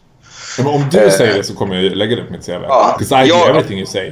Ja, 0.58 0.64
men 0.64 0.74
om 0.74 0.86
du 0.92 1.12
säger 1.12 1.38
det 1.38 1.44
så 1.44 1.54
kommer 1.54 1.76
jag 1.76 1.96
lägga 1.98 2.16
det 2.16 2.24
på 2.24 2.32
mitt 2.32 2.46
CV. 2.46 2.52
Ja. 2.52 2.96
Because 3.00 3.24
I 3.26 3.28
do 3.30 3.36
Ja. 3.36 3.50
everything 3.50 3.78
you 3.78 3.88
say. 3.88 4.12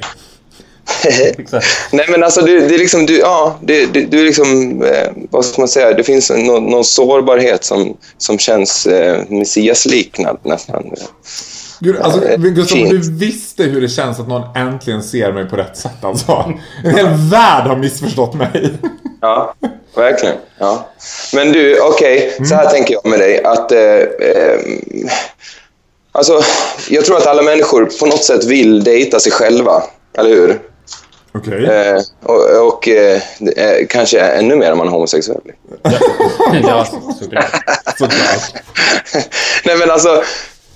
Nej 1.92 2.06
men 2.08 2.24
alltså 2.24 2.40
du, 2.40 2.68
det 2.68 2.74
är 2.74 2.78
liksom, 2.78 3.06
du, 3.06 3.18
ja, 3.18 3.58
det, 3.62 3.86
det, 3.86 4.00
du 4.04 4.20
är 4.20 4.24
liksom, 4.24 4.82
eh, 4.82 5.08
vad 5.30 5.44
ska 5.44 5.60
man 5.60 5.68
säga, 5.68 5.92
det 5.92 6.04
finns 6.04 6.30
någon, 6.30 6.64
någon 6.66 6.84
sårbarhet 6.84 7.64
som, 7.64 7.96
som 8.18 8.38
känns 8.38 8.86
eh, 8.86 9.22
messiasliknad 9.28 10.38
nästan. 10.42 10.92
Gud, 11.80 11.96
alltså, 12.00 12.28
Ja, 12.30 12.38
men 12.38 12.54
Gustav, 12.54 12.78
om 12.82 12.88
du 12.88 13.10
visste 13.18 13.62
hur 13.62 13.80
det 13.80 13.88
känns 13.88 14.20
att 14.20 14.28
någon 14.28 14.56
äntligen 14.56 15.02
ser 15.02 15.32
mig 15.32 15.48
på 15.48 15.56
rätt 15.56 15.76
sätt 15.76 16.04
alltså. 16.04 16.54
En 16.84 16.90
hel 16.94 17.06
värld 17.30 17.66
har 17.66 17.76
missförstått 17.76 18.34
mig. 18.34 18.72
Ja, 19.20 19.54
verkligen. 19.96 20.36
Ja. 20.58 20.88
Men 21.34 21.52
du, 21.52 21.80
okej, 21.80 22.36
så 22.48 22.54
här 22.54 22.70
tänker 22.70 22.94
jag 22.94 23.06
med 23.10 23.18
dig. 23.18 23.44
Att, 23.44 23.72
eh, 23.72 23.80
eh, 23.80 24.60
alltså, 26.16 26.40
jag 26.88 27.04
tror 27.04 27.16
att 27.16 27.26
alla 27.26 27.42
människor 27.42 27.84
på 28.00 28.06
något 28.06 28.24
sätt 28.24 28.44
vill 28.44 28.84
dejta 28.84 29.20
sig 29.20 29.32
själva, 29.32 29.82
eller 30.18 30.30
hur? 30.30 30.60
Okej. 31.34 31.64
Eh, 31.64 32.02
och 32.22 32.66
och 32.66 32.88
eh, 32.88 33.20
är 33.56 33.86
kanske 33.86 34.20
ännu 34.20 34.56
mer 34.56 34.72
om 34.72 34.78
man 34.78 34.86
är 34.86 34.90
homosexuell. 34.90 35.40
Ja, 36.62 36.84
såklart. 37.20 37.50
Såklart. 37.98 38.54
Nej 39.64 39.76
men 39.76 39.90
alltså, 39.90 40.22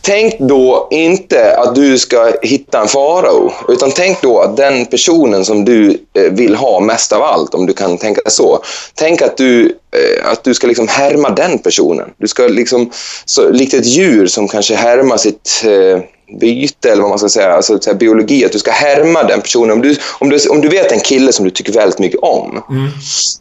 tänk 0.01 0.39
då 0.39 0.89
inte 0.91 1.57
att 1.57 1.75
du 1.75 1.99
ska 1.99 2.33
hitta 2.43 2.81
en 2.81 2.89
farao. 2.89 3.53
Utan 3.69 3.91
tänk 3.91 4.23
då 4.23 4.41
att 4.41 4.57
den 4.57 4.87
personen 4.87 5.45
som 5.45 5.65
du 5.65 5.91
eh, 6.15 6.23
vill 6.33 6.55
ha 6.55 6.81
mest 6.81 7.13
av 7.13 7.23
allt, 7.23 7.55
om 7.55 7.67
du 7.67 7.73
kan 7.73 7.99
tänka 7.99 8.21
så. 8.27 8.63
Tänk 8.95 9.23
att 9.23 9.37
du, 9.37 9.67
eh, 9.67 10.31
att 10.31 10.45
du 10.45 10.55
ska 10.55 10.67
liksom 10.67 10.89
härma 10.89 11.31
den 11.31 11.59
personen. 11.59 12.11
Du 12.19 12.29
ska 12.29 12.47
liksom, 12.47 12.91
så, 13.25 13.51
likt 13.51 13.75
ett 13.75 13.87
djur 13.87 14.27
som 14.27 14.49
kanske 14.49 14.75
härmar 14.75 15.17
sitt 15.17 15.65
eh, 15.65 16.01
byte 16.41 16.91
eller 16.91 17.03
vad 17.03 17.11
man 17.11 17.19
ska 17.19 17.29
säga, 17.29 17.53
alltså 17.53 17.81
så 17.81 17.91
här, 17.91 17.97
biologi, 17.97 18.45
att 18.45 18.53
du 18.53 18.59
ska 18.59 18.71
härma 18.71 19.23
den 19.23 19.41
personen. 19.41 19.71
Om 19.71 19.83
du, 19.83 19.97
om, 20.19 20.31
du, 20.31 20.49
om 20.49 20.61
du 20.61 20.69
vet 20.69 20.93
en 20.93 21.01
kille 21.01 21.33
som 21.33 21.45
du 21.45 21.51
tycker 21.51 21.73
väldigt 21.73 21.99
mycket 21.99 22.21
om, 22.21 22.63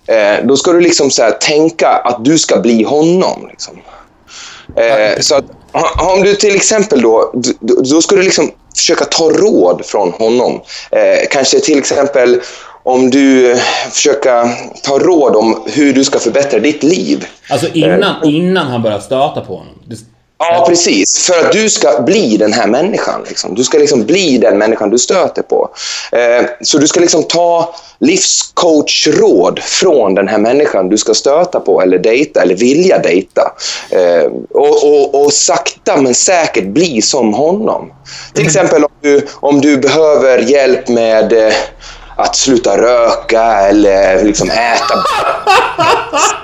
eh, 0.07 0.45
då 0.45 0.57
ska 0.57 0.71
du 0.71 0.81
liksom 0.81 1.11
så 1.11 1.23
här, 1.23 1.31
tänka 1.31 1.89
att 1.89 2.25
du 2.25 2.37
ska 2.37 2.59
bli 2.59 2.83
honom. 2.83 3.47
Liksom. 3.49 3.77
Eh, 4.75 5.19
så 5.19 5.35
att, 5.35 5.45
om 6.13 6.23
du 6.23 6.35
till 6.35 6.55
exempel 6.55 7.01
då, 7.01 7.33
då 7.59 8.01
ska 8.01 8.15
du 8.15 8.23
liksom 8.23 8.51
försöka 8.75 9.05
ta 9.05 9.29
råd 9.29 9.85
från 9.85 10.11
honom. 10.11 10.61
Eh, 10.91 11.27
kanske 11.31 11.59
till 11.59 11.77
exempel 11.77 12.41
om 12.83 13.09
du 13.09 13.51
eh, 13.51 13.57
försöka 13.91 14.49
ta 14.83 14.99
råd 14.99 15.35
om 15.35 15.63
hur 15.65 15.93
du 15.93 16.03
ska 16.03 16.19
förbättra 16.19 16.59
ditt 16.59 16.83
liv. 16.83 17.25
Alltså 17.49 17.67
innan, 17.73 18.23
innan 18.23 18.67
han 18.67 18.81
börjar 18.81 18.99
stöta 18.99 19.41
på 19.41 19.55
honom. 19.55 19.73
Ja, 20.39 20.65
precis. 20.67 21.25
För 21.25 21.45
att 21.45 21.51
du 21.51 21.69
ska 21.69 22.01
bli 22.01 22.37
den 22.37 22.53
här 22.53 22.67
människan. 22.67 23.23
Liksom. 23.27 23.55
Du 23.55 23.63
ska 23.63 23.77
liksom 23.77 24.05
bli 24.05 24.37
den 24.37 24.57
människan 24.57 24.89
du 24.89 24.97
stöter 24.97 25.41
på. 25.41 25.69
Eh, 26.11 26.45
så 26.61 26.77
du 26.77 26.87
ska 26.87 26.99
liksom 26.99 27.23
ta 27.23 27.75
livscoachråd 27.99 29.59
från 29.59 30.15
den 30.15 30.27
här 30.27 30.37
människan 30.37 30.89
du 30.89 30.97
ska 30.97 31.13
stöta 31.13 31.59
på 31.59 31.81
eller 31.81 31.97
dejta 31.97 32.41
eller 32.41 32.55
vilja 32.55 32.97
dejta. 32.97 33.51
Eh, 33.89 34.31
och, 34.49 34.83
och, 34.83 35.23
och 35.23 35.33
sakta 35.33 35.97
men 35.97 36.15
säkert 36.15 36.65
bli 36.65 37.01
som 37.01 37.33
honom. 37.33 37.93
Till 38.33 38.45
exempel 38.45 38.83
om 38.83 38.91
du, 39.01 39.27
om 39.33 39.61
du 39.61 39.77
behöver 39.77 40.37
hjälp 40.37 40.87
med 40.87 41.33
eh, 41.33 41.53
att 42.15 42.35
sluta 42.35 42.77
röka 42.77 43.43
eller 43.43 44.23
liksom 44.23 44.49
äta 44.49 45.03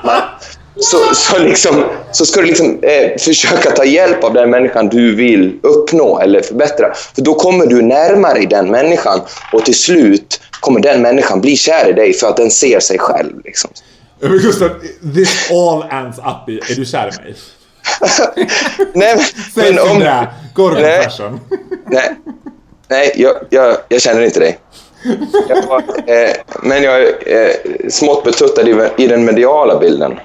så, 0.80 1.16
så, 1.16 1.40
liksom, 1.40 1.86
så 2.12 2.26
ska 2.26 2.42
du 2.42 2.48
liksom, 2.48 2.80
eh, 2.84 3.18
försöka 3.20 3.72
ta 3.72 3.86
hjälp 3.86 4.24
av 4.24 4.34
den 4.34 4.50
människan 4.50 4.90
du 4.90 5.16
vill 5.16 5.60
uppnå 5.64 6.20
eller 6.20 6.42
förbättra. 6.42 6.94
För 7.16 7.22
då 7.22 7.34
kommer 7.34 7.66
du 7.66 7.82
närmare 7.82 8.46
den 8.46 8.72
människan 8.72 9.22
och 9.54 9.66
till 9.66 9.76
slut 9.76 10.42
kommer 10.60 10.80
den 10.80 11.02
människan 11.02 11.42
bli 11.42 11.58
kär 11.58 11.90
i 11.90 11.94
dig 11.94 12.14
för 12.14 12.28
att 12.28 12.38
den 12.38 12.52
ser 12.52 12.80
sig 12.80 13.00
själv. 13.00 13.42
Liksom. 13.46 13.72
Men 14.20 14.38
Gustav, 14.38 14.70
this 15.16 15.52
all 15.52 15.84
ends 15.92 16.18
up 16.18 16.50
i, 16.50 16.58
är 16.72 16.76
du 16.76 16.86
kär 16.86 17.12
i 17.14 17.24
mig? 17.24 17.36
Nej, 18.94 19.18
Säg 19.56 19.74
men 19.74 19.92
om, 19.92 20.00
det 20.00 20.06
är. 20.06 20.28
Go 20.54 20.70
to 20.70 20.74
Nej. 20.74 21.04
confession. 21.04 21.40
nej, 21.86 22.16
nej 22.88 23.12
jag, 23.16 23.36
jag, 23.50 23.78
jag 23.90 24.02
känner 24.02 24.22
inte 24.22 24.40
dig. 24.40 24.60
Jag, 25.50 25.68
var, 25.68 25.84
eh, 26.08 26.32
men 26.62 26.84
jag 26.84 27.02
är 27.02 27.10
eh, 27.26 27.90
smått 27.90 28.24
betuttad 28.24 28.68
i, 28.68 28.90
i 28.98 29.08
den 29.08 29.26
mediala 29.26 29.80
bilden. 29.80 30.20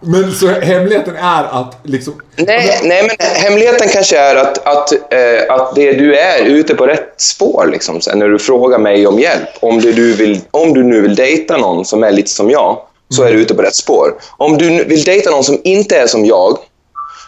Men 0.00 0.32
så 0.32 0.48
hemligheten 0.48 1.16
är 1.16 1.44
att 1.44 1.78
liksom... 1.82 2.14
Nej, 2.36 2.80
nej, 2.82 3.02
men 3.02 3.16
hemligheten 3.34 3.88
kanske 3.88 4.18
är 4.18 4.36
att, 4.36 4.66
att, 4.66 4.92
eh, 4.92 5.54
att 5.54 5.74
det 5.74 5.92
du 5.92 6.16
är 6.16 6.44
ute 6.44 6.74
på 6.74 6.86
rätt 6.86 7.14
spår. 7.16 7.68
Liksom, 7.72 8.00
sen 8.00 8.18
när 8.18 8.28
du 8.28 8.38
frågar 8.38 8.78
mig 8.78 9.06
om 9.06 9.18
hjälp. 9.18 9.48
Om 9.60 9.80
du, 9.80 9.92
du 9.92 10.12
vill, 10.12 10.40
om 10.50 10.74
du 10.74 10.82
nu 10.82 11.00
vill 11.00 11.14
dejta 11.14 11.56
någon 11.56 11.84
som 11.84 12.04
är 12.04 12.12
lite 12.12 12.30
som 12.30 12.50
jag, 12.50 12.78
så 13.08 13.22
är 13.22 13.32
du 13.32 13.40
ute 13.40 13.54
på 13.54 13.62
rätt 13.62 13.76
spår. 13.76 14.14
Om 14.36 14.58
du 14.58 14.84
vill 14.84 15.04
dejta 15.04 15.30
någon 15.30 15.44
som 15.44 15.60
inte 15.64 15.98
är 15.98 16.06
som 16.06 16.24
jag, 16.24 16.58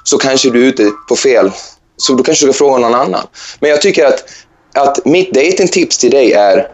så 0.05 0.19
kanske 0.19 0.51
du 0.51 0.63
är 0.63 0.67
ute 0.69 0.91
på 1.09 1.17
fel... 1.17 1.51
Så 2.01 2.13
då 2.13 2.23
kanske 2.23 2.47
du 2.47 2.53
ska 2.53 2.59
fråga 2.59 2.79
någon 2.79 2.95
annan. 2.95 3.27
Men 3.61 3.71
jag 3.71 3.83
tycker 3.83 4.07
att, 4.07 4.25
att 4.81 5.05
mitt 5.05 5.35
datingtips 5.35 5.99
till 5.99 6.11
dig 6.11 6.33
är 6.33 6.69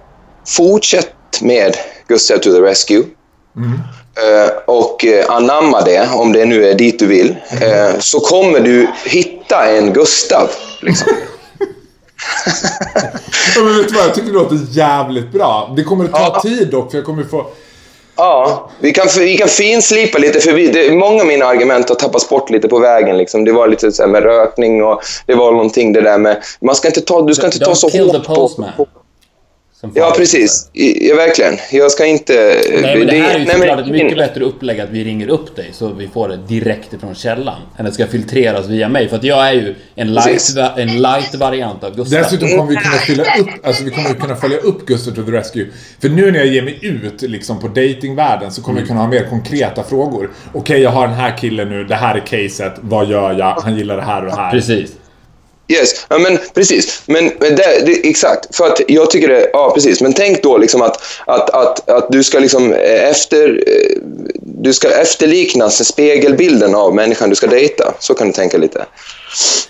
fortsätt 0.46 1.40
med 1.42 1.76
Gustav 2.08 2.36
to 2.38 2.50
the 2.52 2.60
Rescue. 2.60 3.04
Eh, 4.16 4.50
och 4.66 5.04
eh, 5.04 5.30
anamma 5.30 5.80
det, 5.80 6.08
om 6.14 6.32
det 6.32 6.44
nu 6.44 6.66
är 6.66 6.74
dit 6.74 6.98
du 6.98 7.06
vill, 7.06 7.36
eh, 7.62 7.98
så 7.98 8.20
kommer 8.20 8.60
du 8.60 8.88
hitta 9.04 9.66
en 9.70 9.92
Gustav. 9.92 10.50
Liksom. 10.80 11.08
Ja, 13.56 13.62
men 13.64 13.76
vet 13.78 13.88
du 13.88 13.94
vad, 13.94 14.04
jag 14.04 14.14
tycker 14.14 14.28
det 14.28 14.34
låter 14.34 14.58
jävligt 14.70 15.32
bra. 15.32 15.72
Det 15.76 15.84
kommer 15.84 16.04
att 16.04 16.12
ta 16.12 16.30
Ja. 16.34 16.40
tid 16.40 16.70
dock, 16.70 16.90
för 16.90 16.98
jag 16.98 17.04
kommer 17.04 17.24
få... 17.24 17.46
Ja, 18.16 18.70
vi 18.80 18.92
kan, 18.92 19.08
vi 19.18 19.36
kan 19.36 19.48
finslipa 19.48 20.18
lite, 20.18 20.40
för 20.40 20.52
vi, 20.52 20.66
det, 20.66 20.92
många 20.92 21.20
av 21.20 21.26
mina 21.26 21.44
argument 21.44 21.88
har 21.88 21.96
tappats 21.96 22.28
bort 22.28 22.50
lite 22.50 22.68
på 22.68 22.78
vägen. 22.78 23.18
Liksom. 23.18 23.44
Det 23.44 23.52
var 23.52 23.68
lite 23.68 23.92
så 23.92 24.06
med 24.06 24.22
rökning 24.22 24.82
och 24.82 25.00
det 25.26 25.34
var 25.34 25.52
någonting 25.52 25.92
det 25.92 26.00
där 26.00 26.18
med... 26.18 26.42
Man 26.60 26.74
ska 26.74 26.88
inte 26.88 27.00
ta, 27.00 27.22
du 27.22 27.34
ska 27.34 27.46
inte 27.46 27.58
ta 27.58 27.74
så 27.74 27.88
hårt 27.88 28.26
på... 28.26 28.50
Ja, 29.94 30.14
precis. 30.16 30.70
Ja, 30.72 31.16
verkligen. 31.16 31.54
Jag 31.72 31.90
ska 31.90 32.06
inte... 32.06 32.32
Nej 32.82 32.98
men 32.98 33.06
det 33.06 33.16
här 33.16 33.34
är 33.34 33.38
ju 33.38 33.46
såklart 33.46 33.78
ett 33.78 33.86
mycket 33.86 34.18
bättre 34.18 34.44
upplägg 34.44 34.80
att 34.80 34.90
vi 34.90 35.04
ringer 35.04 35.28
upp 35.28 35.56
dig 35.56 35.70
så 35.72 35.88
vi 35.88 36.08
får 36.08 36.28
det 36.28 36.36
direkt 36.36 36.92
ifrån 36.92 37.14
källan. 37.14 37.60
Än 37.78 37.86
att 37.86 37.92
det 37.92 37.94
ska 37.94 38.06
filtreras 38.06 38.68
via 38.68 38.88
mig. 38.88 39.08
För 39.08 39.16
att 39.16 39.24
jag 39.24 39.48
är 39.48 39.52
ju 39.52 39.74
en 39.94 40.14
light, 40.14 40.56
en 40.76 41.02
light 41.02 41.34
variant 41.34 41.84
av 41.84 41.96
Gustav. 41.96 42.22
Dessutom 42.22 42.48
kommer 42.48 42.70
vi 42.70 42.76
kunna 42.76 42.96
fylla 42.96 43.22
upp, 43.22 43.66
alltså 43.66 43.84
vi 43.84 43.90
kommer 43.90 44.14
kunna 44.14 44.36
följa 44.36 44.58
upp 44.58 44.86
Gustav 44.86 45.10
to 45.10 45.22
the 45.22 45.32
Rescue. 45.32 45.66
För 46.00 46.08
nu 46.08 46.30
när 46.30 46.38
jag 46.38 46.48
ger 46.48 46.62
mig 46.62 46.78
ut 46.82 47.22
liksom 47.22 47.60
på 47.60 47.68
datingvärlden 47.68 48.50
så 48.50 48.62
kommer 48.62 48.78
jag 48.80 48.88
kunna 48.88 49.00
ha 49.00 49.08
mer 49.08 49.26
konkreta 49.30 49.82
frågor. 49.82 50.30
Okej, 50.52 50.80
jag 50.80 50.90
har 50.90 51.06
den 51.06 51.16
här 51.16 51.38
killen 51.38 51.68
nu, 51.68 51.84
det 51.84 51.94
här 51.94 52.14
är 52.14 52.20
caset, 52.20 52.72
vad 52.80 53.08
gör 53.08 53.32
jag? 53.38 53.54
Han 53.60 53.76
gillar 53.76 53.96
det 53.96 54.02
här 54.02 54.22
och 54.22 54.30
det 54.30 54.36
här. 54.36 54.50
Precis. 54.50 54.92
Yes, 55.68 56.06
ja, 56.08 56.18
men 56.18 56.38
precis. 56.54 57.02
Men, 57.06 57.24
men 57.24 57.56
det, 57.56 57.86
det, 57.86 58.08
exakt, 58.08 58.56
för 58.56 58.66
att 58.66 58.80
jag 58.88 59.10
tycker 59.10 59.28
det, 59.28 59.50
ja 59.52 59.70
precis. 59.74 60.00
Men 60.00 60.12
tänk 60.12 60.42
då 60.42 60.58
liksom 60.58 60.82
att, 60.82 61.02
att, 61.26 61.50
att, 61.50 61.90
att 61.90 62.12
du 62.12 62.24
ska 62.24 62.38
liksom 62.38 62.72
eh, 62.72 63.08
efter, 63.10 63.62
eh, 63.66 63.98
du 64.42 64.72
ska 64.72 64.88
efterlikna 64.88 65.70
spegelbilden 65.70 66.74
av 66.74 66.94
människan 66.94 67.30
du 67.30 67.36
ska 67.36 67.46
dejta. 67.46 67.94
Så 67.98 68.14
kan 68.14 68.26
du 68.26 68.32
tänka 68.32 68.58
lite. 68.58 68.86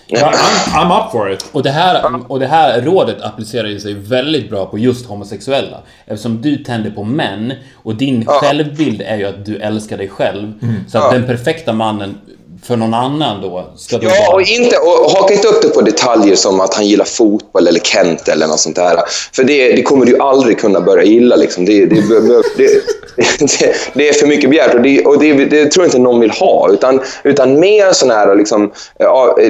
Ja, 0.07 0.32
I'm, 0.32 0.74
I'm 0.74 1.07
up 1.07 1.12
for 1.12 1.32
it. 1.32 1.47
Och 1.53 1.62
det, 1.62 1.70
här, 1.70 2.20
och 2.28 2.40
det 2.40 2.47
här 2.47 2.80
rådet 2.80 3.22
applicerar 3.22 3.68
ju 3.68 3.80
sig 3.80 3.95
väldigt 3.95 4.51
bra 4.51 4.66
på 4.66 4.78
just 4.78 5.07
homosexuella. 5.07 5.82
Eftersom 6.07 6.42
du 6.42 6.57
tänder 6.57 6.90
på 6.90 7.05
män 7.05 7.53
och 7.82 7.95
din 7.95 8.26
självbild 8.26 9.03
är 9.03 9.16
ju 9.16 9.24
att 9.24 9.47
du 9.47 9.57
älskar 9.57 9.97
dig 9.97 10.09
själv. 10.09 10.53
Så 10.88 10.99
att 10.99 11.11
den 11.11 11.26
perfekta 11.26 11.72
mannen 11.72 12.18
för 12.66 12.76
någon 12.76 12.94
annan 12.94 13.40
då 13.42 13.70
ska 13.76 13.98
Ja, 14.02 14.08
vara... 14.08 14.34
och, 14.34 14.42
inte, 14.42 14.76
och 14.76 15.10
haka 15.10 15.34
inte 15.34 15.48
upp 15.48 15.62
det 15.62 15.68
på 15.68 15.80
detaljer 15.80 16.36
som 16.36 16.60
att 16.60 16.74
han 16.74 16.86
gillar 16.86 17.04
fotboll 17.04 17.66
eller 17.66 17.80
Kent 17.80 18.28
eller 18.28 18.46
något 18.46 18.60
sånt 18.60 18.76
där. 18.76 19.00
För 19.32 19.44
det, 19.44 19.72
det 19.72 19.82
kommer 19.82 20.06
du 20.06 20.18
aldrig 20.18 20.58
kunna 20.58 20.80
börja 20.80 21.04
gilla. 21.04 21.36
Liksom. 21.36 21.64
Det, 21.64 21.86
det, 21.86 22.00
det, 23.94 24.08
är 24.08 24.12
för 24.12 24.26
mycket 24.26 24.50
begärt 24.50 24.74
och, 24.74 24.82
det, 24.82 25.04
och 25.04 25.18
det, 25.18 25.66
tror 25.66 25.84
jag 25.84 25.86
inte 25.86 25.98
någon 25.98 26.20
vill 26.20 26.30
ha. 26.30 26.70
Utan, 26.72 27.00
utan 27.24 27.60
mer 27.60 27.92
sån 27.92 28.10
här, 28.10 28.36
liksom, 28.36 28.72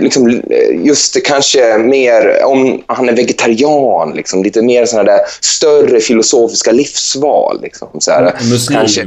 liksom, 0.00 0.42
just 0.84 1.22
kanske 1.24 1.78
mer 1.78 2.44
om 2.44 2.82
han 2.86 3.08
är 3.08 3.12
vegetarian. 3.12 4.12
Liksom, 4.16 4.42
lite 4.42 4.62
mer 4.62 4.86
såna 4.86 5.02
där 5.02 5.20
större 5.40 6.00
filosofiska 6.00 6.72
livsval. 6.72 7.60
Liksom, 7.62 7.88
så 7.98 8.10
här, 8.10 8.34
Muslim. 8.50 8.78
Kanske, 8.78 9.06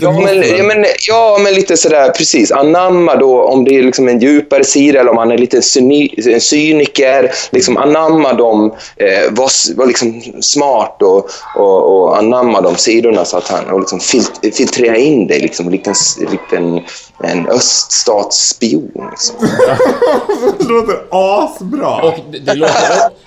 Ja 0.00 0.12
men, 0.12 0.42
ja, 0.56 0.62
men, 0.64 0.84
ja, 1.08 1.38
men 1.42 1.54
lite 1.54 1.76
sådär, 1.76 2.10
precis. 2.10 2.52
Anamma 2.52 3.16
då 3.16 3.42
om 3.42 3.64
det 3.64 3.78
är 3.78 3.82
liksom 3.82 4.08
en 4.08 4.18
djupare 4.20 4.64
sida 4.64 5.00
eller 5.00 5.10
om 5.10 5.16
han 5.18 5.30
är 5.32 5.38
lite 5.38 5.62
cyni, 5.62 6.14
en 6.26 6.40
cyniker. 6.40 7.30
Liksom 7.52 7.76
anamma 7.76 8.32
dem, 8.32 8.74
eh, 8.96 9.30
var, 9.30 9.76
var 9.76 9.86
liksom 9.86 10.22
smart 10.40 11.02
och, 11.02 11.28
och, 11.56 11.96
och 12.02 12.18
anamma 12.18 12.60
de 12.60 12.76
sidorna 12.76 13.24
så 13.24 13.36
att 13.36 13.48
han 13.48 13.70
och 13.70 13.80
liksom 13.80 14.00
fil, 14.00 14.22
filtrera 14.54 14.96
in 14.96 15.26
det 15.26 15.38
liksom, 15.38 15.70
likt 15.70 15.86
en, 15.86 15.94
likt 16.30 16.52
en, 16.52 16.80
en 17.22 17.48
öststatsspion. 17.48 19.08
Liksom. 19.10 19.36
Det 20.58 20.64
låter 20.64 20.96
asbra. 21.10 22.02
Och 22.02 22.14
det, 22.32 22.38
det, 22.38 22.54
låter, 22.54 22.74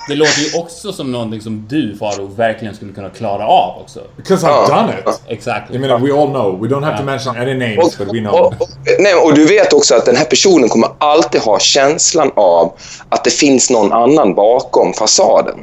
det 0.10 0.16
låter 0.16 0.40
ju 0.42 0.60
också 0.60 0.94
som 0.94 1.12
någonting 1.12 1.42
som 1.42 1.66
du 1.70 1.96
Faro 2.00 2.26
verkligen 2.38 2.76
skulle 2.76 2.94
kunna 2.94 3.10
klara 3.10 3.48
av 3.48 3.82
också. 3.82 4.00
Because 4.18 4.48
I've 4.48 4.66
Ja. 4.70 4.76
done 4.82 4.94
it. 5.00 5.07
Exakt. 5.28 5.72
Jag 5.72 5.82
menar, 5.82 6.00
we 6.00 6.22
all 6.22 6.28
know. 6.28 6.62
We 6.62 6.68
don't 6.68 6.84
have 6.84 6.98
to 6.98 7.04
mention 7.04 7.38
any 7.38 7.54
names, 7.54 7.98
but 7.98 8.08
we 8.14 8.20
know. 8.20 8.34
Och, 8.34 8.54
och, 8.62 8.70
nej, 9.00 9.16
och 9.16 9.34
du 9.34 9.46
vet 9.46 9.74
också 9.74 9.96
att 9.96 10.06
den 10.06 10.16
här 10.16 10.26
personen 10.26 10.70
kommer 10.70 10.90
alltid 10.98 11.42
ha 11.42 11.60
känslan 11.60 12.32
av 12.36 12.74
att 13.10 13.24
det 13.24 13.30
finns 13.30 13.70
någon 13.70 13.94
annan 13.94 14.36
bakom 14.36 14.94
fasaden. 14.94 15.56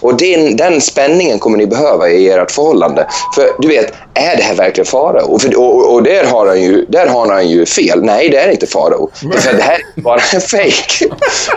Och 0.00 0.16
den, 0.16 0.56
den 0.56 0.80
spänningen 0.80 1.38
kommer 1.38 1.58
ni 1.58 1.66
behöva 1.66 2.08
i 2.08 2.28
ert 2.30 2.50
förhållande. 2.50 3.06
För 3.34 3.48
du 3.58 3.68
vet, 3.68 3.92
är 4.14 4.36
det 4.36 4.42
här 4.42 4.54
verkligen 4.54 4.86
Farao? 4.86 5.24
Och, 5.34 5.44
och, 5.56 5.94
och, 5.94 6.02
där, 6.02 6.24
har 6.24 6.46
han 6.46 6.62
ju, 6.62 6.84
där 6.88 7.06
har 7.06 7.32
han 7.32 7.48
ju 7.48 7.66
fel. 7.66 8.02
Nej, 8.02 8.28
det 8.28 8.36
är 8.38 8.50
inte 8.50 8.66
Farao. 8.66 9.10
För 9.14 9.52
det 9.56 9.62
här 9.62 9.78
är 9.96 10.00
bara 10.00 10.20
en 10.34 10.40
fake. 10.40 11.06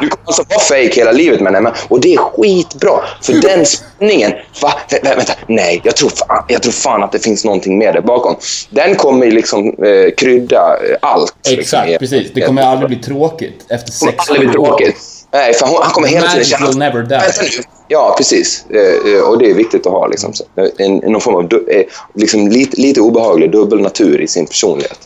Du 0.02 0.08
kommer 0.10 0.26
alltså 0.26 0.44
vara 0.50 0.60
fake 0.60 0.92
hela 0.96 1.12
livet 1.12 1.42
med 1.42 1.54
henne. 1.54 1.72
Och 1.88 2.00
det 2.02 2.14
är 2.14 2.18
skitbra. 2.18 3.00
För 3.22 3.34
den 3.34 3.66
spänningen. 3.66 4.32
Va? 4.62 4.74
Vä, 4.92 5.00
vä, 5.04 5.16
vänta, 5.16 5.34
nej, 5.48 5.82
jag 5.84 5.96
tror, 5.96 6.10
fan, 6.10 6.44
jag 6.48 6.62
tror 6.64 6.72
fan 6.74 7.04
att 7.04 7.12
det 7.12 7.20
finns 7.20 7.46
någonting 7.46 7.78
mer 7.78 7.94
där 7.94 8.02
bakom. 8.02 8.36
Den 8.70 8.96
kommer 8.96 9.32
liksom 9.32 9.68
eh, 9.68 10.12
krydda 10.18 10.78
eh, 10.90 10.98
allt. 11.02 11.34
liksom, 11.44 11.60
Exakt, 11.62 11.90
i- 11.90 11.98
precis. 11.98 12.32
Det 12.34 12.42
kommer 12.42 12.62
aldrig 12.62 12.90
bli 12.90 12.98
tråkigt 12.98 13.66
efter 13.70 14.00
kommer 14.00 14.12
sex 14.12 14.30
aldrig 14.30 14.50
bli 14.50 14.58
år. 14.58 14.66
tråkigt. 14.66 14.96
Nej, 15.34 15.54
för 15.54 15.66
hon, 15.68 15.80
han 15.82 15.92
kommer 15.92 16.08
hela 16.08 16.28
tiden 16.30 16.46
känna... 16.46 16.68
will 16.68 16.78
never 16.78 17.02
die. 17.02 17.10
Vänta 17.18 17.42
nu. 17.42 17.48
Ja, 17.88 18.14
precis. 18.18 18.66
Eh, 18.70 19.14
eh, 19.14 19.22
Och 19.22 19.38
det 19.38 19.50
är 19.50 19.54
viktigt 19.54 19.86
att 19.88 19.92
ha 19.94 20.08
liksom, 20.08 20.34
så- 20.34 20.44
en, 20.56 20.72
en, 21.04 21.12
någon 21.12 21.22
form 21.22 21.36
av 21.36 21.44
eh, 21.44 21.84
liksom, 22.14 22.48
lite, 22.48 22.82
lite 22.82 23.02
obehaglig 23.02 23.52
dubbel 23.52 23.82
natur 23.82 24.22
i 24.22 24.28
sin 24.28 24.46
personlighet. 24.48 25.00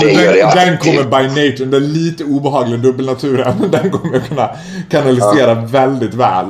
Det 0.00 0.12
gör 0.12 0.32
det 0.32 0.40
Den, 0.54 0.66
den 0.66 0.78
kommer 0.78 1.04
by 1.22 1.28
nature, 1.28 1.64
den 1.64 1.92
lite 1.92 2.24
obehagliga 2.24 2.76
dubbelnaturen, 2.78 3.54
den 3.70 3.90
kommer 3.90 4.12
jag 4.14 4.26
kunna 4.28 4.50
kanalisera 4.90 5.54
väldigt 5.54 6.14
väl. 6.14 6.46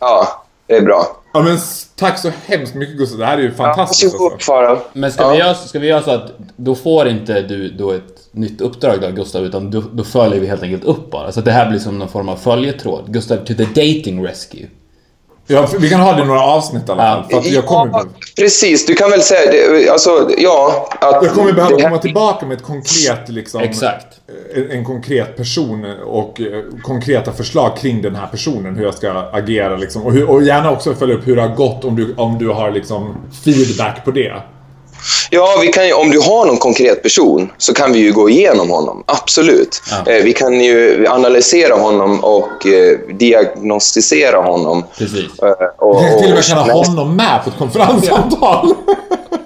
Ja, 0.00 0.44
det 0.66 0.74
är 0.76 0.80
bra. 0.82 1.06
Ja 1.32 1.42
men 1.42 1.58
tack 1.96 2.18
så 2.18 2.30
hemskt 2.46 2.74
mycket 2.74 2.96
Gustav, 2.96 3.18
det 3.18 3.26
här 3.26 3.38
är 3.38 3.42
ju 3.42 3.52
fantastiskt 3.54 4.12
Varsågod, 4.12 4.32
alltså. 4.32 4.84
Men 4.92 5.12
ska, 5.12 5.30
vi 5.30 5.38
göra, 5.38 5.54
ska 5.54 5.78
vi 5.78 5.86
göra 5.86 6.02
så 6.02 6.10
att 6.10 6.32
då 6.56 6.74
får 6.74 7.08
inte 7.08 7.40
du 7.42 7.68
då 7.68 7.90
ett 7.90 8.28
nytt 8.32 8.60
uppdrag 8.60 9.00
då, 9.00 9.10
Gustav, 9.10 9.44
utan 9.44 9.70
då, 9.70 9.82
då 9.92 10.04
följer 10.04 10.40
vi 10.40 10.46
helt 10.46 10.62
enkelt 10.62 10.84
upp 10.84 11.10
bara. 11.10 11.32
Så 11.32 11.38
att 11.38 11.44
det 11.44 11.52
här 11.52 11.70
blir 11.70 11.78
som 11.78 11.98
någon 11.98 12.08
form 12.08 12.28
av 12.28 12.36
följetråd. 12.36 13.04
Gustav 13.12 13.36
to 13.36 13.54
the 13.54 13.64
dating 13.64 14.24
rescue. 14.26 14.66
Ja, 15.46 15.68
vi 15.78 15.88
kan 15.90 16.00
ha 16.00 16.12
det 16.12 16.22
i 16.22 16.26
några 16.26 16.42
avsnitt 16.42 16.88
i 16.88 16.92
alla 16.92 17.02
fall. 17.02 17.24
För 17.30 17.38
att 17.38 17.46
jag 17.46 17.66
kommer, 17.66 17.92
Ja, 17.92 18.04
precis. 18.36 18.86
Du 18.86 18.94
kan 18.94 19.10
väl 19.10 19.22
säga 19.22 19.50
det. 19.50 19.88
Alltså, 19.88 20.30
ja. 20.38 20.88
Att 21.00 21.24
jag 21.24 21.32
kommer 21.32 21.52
behöva 21.52 21.82
komma 21.82 21.98
tillbaka 21.98 22.46
med 22.46 22.56
ett 22.56 22.62
konkret 22.62 23.28
liksom... 23.28 23.60
Exakt. 23.60 24.06
En, 24.54 24.70
en 24.70 24.84
konkret 24.84 25.36
person 25.36 25.86
och 26.04 26.40
eh, 26.40 26.62
konkreta 26.82 27.32
förslag 27.32 27.76
kring 27.76 28.02
den 28.02 28.14
här 28.14 28.26
personen, 28.26 28.76
hur 28.76 28.84
jag 28.84 28.94
ska 28.94 29.12
agera 29.32 29.76
liksom. 29.76 30.02
Och, 30.02 30.12
hur, 30.12 30.30
och 30.30 30.42
gärna 30.42 30.70
också 30.70 30.94
följa 30.94 31.14
upp 31.14 31.26
hur 31.26 31.36
det 31.36 31.42
har 31.42 31.54
gått 31.54 31.84
om 31.84 31.96
du, 31.96 32.14
om 32.16 32.38
du 32.38 32.48
har 32.48 32.70
liksom 32.70 33.16
feedback 33.44 34.04
på 34.04 34.10
det. 34.10 34.32
Ja, 35.34 35.58
vi 35.60 35.68
kan 35.68 35.86
ju, 35.86 35.92
om 35.92 36.10
du 36.10 36.20
har 36.20 36.46
någon 36.46 36.56
konkret 36.58 37.02
person 37.02 37.52
så 37.58 37.74
kan 37.74 37.92
vi 37.92 37.98
ju 37.98 38.12
gå 38.12 38.30
igenom 38.30 38.70
honom. 38.70 39.04
Absolut. 39.06 39.82
Ja. 39.90 40.12
Eh, 40.12 40.24
vi 40.24 40.32
kan 40.32 40.60
ju 40.60 41.06
analysera 41.08 41.74
honom 41.74 42.24
och 42.24 42.66
eh, 42.66 42.98
diagnostisera 43.18 44.36
honom. 44.40 44.84
Precis. 44.98 45.38
Eh, 45.42 45.50
och, 45.78 46.00
kan 46.00 46.18
till 46.18 46.32
och 46.32 46.38
med 46.56 46.58
och- 46.58 46.72
ha 46.72 46.84
honom 46.86 47.16
med 47.16 47.40
på 47.44 47.50
ett 47.50 47.56
konferenssamtal. 47.58 48.74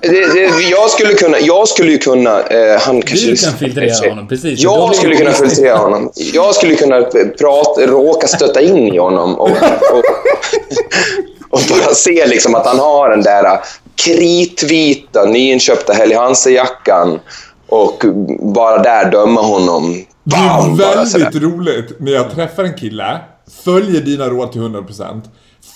det, 0.01 0.32
det, 0.32 0.62
jag, 0.70 0.91
skulle 0.91 1.14
kunna, 1.14 1.41
jag 1.41 1.68
skulle 1.68 1.93
ju 1.93 1.99
kunna... 1.99 2.41
Eh, 2.43 2.80
han 2.80 3.03
kanske 3.03 3.26
Du 3.30 3.36
kan 3.36 3.53
filtrera 3.53 4.09
honom, 4.11 4.28
precis. 4.28 4.61
Jag 4.61 4.95
skulle 4.95 5.16
kunna 5.16 5.32
filtrera 5.32 5.76
honom. 5.76 6.11
Jag 6.34 6.55
skulle 6.55 6.74
kunna 6.74 7.03
prata, 7.39 7.80
råka 7.86 8.26
stötta 8.26 8.61
in 8.61 8.95
i 8.95 8.99
honom 8.99 9.34
och, 9.34 9.51
och, 9.51 10.05
och 11.51 11.61
bara 11.70 11.95
se 11.95 12.26
liksom 12.26 12.55
att 12.55 12.66
han 12.66 12.78
har 12.78 13.11
den 13.11 13.22
där 13.22 13.61
kritvita 14.05 15.24
nyinköpta 15.24 15.92
Helly 15.92 16.14
Hansen-jackan 16.14 17.18
och 17.68 18.05
bara 18.55 18.82
där 18.82 19.11
döma 19.11 19.40
honom. 19.42 19.92
Det 20.24 20.36
Bam, 20.36 20.72
är 20.72 20.76
bara 20.76 21.07
sådär. 21.07 21.24
väldigt 21.24 21.42
roligt 21.42 22.01
när 22.01 22.12
jag 22.12 22.30
träffar 22.30 22.64
en 22.64 22.74
kille, 22.74 23.18
följer 23.64 24.01
dina 24.01 24.24
råd 24.28 24.53
till 24.53 24.61
100%, 24.61 25.22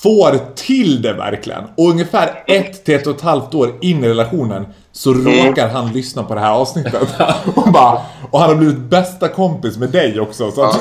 får 0.03 0.55
till 0.55 1.03
det 1.03 1.13
verkligen 1.13 1.63
och 1.77 1.89
ungefär 1.91 2.43
ett 2.47 2.85
till 2.85 2.95
ett 2.95 3.07
och 3.07 3.17
ett 3.17 3.23
halvt 3.23 3.55
år 3.55 3.75
in 3.81 4.05
i 4.05 4.09
relationen 4.09 4.67
så 4.93 5.13
Mm. 5.13 5.47
råkar 5.47 5.69
han 5.69 5.93
lyssna 5.93 6.23
på 6.23 6.35
det 6.35 6.41
här 6.41 6.51
avsnittet. 6.53 6.95
och, 7.55 7.73
bara, 7.73 7.99
och 8.31 8.41
han 8.41 8.49
har 8.49 8.57
blivit 8.57 8.79
bästa 8.79 9.29
kompis 9.29 9.77
med 9.77 9.91
dig 9.91 10.21
också. 10.21 10.51
Så 10.51 10.63
att 10.63 10.75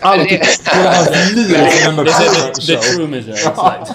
allt, 0.00 0.22
hela 0.30 0.94
hans 0.94 1.32
liv 1.34 1.54
är 1.54 1.88
en 1.88 1.96
Det 1.96 2.02
är 2.72 2.76
Truman 2.96 3.22
the, 3.22 3.22
show, 3.22 3.32
exakt. 3.34 3.92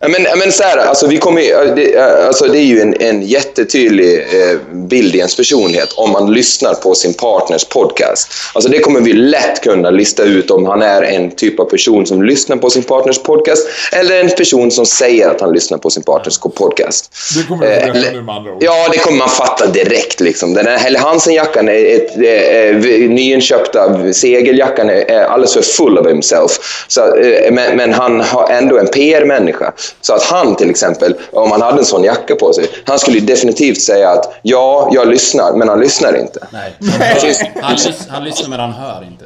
Men, 0.00 0.26
men 0.38 0.52
så 0.52 0.62
här, 0.62 0.78
alltså, 0.78 1.06
vi 1.06 1.16
kommer, 1.16 1.74
det, 1.76 1.96
alltså, 2.26 2.44
det 2.44 2.58
är 2.58 2.64
ju 2.64 2.80
en, 2.80 2.94
en 3.00 3.22
jättetydlig 3.22 4.18
eh, 4.18 4.58
bild 4.72 5.14
i 5.14 5.18
ens 5.18 5.36
personlighet 5.36 5.92
om 5.96 6.10
man 6.10 6.32
lyssnar 6.32 6.74
på 6.74 6.94
sin 6.94 7.14
partners 7.14 7.64
podcast. 7.64 8.32
Alltså, 8.54 8.70
det 8.70 8.78
kommer 8.78 9.00
vi 9.00 9.12
lätt 9.12 9.62
kunna 9.62 9.90
lista 9.90 10.22
ut 10.22 10.50
om 10.50 10.66
han 10.66 10.82
är 10.82 11.02
en 11.02 11.30
typ 11.30 11.60
av 11.60 11.64
person 11.64 12.06
som 12.06 12.22
lyssnar 12.22 12.56
på 12.56 12.70
sin 12.70 12.82
partners 12.82 13.18
podcast 13.18 13.68
eller 13.92 14.20
en 14.20 14.30
person 14.30 14.70
som 14.70 14.86
säger 14.86 15.28
att 15.28 15.40
han 15.40 15.52
lyssnar 15.52 15.78
på 15.78 15.90
sin 15.90 16.02
partners 16.02 16.38
podcast. 16.38 17.10
Det 17.36 17.48
kommer 17.48 17.66
du 17.66 17.72
Eh, 17.72 17.88
eller- 17.88 18.12
nu 18.12 18.22
med 18.22 18.34
andra 18.34 18.52
ord. 18.52 18.62
Ja, 18.62 18.88
det 18.92 18.98
kommer 18.98 19.18
man 19.18 19.28
fatta 19.28 19.66
direkt. 19.66 20.20
Liksom. 20.20 20.54
Den 20.54 20.66
här 20.66 20.78
Helle 20.78 20.98
Hansen-jackan, 20.98 21.68
är, 21.68 23.08
nyinköpta 23.08 24.12
segeljackan, 24.12 24.90
är, 24.90 25.24
alldeles 25.24 25.54
för 25.54 25.62
full 25.62 25.98
of 25.98 26.06
himself. 26.06 26.84
Så, 26.88 27.16
eh, 27.16 27.52
men, 27.52 27.76
men 27.76 27.92
han 27.92 28.20
har 28.20 28.50
ändå 28.50 28.78
en 28.78 28.86
PR-människa. 28.88 29.72
Så 30.00 30.14
att 30.14 30.22
han 30.22 30.56
till 30.56 30.70
exempel, 30.70 31.14
om 31.32 31.50
han 31.50 31.62
hade 31.62 31.78
en 31.78 31.84
sån 31.84 32.04
jacka 32.04 32.34
på 32.36 32.52
sig, 32.52 32.70
han 32.86 32.98
skulle 32.98 33.18
ju 33.18 33.26
definitivt 33.26 33.82
säga 33.82 34.10
att 34.10 34.34
ja, 34.42 34.90
jag 34.92 35.08
lyssnar, 35.08 35.52
men 35.52 35.68
han 35.68 35.80
lyssnar 35.80 36.16
inte. 36.16 36.46
Nej. 36.50 36.76
Han, 37.62 37.74
lys, 37.74 37.98
han 38.08 38.24
lyssnar 38.24 38.48
men 38.48 38.60
han 38.60 38.72
hör 38.72 39.04
inte. 39.04 39.24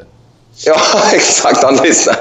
Ja, 0.66 0.76
exakt. 1.12 1.62
Han 1.62 1.76
lyssnar. 1.76 2.16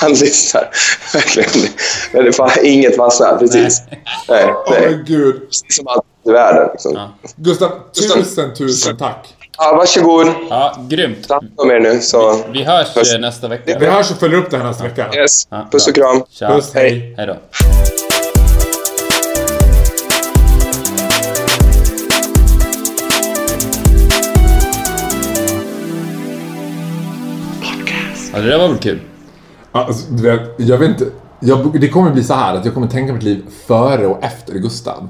Han 0.00 0.10
lyssnar. 0.12 0.70
Verkligen. 1.12 1.68
Men 2.12 2.24
det 2.24 2.38
var 2.38 2.64
inget 2.66 2.98
vassare. 2.98 3.38
Precis. 3.38 3.82
Nej, 4.28 4.44
Åh 4.46 4.64
nej. 4.70 4.90
men 4.90 5.04
gud. 5.04 5.40
Precis 5.48 5.76
som 5.76 5.86
allt 5.88 6.04
i 6.26 6.30
världen. 6.30 6.68
Liksom. 6.72 6.94
Ja. 6.94 7.10
Gustav- 7.36 7.92
tusen, 7.94 8.54
tusen 8.54 8.96
tack. 8.96 9.34
Ja, 9.62 9.74
varsågod. 9.76 10.26
Ja, 10.50 10.76
grymt. 10.88 11.28
Ta 11.28 11.34
hand 11.34 11.50
om 11.56 11.70
er 11.70 11.80
nu. 11.80 12.00
Så. 12.00 12.44
Vi 12.52 12.64
hörs 12.64 12.94
Puss. 12.94 13.14
eh, 13.14 13.20
nästa 13.20 13.48
vecka. 13.48 13.78
Vi 13.80 13.86
hörs 13.86 14.10
och 14.10 14.16
följer 14.16 14.38
upp 14.38 14.50
det 14.50 14.56
här 14.56 14.64
nästa 14.64 14.84
vecka. 14.84 15.06
Yes. 15.14 15.46
Ja, 15.50 15.68
Puss 15.72 15.88
och 15.88 15.94
kram. 15.94 16.22
Tja. 16.30 16.48
Puss, 16.48 16.74
hej. 16.74 17.14
Hej 17.16 17.26
då. 17.26 17.36
Ja, 28.32 28.38
det 28.40 28.46
där 28.50 28.58
var 28.58 28.68
väl 28.68 28.78
kul? 28.78 29.00
Alltså, 29.72 30.12
du 30.12 30.22
vet, 30.22 30.40
jag 30.56 30.78
vet 30.78 30.88
inte. 30.90 31.06
Jag, 31.40 31.80
det 31.80 31.88
kommer 31.88 32.10
bli 32.10 32.24
så 32.24 32.34
här 32.34 32.54
att 32.54 32.64
jag 32.64 32.74
kommer 32.74 32.86
tänka 32.86 33.12
mitt 33.12 33.22
liv 33.22 33.42
före 33.66 34.06
och 34.06 34.24
efter 34.24 34.52
Gustav. 34.52 35.08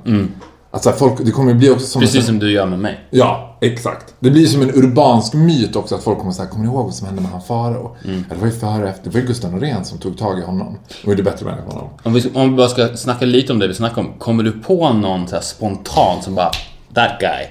Alltså 0.72 0.92
folk, 0.92 1.24
det 1.24 1.30
kommer 1.30 1.54
bli 1.54 1.70
också 1.70 1.86
som... 1.86 2.00
Precis 2.00 2.26
som 2.26 2.38
du 2.38 2.52
gör 2.52 2.66
med 2.66 2.78
mig. 2.78 3.00
Ja, 3.10 3.56
exakt. 3.60 4.14
Det 4.20 4.30
blir 4.30 4.46
som 4.46 4.62
en 4.62 4.70
urbansk 4.74 5.34
myt 5.34 5.76
också 5.76 5.94
att 5.94 6.02
folk 6.02 6.18
kommer 6.18 6.32
säga 6.32 6.48
kommer 6.48 6.64
ni 6.64 6.70
ihåg 6.70 6.84
vad 6.84 6.94
som 6.94 7.06
hände 7.06 7.22
med 7.22 7.30
han 7.30 7.42
Farao? 7.42 7.96
Mm. 8.04 8.24
Ja, 8.28 8.34
det 8.34 8.40
var 8.40 8.46
ju 8.46 8.52
före 8.52 8.90
efter. 8.90 9.04
Det 9.04 9.10
var 9.10 9.20
ju 9.20 9.26
Gustav 9.26 9.52
Norén 9.52 9.84
som 9.84 9.98
tog 9.98 10.18
tag 10.18 10.38
i 10.38 10.42
honom. 10.42 10.78
Och 11.02 11.08
gjorde 11.08 11.22
bättre 11.22 11.46
människa 11.46 11.64
än 11.64 11.70
honom. 11.70 11.88
Om 12.02 12.12
vi, 12.12 12.30
om 12.34 12.50
vi 12.50 12.56
bara 12.56 12.68
ska 12.68 12.96
snacka 12.96 13.24
lite 13.24 13.52
om 13.52 13.58
det 13.58 13.68
vi 13.68 13.74
snackade 13.74 14.00
om. 14.00 14.12
Kommer 14.18 14.42
du 14.42 14.52
på 14.52 14.92
någon 14.92 15.28
så 15.28 15.34
här 15.34 15.42
spontan 15.42 16.22
som 16.22 16.34
bara 16.34 16.50
That 16.94 17.20
guy. 17.20 17.46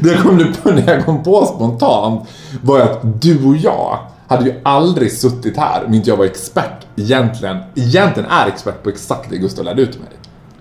Det 0.00 0.08
jag 0.12 0.22
kom 0.22 0.54
på 0.62 0.70
när 0.70 0.94
jag 0.94 1.04
kom 1.04 1.22
på 1.22 1.46
spontant 1.46 2.28
var 2.62 2.80
att 2.80 3.22
du 3.22 3.46
och 3.46 3.56
jag 3.56 3.98
hade 4.28 4.44
ju 4.44 4.60
aldrig 4.62 5.12
suttit 5.12 5.56
här 5.56 5.84
om 5.86 5.94
inte 5.94 6.10
jag 6.10 6.16
var 6.16 6.24
expert 6.24 6.86
egentligen, 6.96 7.58
egentligen 7.74 8.30
är 8.30 8.46
expert 8.46 8.82
på 8.82 8.88
exakt 8.88 9.30
det 9.30 9.36
Gustav 9.36 9.64
lärde 9.64 9.82
ut 9.82 9.98
mig. 9.98 10.08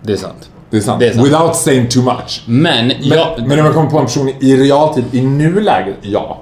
Det 0.02 0.14
är 0.14 0.18
sant. 0.18 0.50
Det 0.70 0.78
är 0.78 0.82
sant. 0.82 1.00
Det 1.00 1.08
är 1.08 1.14
sant. 1.14 1.28
Without 1.28 1.56
saying 1.56 1.90
too 1.90 2.04
much. 2.04 2.44
Men, 2.46 2.88
Men, 2.88 2.96
jag, 3.02 3.48
men 3.48 3.60
om 3.60 3.66
jag 3.66 3.74
kommer 3.74 3.90
på 3.90 4.00
en 4.00 4.06
person 4.06 4.30
i 4.40 4.58
realtid 4.58 5.04
i 5.12 5.22
nuläget, 5.22 5.98
ja. 6.02 6.42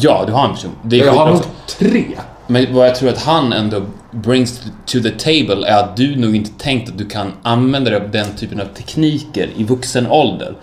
ja, 0.00 0.24
du 0.26 0.32
har 0.32 0.44
en 0.44 0.54
person. 0.54 0.70
Det 0.82 1.00
är 1.00 1.06
Jag 1.06 1.12
har 1.12 1.30
nog 1.30 1.40
tre. 1.66 2.04
Men 2.46 2.74
vad 2.74 2.86
jag 2.86 2.96
tror 2.96 3.08
att 3.08 3.22
han 3.22 3.52
ändå 3.52 3.82
brings 4.10 4.60
to 4.86 4.98
the 5.02 5.10
table 5.10 5.68
är 5.68 5.78
att 5.84 5.96
du 5.96 6.16
nog 6.16 6.36
inte 6.36 6.50
tänkt 6.58 6.88
att 6.88 6.98
du 6.98 7.08
kan 7.08 7.32
använda 7.42 7.90
dig 7.90 8.00
av 8.00 8.10
den 8.10 8.26
typen 8.36 8.60
av 8.60 8.64
tekniker 8.64 9.48
i 9.56 9.64
vuxen 9.64 10.06
ålder. 10.06 10.54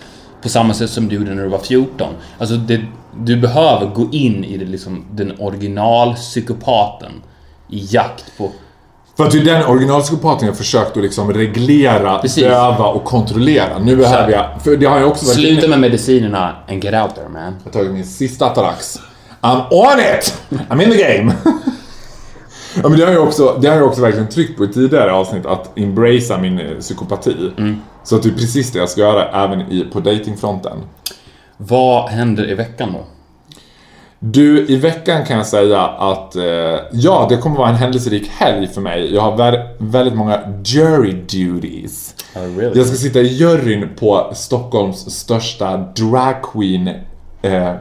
På 0.41 0.49
samma 0.49 0.73
sätt 0.73 0.89
som 0.89 1.07
du 1.07 1.15
gjorde 1.15 1.33
när 1.33 1.43
du 1.43 1.49
var 1.49 1.59
14. 1.59 2.07
Alltså, 2.37 2.55
det, 2.55 2.81
du 3.19 3.37
behöver 3.37 3.85
gå 3.85 4.09
in 4.11 4.43
i 4.43 4.57
det, 4.57 4.65
liksom, 4.65 5.05
den 5.11 5.33
originalpsykopaten 5.39 7.11
i 7.69 7.87
jakt 7.89 8.37
på... 8.37 8.51
För 9.17 9.23
att 9.25 9.31
det 9.31 9.39
är 9.39 9.43
den 9.43 9.65
originalpsykopaten 9.65 10.47
jag 10.47 10.57
försökt 10.57 10.97
att 10.97 11.03
liksom 11.03 11.33
reglera, 11.33 12.19
Precis. 12.19 12.43
döva 12.43 12.85
och 12.85 13.03
kontrollera. 13.03 13.79
Nu 13.79 13.95
behöver 13.95 14.31
jag, 14.31 14.45
för 14.63 14.77
det 14.77 14.85
har 14.85 14.99
jag 14.99 15.07
också 15.09 15.25
varit 15.25 15.35
Sluta 15.35 15.61
inne- 15.61 15.69
med 15.69 15.79
medicinerna 15.79 16.55
and 16.69 16.83
get 16.83 16.93
out 16.93 17.15
there 17.15 17.29
man. 17.29 17.41
Jag 17.43 17.51
har 17.63 17.71
tagit 17.71 17.91
min 17.91 18.05
sista 18.05 18.45
Atarax. 18.45 18.99
I'm 19.41 19.61
on 19.71 19.99
it! 19.99 20.41
I'm 20.69 20.83
in 20.83 20.91
the 20.91 20.97
game! 21.17 21.33
ja, 22.83 22.89
men 22.89 22.99
det 22.99 23.05
har 23.05 23.13
jag 23.13 23.23
också, 23.23 23.57
det 23.61 23.67
har 23.67 23.75
jag 23.75 23.85
också 23.87 24.01
verkligen 24.01 24.29
tryckt 24.29 24.57
på 24.57 24.65
i 24.65 24.67
tidigare 24.67 25.11
avsnitt, 25.13 25.45
att 25.45 25.77
embracea 25.77 26.37
min 26.37 26.59
eh, 26.59 26.77
psykopati. 26.79 27.51
Så 28.03 28.15
att 28.15 28.23
det 28.23 28.29
är 28.29 28.33
precis 28.33 28.71
det 28.71 28.79
jag 28.79 28.89
ska 28.89 29.01
göra 29.01 29.43
även 29.45 29.61
i, 29.61 29.85
på 29.93 29.99
datingfronten. 29.99 30.77
Vad 31.57 32.09
händer 32.09 32.49
i 32.51 32.53
veckan 32.53 32.89
då? 32.93 33.03
Du, 34.19 34.65
i 34.67 34.75
veckan 34.75 35.25
kan 35.25 35.37
jag 35.37 35.45
säga 35.47 35.81
att 35.81 36.35
eh, 36.35 36.43
ja, 36.91 37.25
det 37.29 37.37
kommer 37.37 37.57
vara 37.57 37.69
en 37.69 37.75
händelserik 37.75 38.27
helg 38.29 38.67
för 38.67 38.81
mig. 38.81 39.13
Jag 39.15 39.21
har 39.21 39.31
vä- 39.37 39.67
väldigt 39.77 40.13
många 40.15 40.39
jury 40.65 41.11
duties. 41.11 42.15
Oh, 42.35 42.57
really? 42.57 42.77
Jag 42.77 42.87
ska 42.87 42.95
sitta 42.95 43.19
i 43.19 43.27
juryn 43.27 43.89
på 43.99 44.31
Stockholms 44.33 44.97
största 45.15 45.77
drag 45.77 46.35
queen 46.53 46.89
eh, 47.41 47.73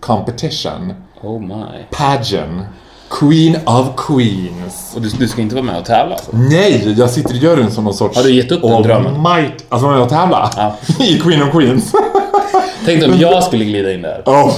competition. 0.00 0.94
Oh 1.22 1.40
my. 1.40 1.64
Pageant. 1.90 2.66
Queen 3.10 3.56
of 3.66 3.86
Queens. 3.96 4.92
Och 4.96 5.02
du, 5.02 5.08
du 5.08 5.28
ska 5.28 5.42
inte 5.42 5.54
vara 5.54 5.64
med 5.64 5.78
och 5.78 5.84
tävla 5.84 6.14
alltså? 6.14 6.30
Nej, 6.34 6.94
jag 6.98 7.10
sitter 7.10 7.34
i 7.34 7.38
juryn 7.38 7.70
som 7.70 7.84
någon 7.84 7.94
sorts... 7.94 8.16
Har 8.16 8.24
du 8.24 8.34
gett 8.34 8.52
upp 8.52 8.62
den 8.62 8.82
drömmen? 8.82 9.14
Almighty- 9.16 9.62
Alltså 9.68 9.86
vara 9.86 9.96
med 9.96 10.04
och 10.04 10.10
tävla? 10.10 10.50
Ja. 10.56 10.76
I 11.04 11.18
Queen 11.20 11.42
of 11.42 11.50
Queens. 11.52 11.92
Tänk 12.84 13.04
om 13.04 13.14
jag 13.18 13.44
skulle 13.44 13.64
glida 13.64 13.92
in 13.92 14.02
där. 14.02 14.22
oh, 14.26 14.52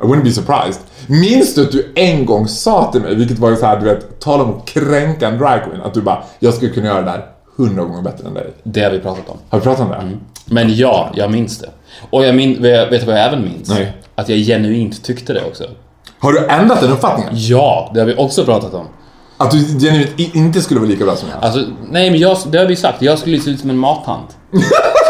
I 0.00 0.06
wouldn't 0.06 0.24
be 0.24 0.32
surprised. 0.32 0.80
Minns 1.06 1.54
du 1.54 1.62
att 1.62 1.72
du 1.72 1.92
en 1.94 2.26
gång 2.26 2.48
sa 2.48 2.92
till 2.92 3.00
mig, 3.00 3.14
vilket 3.14 3.38
var 3.38 3.50
ju 3.50 3.56
så 3.56 3.66
här, 3.66 3.80
du 3.80 3.84
vet, 3.84 4.20
tala 4.20 4.44
om 4.44 4.56
att 4.56 4.66
kränka 4.68 5.28
en 5.28 5.38
dragqueen, 5.38 5.80
att 5.82 5.94
du 5.94 6.02
bara, 6.02 6.22
jag 6.38 6.54
skulle 6.54 6.70
kunna 6.70 6.86
göra 6.86 7.00
det 7.00 7.10
där 7.10 7.26
hundra 7.56 7.84
gånger 7.84 8.02
bättre 8.02 8.28
än 8.28 8.34
dig. 8.34 8.52
Det 8.62 8.82
har 8.82 8.90
vi 8.90 8.98
pratat 8.98 9.28
om. 9.28 9.36
Har 9.48 9.58
vi 9.58 9.64
pratat 9.64 9.80
om 9.80 9.90
det? 9.90 10.18
Men 10.54 10.76
ja, 10.76 11.10
jag 11.14 11.30
minns 11.30 11.58
det. 11.58 11.70
Och 12.10 12.24
jag 12.24 12.34
min, 12.34 12.62
vet 12.62 12.90
du 12.90 13.06
vad 13.06 13.18
jag 13.18 13.26
även 13.26 13.42
minns? 13.44 13.68
Nej. 13.68 13.92
Att 14.14 14.28
jag 14.28 14.38
genuint 14.38 15.04
tyckte 15.04 15.32
det 15.32 15.44
också. 15.44 15.64
Har 16.18 16.32
du 16.32 16.46
ändrat 16.46 16.80
den 16.80 16.92
uppfattningen? 16.92 17.32
Ja, 17.36 17.90
det 17.94 18.00
har 18.00 18.06
vi 18.06 18.14
också 18.14 18.44
pratat 18.44 18.74
om. 18.74 18.86
Att 19.36 19.50
du 19.50 19.78
genuint 19.78 20.10
inte 20.16 20.62
skulle 20.62 20.80
vara 20.80 20.90
lika 20.90 21.04
bra 21.04 21.16
som 21.16 21.28
jag? 21.28 21.44
Alltså, 21.44 21.60
nej 21.90 22.10
men 22.10 22.20
jag, 22.20 22.36
det 22.46 22.58
har 22.58 22.66
vi 22.66 22.76
sagt. 22.76 23.02
Jag 23.02 23.18
skulle 23.18 23.40
se 23.40 23.50
ut 23.50 23.60
som 23.60 23.70
en 23.70 23.78
mathant. 23.78 24.36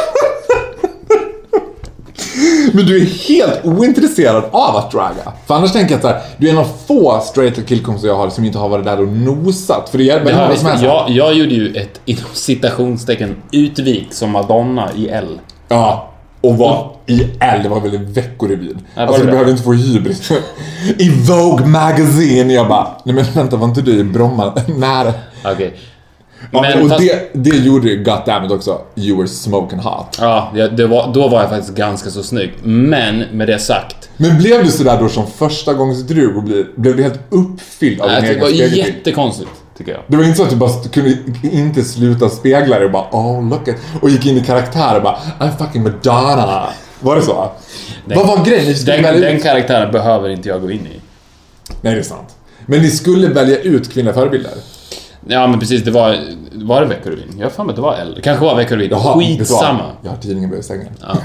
Men 2.74 2.86
du 2.86 3.02
är 3.02 3.06
helt 3.28 3.64
ointresserad 3.64 4.44
av 4.50 4.76
att 4.76 4.90
draga. 4.90 5.32
För 5.46 5.54
annars 5.54 5.72
tänker 5.72 5.94
jag 5.94 6.02
så 6.02 6.08
här, 6.08 6.20
du 6.36 6.48
är 6.48 6.52
en 6.52 6.58
av 6.58 6.68
få 6.86 7.20
straighta 7.24 7.62
killkompisar 7.62 8.08
jag 8.08 8.16
har 8.16 8.30
som 8.30 8.44
inte 8.44 8.58
har 8.58 8.68
varit 8.68 8.84
där 8.84 9.00
och 9.00 9.08
nosat. 9.08 9.88
För 9.88 9.98
det 9.98 10.10
har 10.10 10.20
många 10.20 10.50
vi, 10.50 10.56
som 10.56 10.68
här, 10.68 10.84
jag, 10.84 11.10
jag 11.10 11.34
gjorde 11.34 11.54
ju 11.54 11.76
ett 11.76 12.00
inom 12.04 12.24
citationstecken 12.32 13.36
utvik 13.52 14.06
som 14.10 14.30
Madonna 14.30 14.88
i 14.96 15.08
L. 15.08 15.38
Ja, 15.68 16.10
och 16.40 16.58
var 16.58 16.90
i 17.06 17.22
L, 17.40 17.60
det 17.62 17.68
var 17.68 17.80
väl 17.80 17.94
en 17.94 18.12
veckorevyn. 18.12 18.78
alltså 18.94 19.22
du 19.22 19.30
behövde 19.30 19.50
inte 19.50 19.62
få 19.62 19.72
hybris. 19.72 20.30
I 20.98 21.10
Vogue 21.10 21.66
Magazine, 21.66 22.54
jag 22.54 22.68
bara, 22.68 22.86
nej 23.04 23.14
men 23.14 23.24
vänta 23.34 23.56
var 23.56 23.68
inte 23.68 23.82
du 23.82 23.98
i 23.98 24.04
Bromma 24.04 24.52
nära? 24.78 25.12
Okej. 25.44 25.74
Ja, 26.52 26.60
Men 26.60 26.82
och 26.82 26.88
fast- 26.88 27.00
det, 27.00 27.30
det 27.32 27.56
gjorde 27.56 27.88
ju 27.88 28.04
goddammit 28.04 28.50
också, 28.50 28.80
you 28.96 29.16
were 29.18 29.28
smoking 29.28 29.78
hot. 29.78 30.18
Ja, 30.20 30.50
det, 30.54 30.68
det 30.68 30.86
var, 30.86 31.10
då 31.14 31.28
var 31.28 31.40
jag 31.40 31.50
faktiskt 31.50 31.74
ganska 31.74 32.10
så 32.10 32.22
snygg. 32.22 32.52
Men 32.62 33.18
med 33.32 33.48
det 33.48 33.58
sagt. 33.58 34.08
Men 34.16 34.38
blev 34.38 34.64
du 34.64 34.70
sådär 34.70 34.98
då 35.00 35.08
som 35.08 35.26
första 35.26 35.74
gångs 35.74 36.02
drug 36.02 36.36
och 36.36 36.42
blev, 36.42 36.66
blev 36.76 36.96
du 36.96 37.02
helt 37.02 37.20
uppfylld 37.30 38.00
av 38.00 38.08
Nej, 38.08 38.16
din 38.20 38.24
det 38.24 38.30
egen 38.30 38.40
var 38.40 38.48
spegelbild? 38.48 38.86
jättekonstigt, 38.86 39.50
tycker 39.78 39.92
jag. 39.92 40.00
Det 40.06 40.16
var 40.16 40.24
inte 40.24 40.36
så 40.36 40.42
att 40.42 40.50
du 40.50 40.56
bara 40.56 40.70
kunde 40.92 41.18
inte 41.42 41.84
sluta 41.84 42.28
spegla 42.28 42.76
dig 42.76 42.84
och 42.86 42.92
bara 42.92 43.08
oh 43.12 43.48
look 43.48 43.68
at 43.68 43.76
och 44.02 44.10
gick 44.10 44.26
in 44.26 44.36
i 44.36 44.40
karaktär 44.44 44.96
och 44.96 45.02
bara 45.02 45.16
I'm 45.40 45.56
fucking 45.58 45.82
Madonna. 45.82 46.68
Var 47.00 47.16
det 47.16 47.22
så? 47.22 47.50
Vad 48.04 48.26
var 48.26 48.44
grejen? 48.44 48.74
Den, 48.86 49.02
den 49.02 49.36
ut... 49.36 49.42
karaktären 49.42 49.92
behöver 49.92 50.28
inte 50.28 50.48
jag 50.48 50.60
gå 50.62 50.70
in 50.70 50.86
i. 50.86 51.00
Nej, 51.80 51.94
det 51.94 52.00
är 52.00 52.02
sant. 52.02 52.28
Men 52.66 52.82
ni 52.82 52.90
skulle 52.90 53.28
välja 53.28 53.58
ut 53.58 53.92
kvinnliga 53.92 54.14
förebilder? 54.14 54.52
Ja 55.26 55.46
men 55.46 55.60
precis, 55.60 55.84
det 55.84 55.90
var... 55.90 56.18
Var 56.52 56.80
det 56.80 56.86
Veckorevyn? 56.86 57.34
Jag 57.38 57.44
har 57.44 57.50
för 57.50 57.64
mig 57.64 57.70
att 57.70 57.76
det 57.76 57.82
var. 57.82 58.12
Det 58.16 58.20
kanske 58.20 58.44
var 58.44 58.56
Veckorevyn. 58.56 58.98
Skitsamma. 58.98 59.90
Jag 60.02 60.10
har 60.10 60.18
tidningen 60.18 60.50
bredvid 60.50 60.64
sängen. 60.64 60.92
Ja. 61.00 61.16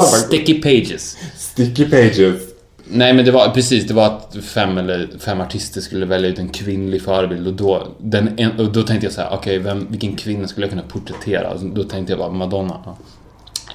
faktiskt. 0.00 0.26
Sticky 0.26 0.62
Pages. 0.62 1.16
Sticky 1.36 1.90
pages. 1.90 2.42
Nej 2.90 3.12
men 3.12 3.24
det 3.24 3.30
var 3.30 3.48
precis, 3.48 3.86
det 3.86 3.94
var 3.94 4.06
att 4.06 4.36
fem 4.42 4.78
eller 4.78 5.08
fem 5.18 5.40
artister 5.40 5.80
skulle 5.80 6.06
välja 6.06 6.28
ut 6.28 6.38
en 6.38 6.48
kvinnlig 6.48 7.02
förebild 7.02 7.46
och 7.46 7.52
då, 7.52 7.86
den, 7.98 8.38
en, 8.38 8.60
och 8.60 8.72
då 8.72 8.82
tänkte 8.82 9.06
jag 9.06 9.12
så 9.12 9.20
här: 9.20 9.30
okej 9.32 9.58
vem 9.58 9.86
vilken 9.90 10.16
kvinna 10.16 10.48
skulle 10.48 10.66
jag 10.66 10.70
kunna 10.70 10.82
porträttera? 10.82 11.50
Och 11.50 11.60
då 11.60 11.84
tänkte 11.84 12.12
jag 12.12 12.18
bara 12.18 12.30
Madonna. 12.30 12.80
Ja. 12.84 12.96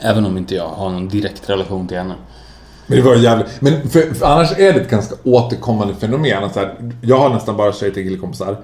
Även 0.01 0.25
om 0.25 0.37
inte 0.37 0.55
jag 0.55 0.67
har 0.67 0.89
någon 0.89 1.09
direkt 1.09 1.49
relation 1.49 1.87
till 1.87 1.97
henne. 1.97 2.15
Men 2.88 2.97
det 2.97 3.03
var 3.03 3.15
jävligt... 3.15 3.61
Men 3.61 3.89
för, 3.89 4.13
för 4.13 4.25
annars 4.25 4.51
är 4.51 4.73
det 4.73 4.81
ett 4.81 4.89
ganska 4.89 5.15
återkommande 5.23 5.95
fenomen. 5.95 6.43
Att 6.43 6.53
så 6.53 6.59
här, 6.59 6.75
jag 7.01 7.19
har 7.19 7.29
nästan 7.29 7.57
bara 7.57 7.73
tjej 7.73 7.93
till 7.93 8.03
killkompisar. 8.03 8.57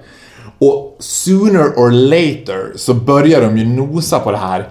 Och 0.58 0.96
sooner 0.98 1.68
or 1.76 1.90
later 1.90 2.72
så 2.76 2.94
börjar 2.94 3.40
de 3.40 3.58
ju 3.58 3.64
nosa 3.64 4.18
på 4.18 4.30
det 4.30 4.38
här. 4.38 4.68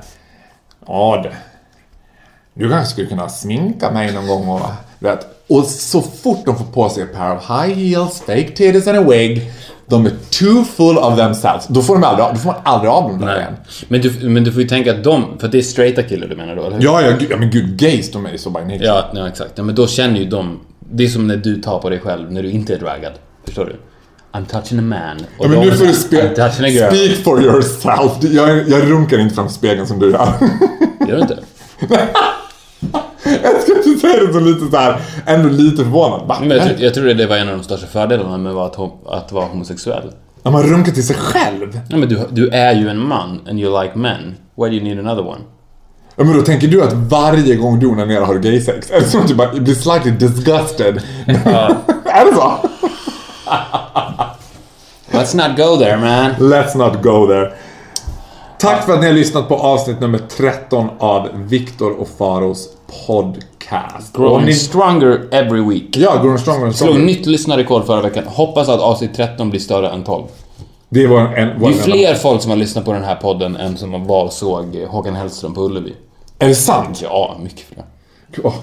Ja 0.88 1.22
du. 1.24 1.32
Du 2.54 2.70
kanske 2.70 2.92
skulle 2.92 3.08
kunna 3.08 3.30
sminka 3.30 3.92
mig 3.92 4.14
någon 4.14 4.28
gång 4.28 4.50
och... 4.50 4.62
Vet. 5.00 5.26
Och 5.48 5.66
så 5.66 6.02
fort 6.02 6.46
de 6.46 6.58
får 6.58 6.66
på 6.66 6.90
sig 6.90 7.04
ett 7.04 7.16
par 7.16 7.30
av 7.30 7.38
high 7.38 7.78
heels, 7.78 8.20
fake 8.20 8.48
titties 8.48 8.88
and 8.88 8.98
a 8.98 9.02
wig. 9.10 9.52
De 9.90 10.06
är 10.06 10.12
too 10.40 10.64
full 10.64 10.98
of 10.98 11.18
themselves. 11.18 11.68
Då 11.68 11.82
får, 11.82 11.94
de 11.96 12.04
aldrig, 12.04 12.28
då 12.34 12.36
får 12.36 12.48
man 12.52 12.62
aldrig 12.64 12.92
av 12.92 13.04
dem 13.10 13.20
där 13.22 13.38
igen. 13.40 13.54
Men 13.88 14.02
du, 14.02 14.30
men 14.30 14.44
du 14.44 14.52
får 14.52 14.62
ju 14.62 14.68
tänka 14.68 14.92
att 14.92 15.04
de, 15.04 15.26
för 15.40 15.46
att 15.46 15.52
det 15.52 15.58
är 15.58 15.62
straighta 15.62 16.04
killar 16.04 16.28
du 16.28 16.36
menar 16.36 16.56
då, 16.56 16.62
eller 16.66 16.78
hur? 16.78 16.84
Ja, 16.84 17.02
ja, 17.02 17.14
ja 17.30 17.38
men 17.38 17.50
gud, 17.50 17.78
gays 17.78 18.12
de 18.12 18.26
är 18.26 18.32
ju 18.32 18.38
så 18.38 18.50
by 18.50 18.60
nature. 18.60 18.86
Ja, 18.86 19.10
ja 19.14 19.28
exakt. 19.28 19.52
Ja, 19.56 19.64
men 19.64 19.76
då 19.76 19.88
känner 19.88 20.20
ju 20.20 20.26
de... 20.26 20.60
Det 20.92 21.04
är 21.04 21.08
som 21.08 21.28
när 21.28 21.38
du 21.38 21.62
tar 21.62 21.80
på 21.80 21.90
dig 21.90 22.00
själv 22.00 22.32
när 22.32 22.44
du 22.44 22.50
inte 22.52 22.74
är 22.76 22.80
draggad. 22.80 23.14
Förstår 23.46 23.66
du? 23.66 23.76
I'm 24.40 24.46
touching 24.46 24.80
a 24.80 24.82
man. 24.82 25.18
Och 25.38 25.46
Ja, 25.46 25.50
men 25.50 25.60
nu 25.60 25.72
får 25.72 25.86
du 25.86 25.94
så 25.94 26.16
här, 26.16 26.24
spe- 26.24 26.36
I'm 26.36 26.36
touching 26.50 26.66
a 26.66 26.70
girl. 26.70 26.90
speak 27.08 27.24
for 27.24 27.44
yourself. 27.44 28.12
Jag, 28.34 28.70
jag 28.70 28.92
runkar 28.92 29.20
inte 29.20 29.36
framför 29.36 29.54
spegeln 29.54 29.88
som 29.88 30.00
du 30.00 30.12
gör. 30.12 30.34
Gör 31.08 31.16
du 31.16 31.22
inte? 31.22 31.38
inte 34.04 34.18
säga 34.18 34.28
det 34.28 34.34
så 34.34 34.40
lite 34.40 34.72
så 34.72 34.78
här, 34.78 35.02
ändå 35.26 35.50
lite 35.50 35.84
förvånad. 35.84 36.28
Va? 36.28 36.38
Men 36.40 36.50
jag, 36.50 36.68
tror, 36.68 36.80
jag 36.80 36.94
tror 36.94 37.06
det 37.06 37.28
var 37.28 37.38
en 37.38 37.50
av 37.50 37.58
de 37.58 37.64
största 37.64 37.88
fördelarna 37.88 38.38
med 38.38 38.56
att, 38.56 38.80
att 39.06 39.32
vara 39.32 39.46
homosexuell. 39.46 40.12
Ja, 40.44 40.52
man 40.52 40.64
runkar 40.64 40.92
till 40.92 41.08
sig 41.08 41.16
själv. 41.16 41.80
Ja, 41.90 41.98
men 41.98 42.10
du, 42.10 42.20
du 42.30 42.50
är 42.50 42.76
ju 42.76 42.90
en 42.90 43.08
man 43.08 43.42
and 43.50 43.60
you 43.60 43.84
like 43.84 43.98
men. 43.98 44.36
Why 44.56 44.70
do 44.70 44.76
you 44.76 44.84
need 44.84 45.00
another 45.00 45.28
one? 45.28 45.42
Ja, 46.16 46.24
men 46.24 46.38
då 46.38 46.42
tänker 46.42 46.68
du 46.68 46.84
att 46.84 46.94
varje 46.94 47.56
gång 47.56 47.80
du 47.80 47.88
onanerar 47.88 48.26
har 48.26 48.34
du 48.34 48.40
gay-sex? 48.40 48.92
Eller 48.92 49.08
som 49.08 49.22
att 49.22 49.28
du 49.28 49.36
bara 49.36 49.52
blir 49.52 49.76
slightly 49.76 50.12
disgusted? 50.12 51.02
är 52.06 52.26
det 52.26 52.36
så? 52.36 52.70
Let's 55.12 55.36
not 55.36 55.58
go 55.58 55.78
there 55.78 55.98
man. 55.98 56.52
Let's 56.52 56.78
not 56.78 57.04
go 57.04 57.28
there. 57.28 57.54
Tack 58.60 58.86
för 58.86 58.94
att 58.94 59.00
ni 59.00 59.06
har 59.06 59.14
lyssnat 59.14 59.48
på 59.48 59.56
avsnitt 59.56 60.00
nummer 60.00 60.18
13 60.38 60.90
av 61.00 61.30
Viktor 61.36 61.92
och 61.92 62.08
Faros 62.18 62.70
podcast. 63.08 64.14
Growing 64.16 64.46
ni- 64.46 64.54
stronger 64.54 65.28
every 65.32 65.62
week. 65.62 65.98
Ja, 65.98 66.22
growing 66.22 66.38
stronger 66.38 66.66
and 66.66 66.76
Slog 66.76 66.90
stronger. 66.90 67.06
nytt 67.06 67.26
lyssnarrekord 67.26 67.86
förra 67.86 68.02
veckan. 68.02 68.24
Hoppas 68.28 68.70
att 68.70 68.80
avsnitt 68.80 69.14
13 69.16 69.50
blir 69.50 69.60
större 69.60 69.90
än 69.90 70.04
12. 70.04 70.24
Det 70.90 71.08
var 71.08 71.20
en... 71.20 71.48
Det 71.48 71.56
Var 71.60 71.70
är 71.70 71.74
en 71.74 71.80
fler 71.80 72.14
folk 72.16 72.42
som 72.42 72.52
har 72.52 72.58
lyssnat 72.58 72.86
på 72.86 72.94
den 72.94 73.04
här 73.04 73.16
podden 73.16 73.56
än 73.56 73.78
som 73.78 74.08
var 74.08 74.30
såg 74.30 74.76
Håkan 74.90 75.16
Hellström 75.16 75.54
på 75.54 75.62
Ullevi. 75.62 75.94
Är 76.40 76.48
det 76.48 76.56
sant? 76.56 77.00
Ja, 77.04 77.36
mycket 77.44 77.60
fler. 77.60 77.84
Åh, 78.44 78.54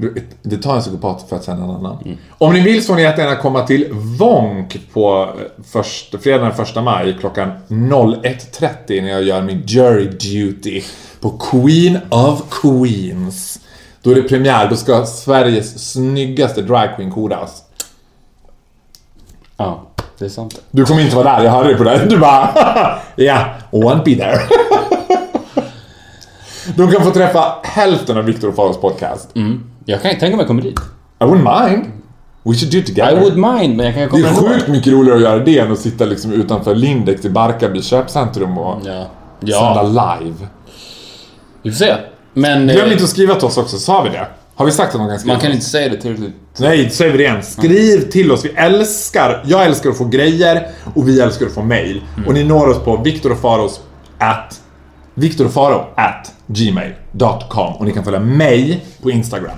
du- 0.00 0.26
det 0.42 0.56
tar 0.56 0.74
en 0.76 0.80
psykopat 0.80 1.26
för 1.28 1.36
att 1.36 1.44
säga 1.44 1.56
en 1.56 1.62
annan. 1.62 2.16
Om 2.38 2.52
ni 2.52 2.60
vill 2.60 2.80
så 2.82 2.86
får 2.86 2.94
ni 2.96 3.02
jättegärna 3.02 3.36
komma 3.36 3.66
till 3.66 3.88
Vonk 3.92 4.78
på 4.92 5.22
eh, 5.38 5.62
först, 5.70 6.14
fredagen 6.22 6.52
den 6.56 6.66
1 6.66 6.84
maj 6.84 7.16
klockan 7.20 7.52
01.30 7.68 9.02
när 9.02 9.08
jag 9.10 9.22
gör 9.22 9.42
min 9.42 9.62
jury 9.66 10.04
duty 10.08 10.82
på 11.20 11.30
Queen 11.30 11.98
of 12.10 12.42
Queens. 12.62 13.60
Då 14.02 14.10
är 14.10 14.14
det 14.14 14.22
premiär, 14.22 14.68
då 14.70 14.76
ska 14.76 15.06
Sveriges 15.06 15.92
snyggaste 15.92 16.62
dragqueen 16.62 17.10
kodas. 17.12 17.62
Ja, 19.56 19.82
det 20.18 20.24
är 20.24 20.28
sant. 20.28 20.60
Du 20.70 20.84
kommer 20.84 21.02
inte 21.02 21.16
vara 21.16 21.36
där, 21.36 21.44
jag 21.44 21.50
hörde 21.52 21.68
det 21.68 21.76
på 21.76 21.84
dig. 21.84 22.06
Du 22.08 22.18
bara 22.18 22.48
ja, 23.16 23.46
won't 23.70 24.04
be 24.04 24.14
there. 24.14 24.38
De 26.76 26.92
kan 26.92 27.02
få 27.04 27.10
träffa 27.10 27.54
hälften 27.62 28.16
av 28.18 28.24
Viktor 28.24 28.48
och 28.48 28.54
Faros 28.56 28.80
podcast. 28.80 29.28
Jag 29.88 30.02
kan 30.02 30.10
tänka 30.18 30.36
mig 30.36 30.40
att 30.42 30.46
komma 30.48 30.60
dit. 30.62 30.78
I 31.20 31.24
wouldn't 31.24 31.68
mind. 31.70 31.84
We 32.42 32.54
should 32.54 32.72
do 32.72 32.78
it 32.78 32.86
together. 32.86 33.16
I 33.16 33.20
would 33.20 33.36
mind, 33.36 33.76
men 33.76 33.86
jag 33.86 33.94
kan 33.94 34.02
Det 34.02 34.08
komma 34.08 34.26
är 34.26 34.28
ändå. 34.28 34.48
sjukt 34.48 34.68
mycket 34.68 34.92
roligare 34.92 35.16
att 35.16 35.22
göra 35.22 35.38
det 35.38 35.58
än 35.58 35.72
att 35.72 35.78
sitta 35.78 36.04
liksom 36.04 36.32
utanför 36.32 36.74
Lindex 36.74 37.24
i 37.24 37.30
Barkarby 37.30 37.82
köpcentrum 37.82 38.58
och 38.58 38.80
Ja. 38.84 39.06
sända 39.40 39.92
ja, 39.94 40.18
live. 40.20 40.34
vi 41.62 41.70
får 41.70 41.76
se. 41.78 41.94
Men 42.34 42.66
Glöm 42.66 42.86
eh, 42.86 42.92
inte 42.92 43.04
att 43.04 43.10
skriva 43.10 43.34
till 43.34 43.44
oss 43.46 43.58
också, 43.58 43.78
sa 43.78 44.02
vi 44.02 44.08
det? 44.10 44.28
Har 44.54 44.66
vi 44.66 44.72
sagt 44.72 44.94
att 44.94 45.00
de 45.00 45.08
kan 45.08 45.18
skriva 45.18 45.34
man 45.34 45.40
kan 45.42 45.52
inte 45.52 45.64
säga 45.66 45.88
det 45.88 45.96
tillräckligt. 45.96 46.34
Nej, 46.58 46.90
säger 46.90 47.12
vi 47.12 47.18
det 47.18 47.24
igen. 47.24 47.42
Skriv 47.42 48.10
till 48.10 48.32
oss. 48.32 48.44
Vi 48.44 48.48
älskar, 48.48 49.42
jag 49.46 49.64
älskar 49.66 49.90
att 49.90 49.98
få 49.98 50.04
grejer 50.04 50.66
och 50.94 51.08
vi 51.08 51.20
älskar 51.20 51.46
att 51.46 51.52
få 51.52 51.62
mail. 51.62 52.02
Mm. 52.16 52.28
Och 52.28 52.34
ni 52.34 52.44
når 52.44 52.68
oss 52.68 52.78
på 52.84 52.96
viktorofaros 52.96 53.80
at 54.18 54.60
viktorofaro 55.14 55.84
at 55.96 56.32
gmail.com 56.46 57.74
och 57.74 57.84
ni 57.84 57.92
kan 57.92 58.04
följa 58.04 58.20
mig 58.20 58.84
på 59.02 59.10
Instagram. 59.10 59.50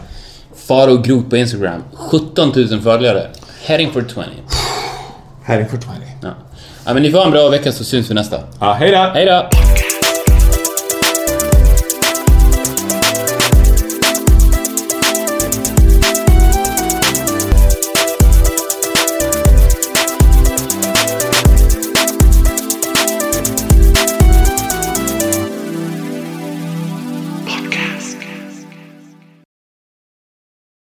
Faro 0.69 0.97
Grot 0.97 1.31
på 1.31 1.37
Instagram. 1.37 1.83
17 1.95 2.53
000 2.57 2.81
följare. 2.81 3.27
Heading 3.65 3.93
for 3.93 4.03
20. 4.03 4.25
Heading 5.45 5.69
for 5.69 5.77
20. 5.77 5.89
Ja. 6.23 6.29
ja, 6.87 6.95
men 6.95 7.03
ni 7.03 7.11
får 7.11 7.19
ha 7.19 7.25
en 7.25 7.31
bra 7.31 7.49
vecka 7.49 7.73
så 7.73 7.85
syns 7.85 8.11
vi 8.11 8.15
nästa. 8.15 8.41
Ja, 8.61 8.73
hej 8.73 8.91
då! 8.91 8.99
Hej 9.15 9.27
då! 9.27 9.49